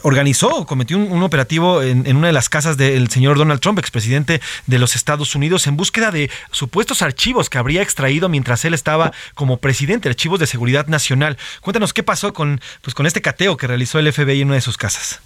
[0.04, 4.40] organizó, cometió un, operativo en, en, una de las casas del señor Donald Trump, expresidente
[4.68, 9.12] de los Estados Unidos, en búsqueda de supuestos archivos que habría extraído mientras él estaba
[9.36, 11.38] como presidente, archivos de seguridad nacional.
[11.62, 14.62] Cuéntanos qué pasó con, pues, con este cateo que realizó el FBI en una de
[14.62, 15.22] sus casas.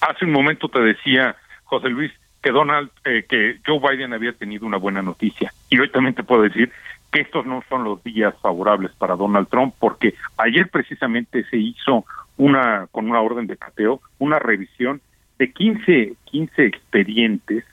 [0.00, 2.12] Hace un momento te decía, José Luis,
[2.42, 5.52] que Donald, eh, que Joe Biden había tenido una buena noticia.
[5.70, 6.72] Y hoy también te puedo decir
[7.12, 12.04] que estos no son los días favorables para Donald Trump, porque ayer precisamente se hizo
[12.38, 15.00] una, con una orden de cateo, una revisión
[15.38, 17.64] de 15, 15 expedientes,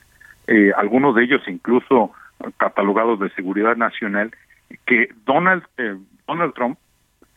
[0.46, 2.12] eh, algunos de ellos incluso
[2.58, 4.30] catalogados de seguridad nacional,
[4.84, 6.78] que Donald, eh, Donald Trump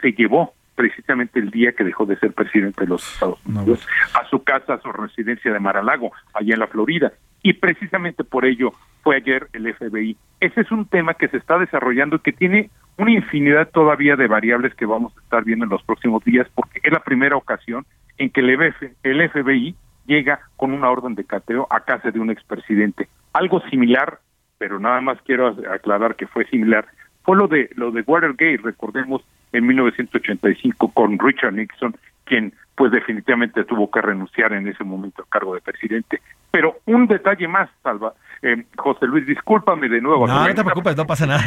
[0.01, 4.25] se llevó precisamente el día que dejó de ser presidente de los Estados Unidos, a
[4.29, 7.11] su casa, a su residencia de Mar-a-Lago, allá en la Florida.
[7.43, 8.73] Y precisamente por ello
[9.03, 10.15] fue ayer el FBI.
[10.39, 12.69] Ese es un tema que se está desarrollando y que tiene
[12.99, 16.81] una infinidad todavía de variables que vamos a estar viendo en los próximos días, porque
[16.83, 17.85] es la primera ocasión
[18.17, 23.07] en que el, FBI llega con una orden de cateo a casa de un expresidente.
[23.31, 24.19] Algo similar,
[24.57, 26.85] pero nada más quiero aclarar que fue similar,
[27.23, 29.21] fue lo de lo de Watergate, recordemos
[29.53, 31.95] en 1985 con Richard Nixon,
[32.25, 36.21] quien pues definitivamente tuvo que renunciar en ese momento al cargo de presidente.
[36.51, 40.27] Pero un detalle más, Salva, eh, José Luis, discúlpame de nuevo.
[40.27, 41.43] No, no te preocupes, no pasa nada.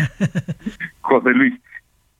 [1.00, 1.54] José Luis,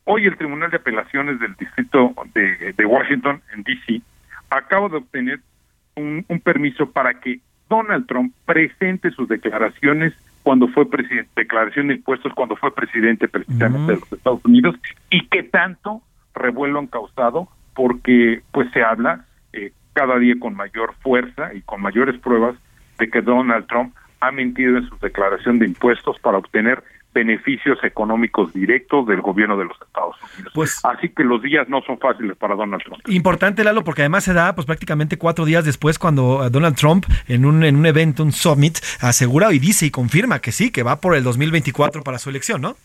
[0.04, 4.00] hoy el Tribunal de Apelaciones del Distrito de, de Washington, en D.C.,
[4.50, 5.40] acaba de obtener
[5.94, 11.94] un, un permiso para que Donald Trump presente sus declaraciones cuando fue presidente, declaración de
[11.94, 14.74] impuestos cuando fue presidente precisamente de los Estados Unidos
[15.08, 16.02] y qué tanto
[16.34, 21.80] revuelo han causado porque pues se habla eh, cada día con mayor fuerza y con
[21.80, 22.56] mayores pruebas
[23.02, 28.54] de que Donald Trump ha mentido en su declaración de impuestos para obtener beneficios económicos
[28.54, 30.52] directos del gobierno de los Estados Unidos.
[30.54, 33.00] Pues, Así que los días no son fáciles para Donald Trump.
[33.08, 37.04] Importante, Lalo, porque además se da pues prácticamente cuatro días después cuando eh, Donald Trump
[37.26, 40.84] en un, en un evento, un summit, asegura y dice y confirma que sí, que
[40.84, 42.76] va por el 2024 para su elección, ¿no?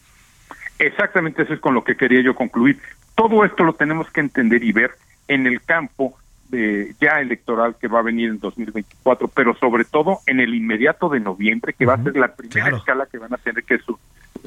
[0.79, 2.79] Exactamente eso es con lo que quería yo concluir.
[3.13, 4.91] Todo esto lo tenemos que entender y ver
[5.27, 6.17] en el campo
[6.49, 11.09] de ya electoral que va a venir en 2024, pero sobre todo en el inmediato
[11.09, 13.79] de noviembre, que va a ser la primera escala que van a tener que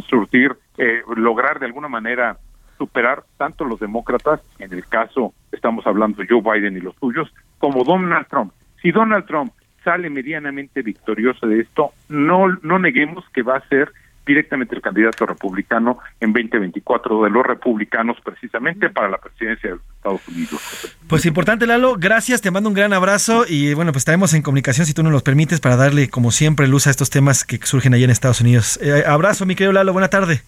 [0.08, 2.38] surtir, eh, lograr de alguna manera
[2.78, 7.32] superar tanto los demócratas, en el caso estamos hablando de Joe Biden y los suyos,
[7.58, 8.52] como Donald Trump.
[8.80, 9.52] Si Donald Trump
[9.84, 13.92] sale medianamente victorioso de esto, no, no neguemos que va a ser
[14.26, 19.84] directamente el candidato republicano en 2024 de los republicanos precisamente para la presidencia de los
[19.96, 20.96] Estados Unidos.
[21.08, 24.86] Pues importante Lalo, gracias, te mando un gran abrazo y bueno, pues estaremos en comunicación
[24.86, 27.94] si tú nos los permites para darle como siempre luz a estos temas que surgen
[27.94, 28.78] allá en Estados Unidos.
[28.82, 30.42] Eh, abrazo mi querido Lalo, buena tarde.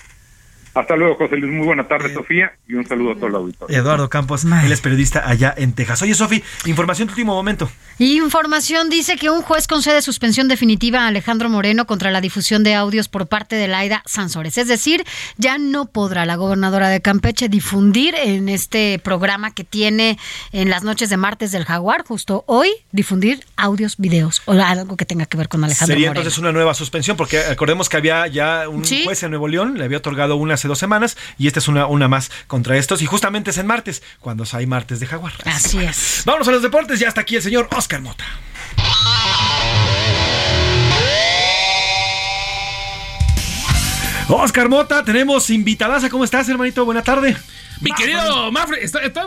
[0.74, 1.52] Hasta luego, José Luis.
[1.52, 3.76] Muy buena tarde, Sofía, y un saludo a todo el auditorio.
[3.78, 6.00] Eduardo Campos, él es periodista allá en Texas.
[6.02, 7.70] Oye, Sofi, información de último momento.
[7.98, 12.74] Información dice que un juez concede suspensión definitiva a Alejandro Moreno contra la difusión de
[12.74, 14.58] audios por parte de Laida Sansores.
[14.58, 15.04] Es decir,
[15.36, 20.18] ya no podrá la gobernadora de Campeche difundir en este programa que tiene
[20.52, 25.04] en las noches de martes del Jaguar, justo hoy, difundir audios, videos o algo que
[25.04, 26.20] tenga que ver con Alejandro Sería Moreno.
[26.22, 29.02] entonces una nueva suspensión, porque acordemos que había ya un Sí.
[29.04, 31.86] juez en Nuevo León, le había otorgado una hace dos semanas, y esta es una,
[31.86, 35.32] una más contra estos, y justamente es en martes, cuando hay martes de Jaguar.
[35.44, 36.22] Así es.
[36.24, 38.24] Vámonos a los deportes, ya está aquí el señor Oscar Mota.
[44.28, 46.08] Oscar Mota, tenemos invitadaza.
[46.08, 46.84] ¿Cómo estás, hermanito?
[46.84, 47.36] Buena tarde.
[47.80, 48.78] Mi querido Mafre,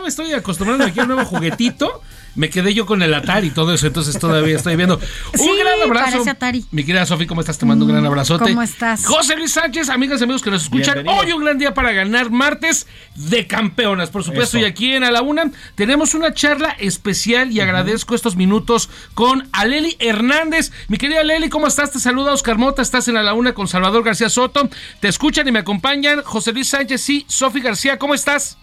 [0.02, 2.02] me estoy acostumbrando aquí a un nuevo juguetito.
[2.36, 4.96] Me quedé yo con el Atari y todo eso, entonces todavía estoy viendo.
[5.32, 6.10] Un Sí, gran abrazo.
[6.12, 6.64] parece Atari.
[6.70, 7.58] Mi querida Sofi, ¿cómo estás?
[7.58, 8.44] Te mando un gran abrazote.
[8.50, 9.04] ¿Cómo estás?
[9.06, 10.94] José Luis Sánchez, amigas y amigos que nos escuchan.
[10.94, 11.22] Bienvenido.
[11.24, 14.10] Hoy un gran día para ganar martes de campeonas.
[14.10, 14.66] Por supuesto, Eso.
[14.66, 19.48] y aquí en A la Una tenemos una charla especial y agradezco estos minutos con
[19.52, 20.72] Aleli Hernández.
[20.88, 21.90] Mi querida Aleli, ¿cómo estás?
[21.90, 24.68] Te saluda Oscar Mota, estás en A la Una con Salvador García Soto.
[25.00, 27.98] Te escuchan y me acompañan José Luis Sánchez y Sofi García.
[27.98, 28.58] ¿Cómo estás?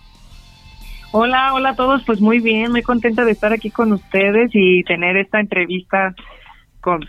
[1.16, 4.82] Hola, hola a todos, pues muy bien, muy contenta de estar aquí con ustedes y
[4.82, 6.16] tener esta entrevista
[6.82, 7.06] con,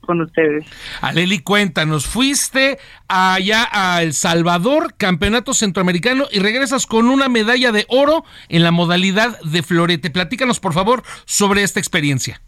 [0.00, 0.64] con ustedes.
[1.02, 7.84] Aleli, cuéntanos, fuiste allá a El Salvador, Campeonato Centroamericano, y regresas con una medalla de
[7.90, 10.08] oro en la modalidad de florete.
[10.08, 12.40] Platícanos, por favor, sobre esta experiencia.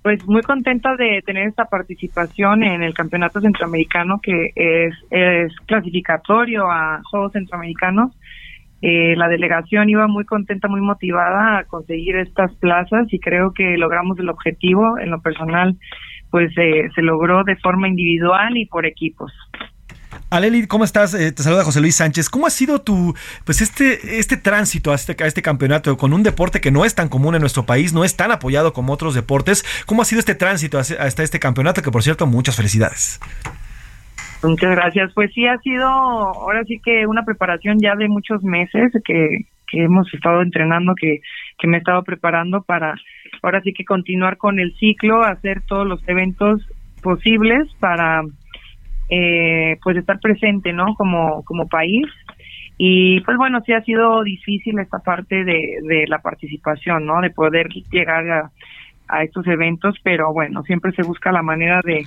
[0.00, 6.70] Pues muy contenta de tener esta participación en el Campeonato Centroamericano que es, es clasificatorio
[6.70, 8.12] a Juegos Centroamericanos.
[8.82, 13.76] Eh, la delegación iba muy contenta, muy motivada a conseguir estas plazas y creo que
[13.76, 14.98] logramos el objetivo.
[14.98, 15.76] En lo personal,
[16.30, 19.32] pues eh, se logró de forma individual y por equipos.
[20.28, 21.14] Aleli, ¿cómo estás?
[21.14, 22.28] Eh, te saluda José Luis Sánchez.
[22.28, 26.22] ¿Cómo ha sido tu, pues este, este tránsito a este, a este campeonato con un
[26.22, 29.14] deporte que no es tan común en nuestro país, no es tan apoyado como otros
[29.14, 29.64] deportes?
[29.86, 31.80] ¿Cómo ha sido este tránsito hasta este campeonato?
[31.80, 33.20] Que por cierto, muchas felicidades.
[34.42, 35.12] Muchas gracias.
[35.14, 39.84] Pues sí, ha sido ahora sí que una preparación ya de muchos meses que, que
[39.84, 41.20] hemos estado entrenando, que,
[41.58, 42.94] que me he estado preparando para
[43.42, 46.62] ahora sí que continuar con el ciclo, hacer todos los eventos
[47.02, 48.22] posibles para
[49.08, 50.94] eh, pues estar presente, ¿no?
[50.96, 52.06] Como, como país.
[52.78, 57.20] Y pues bueno, sí ha sido difícil esta parte de, de la participación, ¿no?
[57.20, 58.50] De poder llegar a,
[59.08, 62.06] a estos eventos, pero bueno, siempre se busca la manera de,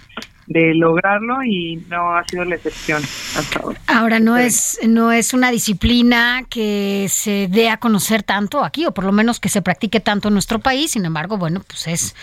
[0.50, 3.04] de lograrlo y no ha sido la excepción
[3.38, 3.80] hasta ahora.
[3.86, 8.92] Ahora no es no es una disciplina que se dé a conocer tanto aquí o
[8.92, 10.92] por lo menos que se practique tanto en nuestro país.
[10.92, 12.16] Sin embargo, bueno, pues es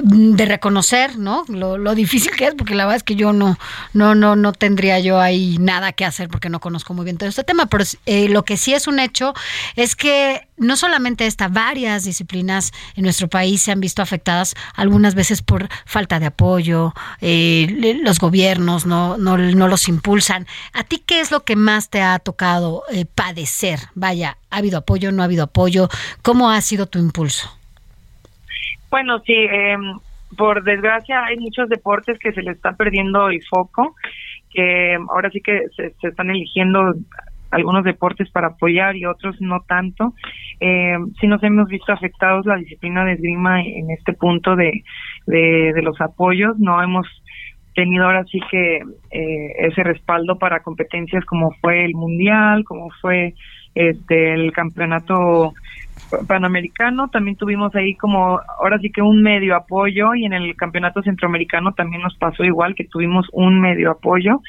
[0.00, 1.44] mm, de reconocer, ¿no?
[1.48, 3.58] Lo, lo difícil que es porque la verdad es que yo no
[3.92, 7.28] no no no tendría yo ahí nada que hacer porque no conozco muy bien todo
[7.28, 7.66] este tema.
[7.66, 9.34] Pero eh, lo que sí es un hecho
[9.74, 15.14] es que no solamente esta, varias disciplinas en nuestro país se han visto afectadas algunas
[15.14, 20.46] veces por falta de apoyo, eh, los gobiernos no, no, no los impulsan.
[20.72, 23.78] ¿A ti qué es lo que más te ha tocado eh, padecer?
[23.94, 25.88] Vaya, ¿ha habido apoyo, no ha habido apoyo?
[26.22, 27.48] ¿Cómo ha sido tu impulso?
[28.90, 29.76] Bueno, sí, eh,
[30.36, 33.94] por desgracia hay muchos deportes que se le está perdiendo el foco,
[34.50, 36.94] que ahora sí que se, están eligiendo
[37.50, 40.14] algunos deportes para apoyar y otros no tanto.
[40.60, 44.84] Eh, sí nos hemos visto afectados la disciplina de esgrima en este punto de,
[45.26, 47.06] de los apoyos, no hemos
[47.74, 48.76] tenido ahora sí que
[49.10, 53.34] eh, ese respaldo para competencias como fue el mundial, como fue
[53.74, 55.54] este el campeonato
[56.26, 61.02] panamericano, también tuvimos ahí como ahora sí que un medio apoyo y en el campeonato
[61.02, 64.40] centroamericano también nos pasó igual que tuvimos un medio apoyo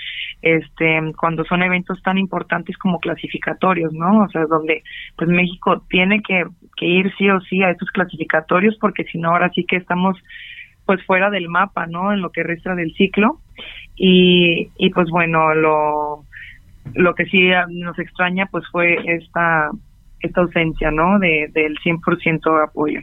[0.42, 4.24] este cuando son eventos tan importantes como clasificatorios, ¿no?
[4.24, 4.84] O sea, donde
[5.16, 6.44] pues México tiene que,
[6.76, 10.18] que ir sí o sí a estos clasificatorios porque si no ahora sí que estamos
[10.86, 12.14] pues fuera del mapa, ¿no?
[12.14, 13.40] En lo que resta del ciclo
[13.96, 16.26] y, y pues bueno, lo
[16.96, 19.72] lo que sí nos extraña pues fue esta
[20.24, 21.20] esta ausencia, ¿no?
[21.20, 23.02] De, del 100% de apoyo.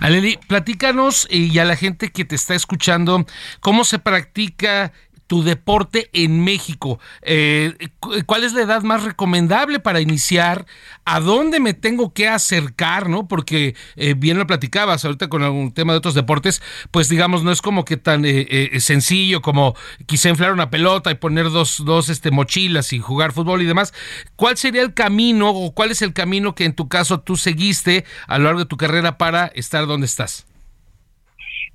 [0.00, 3.24] Aleli, platícanos y a la gente que te está escuchando,
[3.60, 4.92] ¿cómo se practica
[5.32, 7.00] tu deporte en México?
[7.22, 10.66] Eh, cu- ¿Cuál es la edad más recomendable para iniciar?
[11.06, 13.08] ¿A dónde me tengo que acercar?
[13.08, 13.28] ¿no?
[13.28, 16.60] Porque eh, bien lo platicabas ahorita con algún tema de otros deportes,
[16.90, 21.10] pues digamos, no es como que tan eh, eh, sencillo como quizá inflar una pelota
[21.10, 23.94] y poner dos, dos este, mochilas y jugar fútbol y demás.
[24.36, 28.04] ¿Cuál sería el camino o cuál es el camino que en tu caso tú seguiste
[28.26, 30.46] a lo largo de tu carrera para estar donde estás?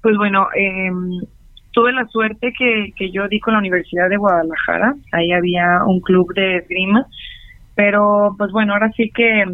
[0.03, 0.91] Pues bueno, eh,
[1.77, 5.99] tuve la suerte que, que yo di con la Universidad de Guadalajara, ahí había un
[6.01, 7.05] club de esgrima,
[7.75, 9.45] pero pues bueno, ahora sí que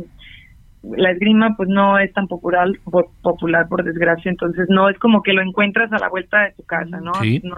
[0.83, 5.21] la esgrima pues no es tan popular, po- popular por desgracia, entonces no es como
[5.21, 7.13] que lo encuentras a la vuelta de tu casa, ¿no?
[7.15, 7.41] Sí.
[7.43, 7.57] No-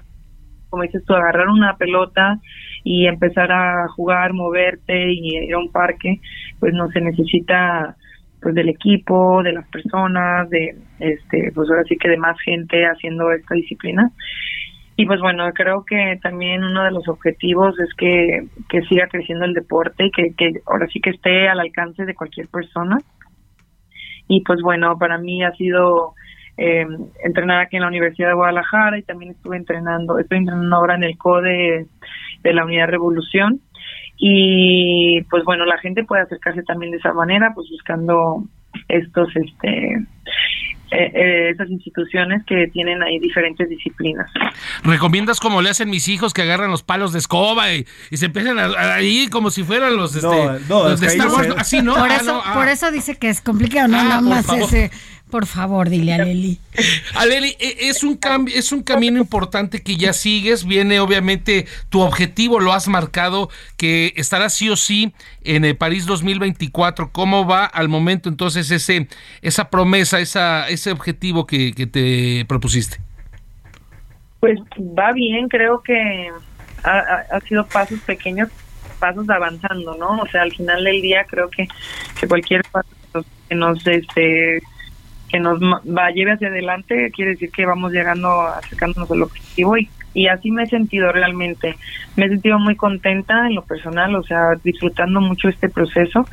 [0.71, 2.39] como dices tú, agarrar una pelota
[2.83, 6.19] y empezar a jugar, moverte y ir a un parque,
[6.59, 7.95] pues no se necesita
[8.45, 12.85] pues del equipo, de las personas, de este, pues ahora sí que de más gente
[12.85, 14.11] haciendo esta disciplina.
[14.95, 19.45] Y pues bueno, creo que también uno de los objetivos es que, que siga creciendo
[19.45, 22.99] el deporte y que, que ahora sí que esté al alcance de cualquier persona.
[24.27, 26.13] Y pues bueno, para mí ha sido
[26.55, 26.85] eh,
[27.23, 31.03] entrenar aquí en la Universidad de Guadalajara y también estuve entrenando, estoy entrenando ahora en
[31.05, 31.87] el CODE
[32.43, 33.59] de la Unidad Revolución.
[34.17, 38.43] Y pues bueno, la gente puede acercarse también de esa manera, pues buscando
[38.87, 39.93] estos, este,
[40.91, 44.29] eh, eh, esas instituciones que tienen ahí diferentes disciplinas.
[44.83, 48.27] ¿Recomiendas como le hacen mis hijos que agarran los palos de escoba y, y se
[48.27, 48.65] empiezan a,
[48.95, 50.27] a ir como si fueran los, este,
[50.69, 51.55] no, los de Star ahí Wars?
[51.57, 51.95] Así, ¿no?
[51.95, 52.53] Por, Ah, eso, no, ah.
[52.53, 54.63] por eso dice que es complicado, no Ah, nada más favor.
[54.63, 54.91] ese.
[55.29, 56.59] Por favor, dile a Leli.
[57.15, 60.65] Aleli, e- es un cambio, es un camino importante que ya sigues.
[60.65, 66.05] Viene, obviamente, tu objetivo lo has marcado, que estará sí o sí en el París
[66.05, 67.11] 2024.
[67.11, 69.07] ¿Cómo va al momento entonces ese,
[69.41, 72.99] esa promesa, esa, ese objetivo que, que te propusiste?
[74.39, 76.29] Pues va bien, creo que
[76.83, 78.49] ha, ha- ha sido pasos pequeños,
[78.99, 80.19] pasos avanzando, ¿no?
[80.21, 81.67] O sea, al final del día creo que,
[82.19, 84.61] que cualquier paso que nos- que nos este
[85.35, 89.89] que nos va lleve hacia adelante quiere decir que vamos llegando acercándonos al objetivo y,
[90.13, 91.75] y así me he sentido realmente.
[92.15, 96.25] Me he sentido muy contenta en lo personal o sea disfrutando mucho este proceso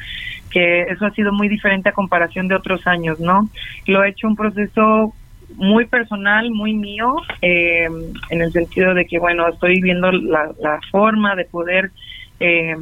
[0.51, 3.49] que eso ha sido muy diferente a comparación de otros años no
[3.87, 5.13] lo he hecho un proceso
[5.57, 7.87] muy personal, muy mío, eh,
[8.31, 11.91] en el sentido de que, bueno, estoy viendo la, la forma de poder
[12.41, 12.75] eh,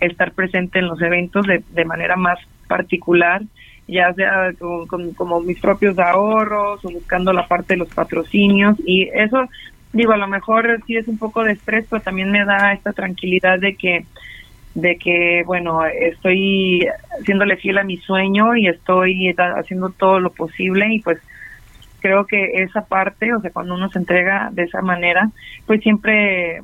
[0.00, 3.42] estar presente en los eventos de, de manera más particular,
[3.88, 8.76] ya sea con, con- como mis propios ahorros o buscando la parte de los patrocinios
[8.84, 9.48] y eso,
[9.92, 12.92] digo, a lo mejor sí es un poco de estrés, pero también me da esta
[12.92, 14.04] tranquilidad de que
[14.74, 16.86] de que bueno estoy
[17.18, 21.18] haciéndole fiel a mi sueño y estoy haciendo todo lo posible y pues
[22.00, 25.30] creo que esa parte, o sea, cuando uno se entrega de esa manera,
[25.66, 26.60] pues siempre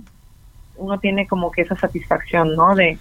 [0.76, 2.74] uno tiene como que esa satisfacción, ¿no?
[2.76, 2.98] De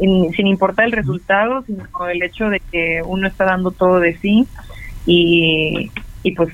[0.00, 4.16] in- sin importar el resultado, sino el hecho de que uno está dando todo de
[4.18, 4.46] sí
[5.06, 5.90] y,
[6.22, 6.48] y pues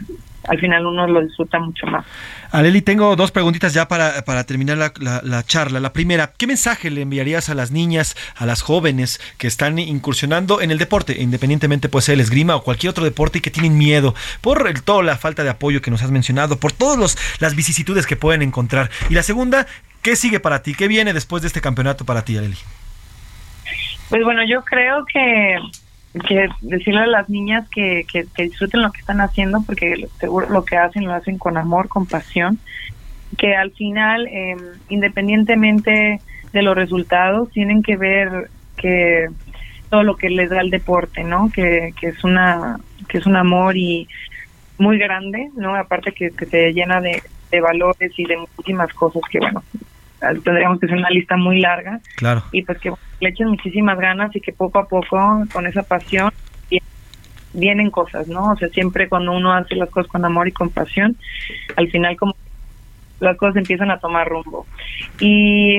[0.47, 2.05] al final uno lo disfruta mucho más.
[2.51, 5.81] Aleli, tengo dos preguntitas ya para, para terminar la, la- la charla.
[5.81, 10.61] La primera, ¿qué mensaje le enviarías a las niñas, a las jóvenes que están incursionando
[10.61, 13.79] en el deporte, independientemente puede ser el esgrima o cualquier otro deporte y que tienen
[13.79, 17.57] miedo por el, toda la falta de apoyo que nos has mencionado, por todas las
[17.57, 18.91] vicisitudes que pueden encontrar?
[19.09, 19.67] Y la segunda,
[20.03, 20.75] ¿qué sigue para ti?
[20.75, 22.59] ¿Qué viene después de este campeonato para ti, Aleli?
[24.09, 25.59] Pues bueno, yo creo que,
[26.26, 30.64] que decirle a las niñas que, que, disfruten lo que están haciendo, porque seguro lo
[30.64, 32.59] que hacen lo hacen con amor, con pasión,
[33.39, 34.56] que al final, eh,
[34.89, 36.20] independientemente
[36.52, 39.28] de los resultados, tienen que ver que
[39.90, 41.51] todo lo que les da el deporte, ¿no?
[41.51, 42.78] Que, que es una
[43.09, 44.09] que es un amor y
[44.78, 45.74] muy grande, ¿no?
[45.76, 49.62] Aparte que, que te llena de, de valores y de muchísimas cosas que, bueno,
[50.20, 52.43] tendríamos que hacer una lista muy larga Claro.
[52.53, 56.31] y pues que le echen muchísimas ganas y que poco a poco con esa pasión
[56.70, 56.81] vi-
[57.53, 58.53] vienen cosas, ¿no?
[58.53, 61.16] O sea, siempre cuando uno hace las cosas con amor y con pasión,
[61.77, 62.35] al final como
[63.20, 64.66] las cosas empiezan a tomar rumbo.
[65.20, 65.78] Y,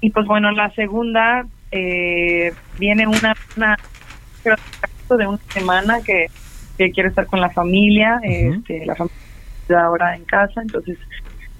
[0.00, 3.34] y pues bueno, la segunda eh, viene una,
[5.16, 6.26] de una semana que,
[6.78, 9.16] que quiero estar con la familia, este, la familia
[9.62, 10.98] está ahora en casa, entonces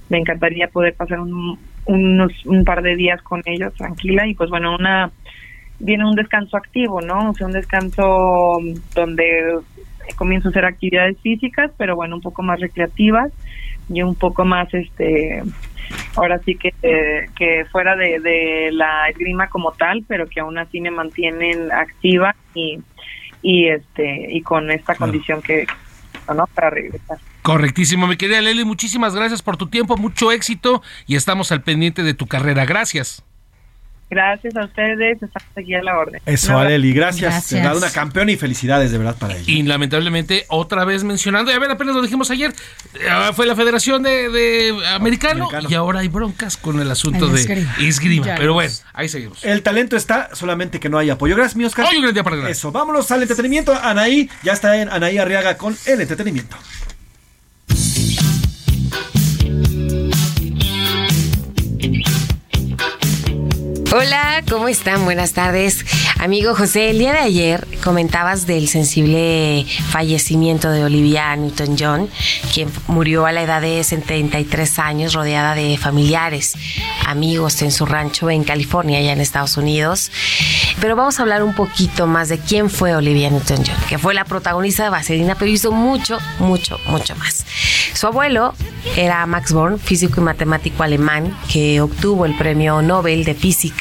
[0.09, 4.51] me encantaría poder pasar un, unos un par de días con ellos tranquila y pues
[4.51, 5.11] bueno una
[5.79, 8.59] viene un descanso activo no o sea un descanso
[8.95, 9.59] donde
[10.17, 13.33] comienzo a hacer actividades físicas pero bueno un poco más recreativas
[13.89, 15.43] y un poco más este
[16.17, 20.59] ahora sí que eh, que fuera de, de la esgrima como tal pero que aún
[20.59, 22.79] así me mantienen activa y
[23.43, 25.67] y este y con esta condición que
[26.35, 31.17] no para regresar Correctísimo, mi querida Leli, muchísimas gracias por tu tiempo, mucho éxito y
[31.17, 32.67] estamos al pendiente de tu carrera.
[32.67, 33.25] Gracias.
[34.11, 36.59] gracias a ustedes estamos aquí a la orden Eso.
[36.59, 37.49] Aleli, gracias.
[37.49, 39.45] De verdad, una campeona y felicidades de verdad para ella.
[39.47, 42.53] Y lamentablemente, otra vez mencionando, y a ver, apenas lo dijimos ayer,
[42.95, 47.33] eh, fue la Federación de, de Americano, y ahora hay broncas con el asunto El
[47.33, 48.27] de esgrima.
[48.27, 49.43] Ya Pero bueno, ahí seguimos.
[49.45, 51.37] El talento está, solamente que no hay apoyo.
[51.37, 51.87] Gracias, mi Oscar.
[51.89, 52.51] Hoy un gran día para ganar.
[52.51, 53.73] Eso, vámonos al entretenimiento.
[53.75, 56.57] Anaí, ya está en Anaí Arriaga con el entretenimiento.
[61.81, 62.20] Thank you.
[63.93, 65.05] Hola, ¿cómo están?
[65.05, 65.85] Buenas tardes.
[66.21, 72.09] Amigo José, el día de ayer comentabas del sensible fallecimiento de Olivia Newton-John,
[72.55, 76.55] quien murió a la edad de 73 años rodeada de familiares,
[77.05, 80.13] amigos en su rancho en California, allá en Estados Unidos.
[80.81, 84.25] Pero vamos a hablar un poquito más de quién fue Olivia Newton-John, que fue la
[84.25, 87.45] protagonista de Vaselina, pero hizo mucho, mucho, mucho más.
[87.93, 88.55] Su abuelo
[88.97, 93.80] era Max Born, físico y matemático alemán, que obtuvo el premio Nobel de Física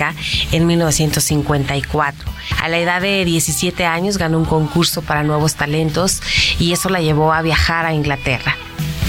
[0.52, 2.32] en 1954.
[2.62, 6.22] A la edad de 17 años ganó un concurso para nuevos talentos
[6.60, 8.56] y eso la llevó a viajar a Inglaterra.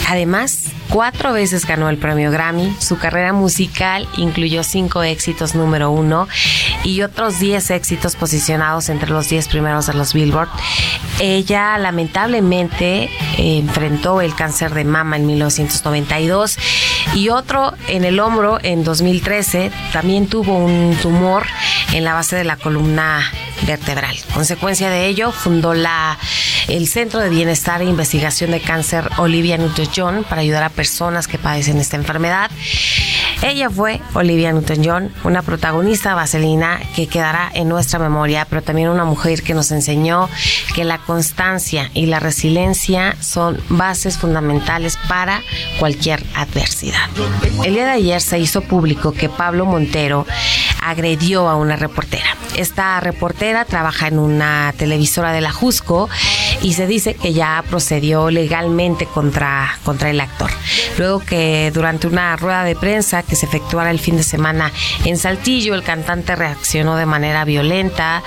[0.09, 2.77] Además, cuatro veces ganó el premio Grammy.
[2.79, 6.29] Su carrera musical incluyó cinco éxitos número uno
[6.85, 10.49] y otros diez éxitos posicionados entre los diez primeros de los Billboard.
[11.21, 16.59] Ella lamentablemente enfrentó el cáncer de mama en 1992
[17.15, 19.71] y otro en el hombro en 2013.
[19.93, 21.47] También tuvo un tumor
[21.93, 23.23] en la base de la columna
[23.67, 24.17] vertebral.
[24.33, 26.19] Consecuencia de ello, fundó la,
[26.69, 31.39] el Centro de Bienestar e Investigación de Cáncer Olivia Newton-John para ayudar a personas que
[31.39, 32.51] padecen esta enfermedad.
[33.43, 39.05] Ella fue Olivia Newton-John, una protagonista vaselina que quedará en nuestra memoria, pero también una
[39.05, 40.29] mujer que nos enseñó
[40.75, 45.43] que la constancia y la resiliencia son bases fundamentales para
[45.79, 47.09] cualquier adversidad.
[47.65, 50.27] El día de ayer se hizo público que Pablo Montero
[50.81, 52.37] agredió a una reportera.
[52.57, 56.09] Esta reportera trabaja en una televisora de la Jusco
[56.63, 60.51] y se dice que ya procedió legalmente contra, contra el actor.
[60.99, 64.73] Luego que durante una rueda de prensa que se efectuara el fin de semana
[65.05, 68.23] en Saltillo, el cantante reaccionó de manera violenta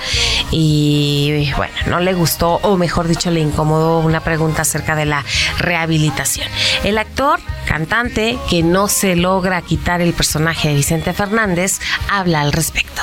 [0.50, 5.24] y bueno, no le gustó o mejor dicho le incomodó una pregunta acerca de la
[5.58, 6.48] rehabilitación.
[6.82, 12.52] El actor, cantante, que no se logra quitar el personaje de Vicente Fernández, habla al
[12.52, 13.02] respecto.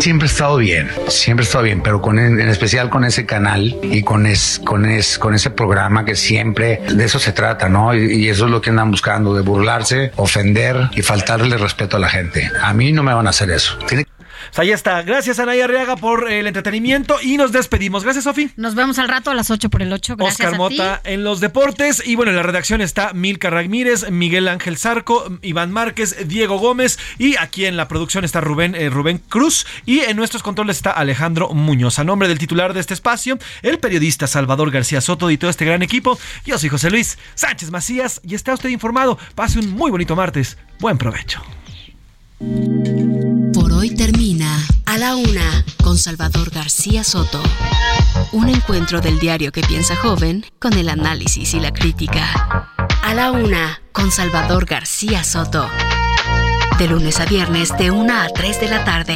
[0.00, 3.76] Siempre he estado bien, siempre he estado bien, pero con, en especial con ese canal
[3.82, 7.94] y con, es, con, es, con ese programa que siempre de eso se trata, ¿no?
[7.94, 12.00] Y, y eso es lo que andan buscando, de burlarse, ofender y faltarle respeto a
[12.00, 12.50] la gente.
[12.60, 13.78] A mí no me van a hacer eso.
[13.86, 14.06] Tiene
[14.48, 15.02] Pues ahí está.
[15.02, 18.04] Gracias, Anaya Arriaga, por el entretenimiento y nos despedimos.
[18.04, 18.50] Gracias, Sofi.
[18.56, 20.16] Nos vemos al rato a las 8 por el 8.
[20.16, 22.02] Gracias Oscar a Mota en los deportes.
[22.04, 26.98] Y bueno, en la redacción está Milka Ramírez, Miguel Ángel Zarco, Iván Márquez, Diego Gómez.
[27.18, 29.66] Y aquí en la producción está Rubén, eh, Rubén Cruz.
[29.86, 31.98] Y en nuestros controles está Alejandro Muñoz.
[31.98, 35.64] A nombre del titular de este espacio, el periodista Salvador García Soto y todo este
[35.64, 36.18] gran equipo.
[36.44, 39.18] Yo soy José Luis Sánchez Macías y está usted informado.
[39.34, 40.56] Pase un muy bonito martes.
[40.80, 41.42] Buen provecho.
[43.54, 44.21] Por hoy termina
[44.92, 47.42] A la Una con Salvador García Soto.
[48.32, 52.68] Un encuentro del diario que piensa joven con el análisis y la crítica.
[53.02, 55.66] A la Una con Salvador García Soto.
[56.78, 59.14] De lunes a viernes de 1 a 3 de la tarde.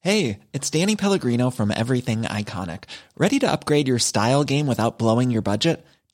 [0.00, 2.86] Hey, it's Danny Pellegrino from Everything Iconic.
[3.16, 5.86] Ready to upgrade your style game without blowing your budget?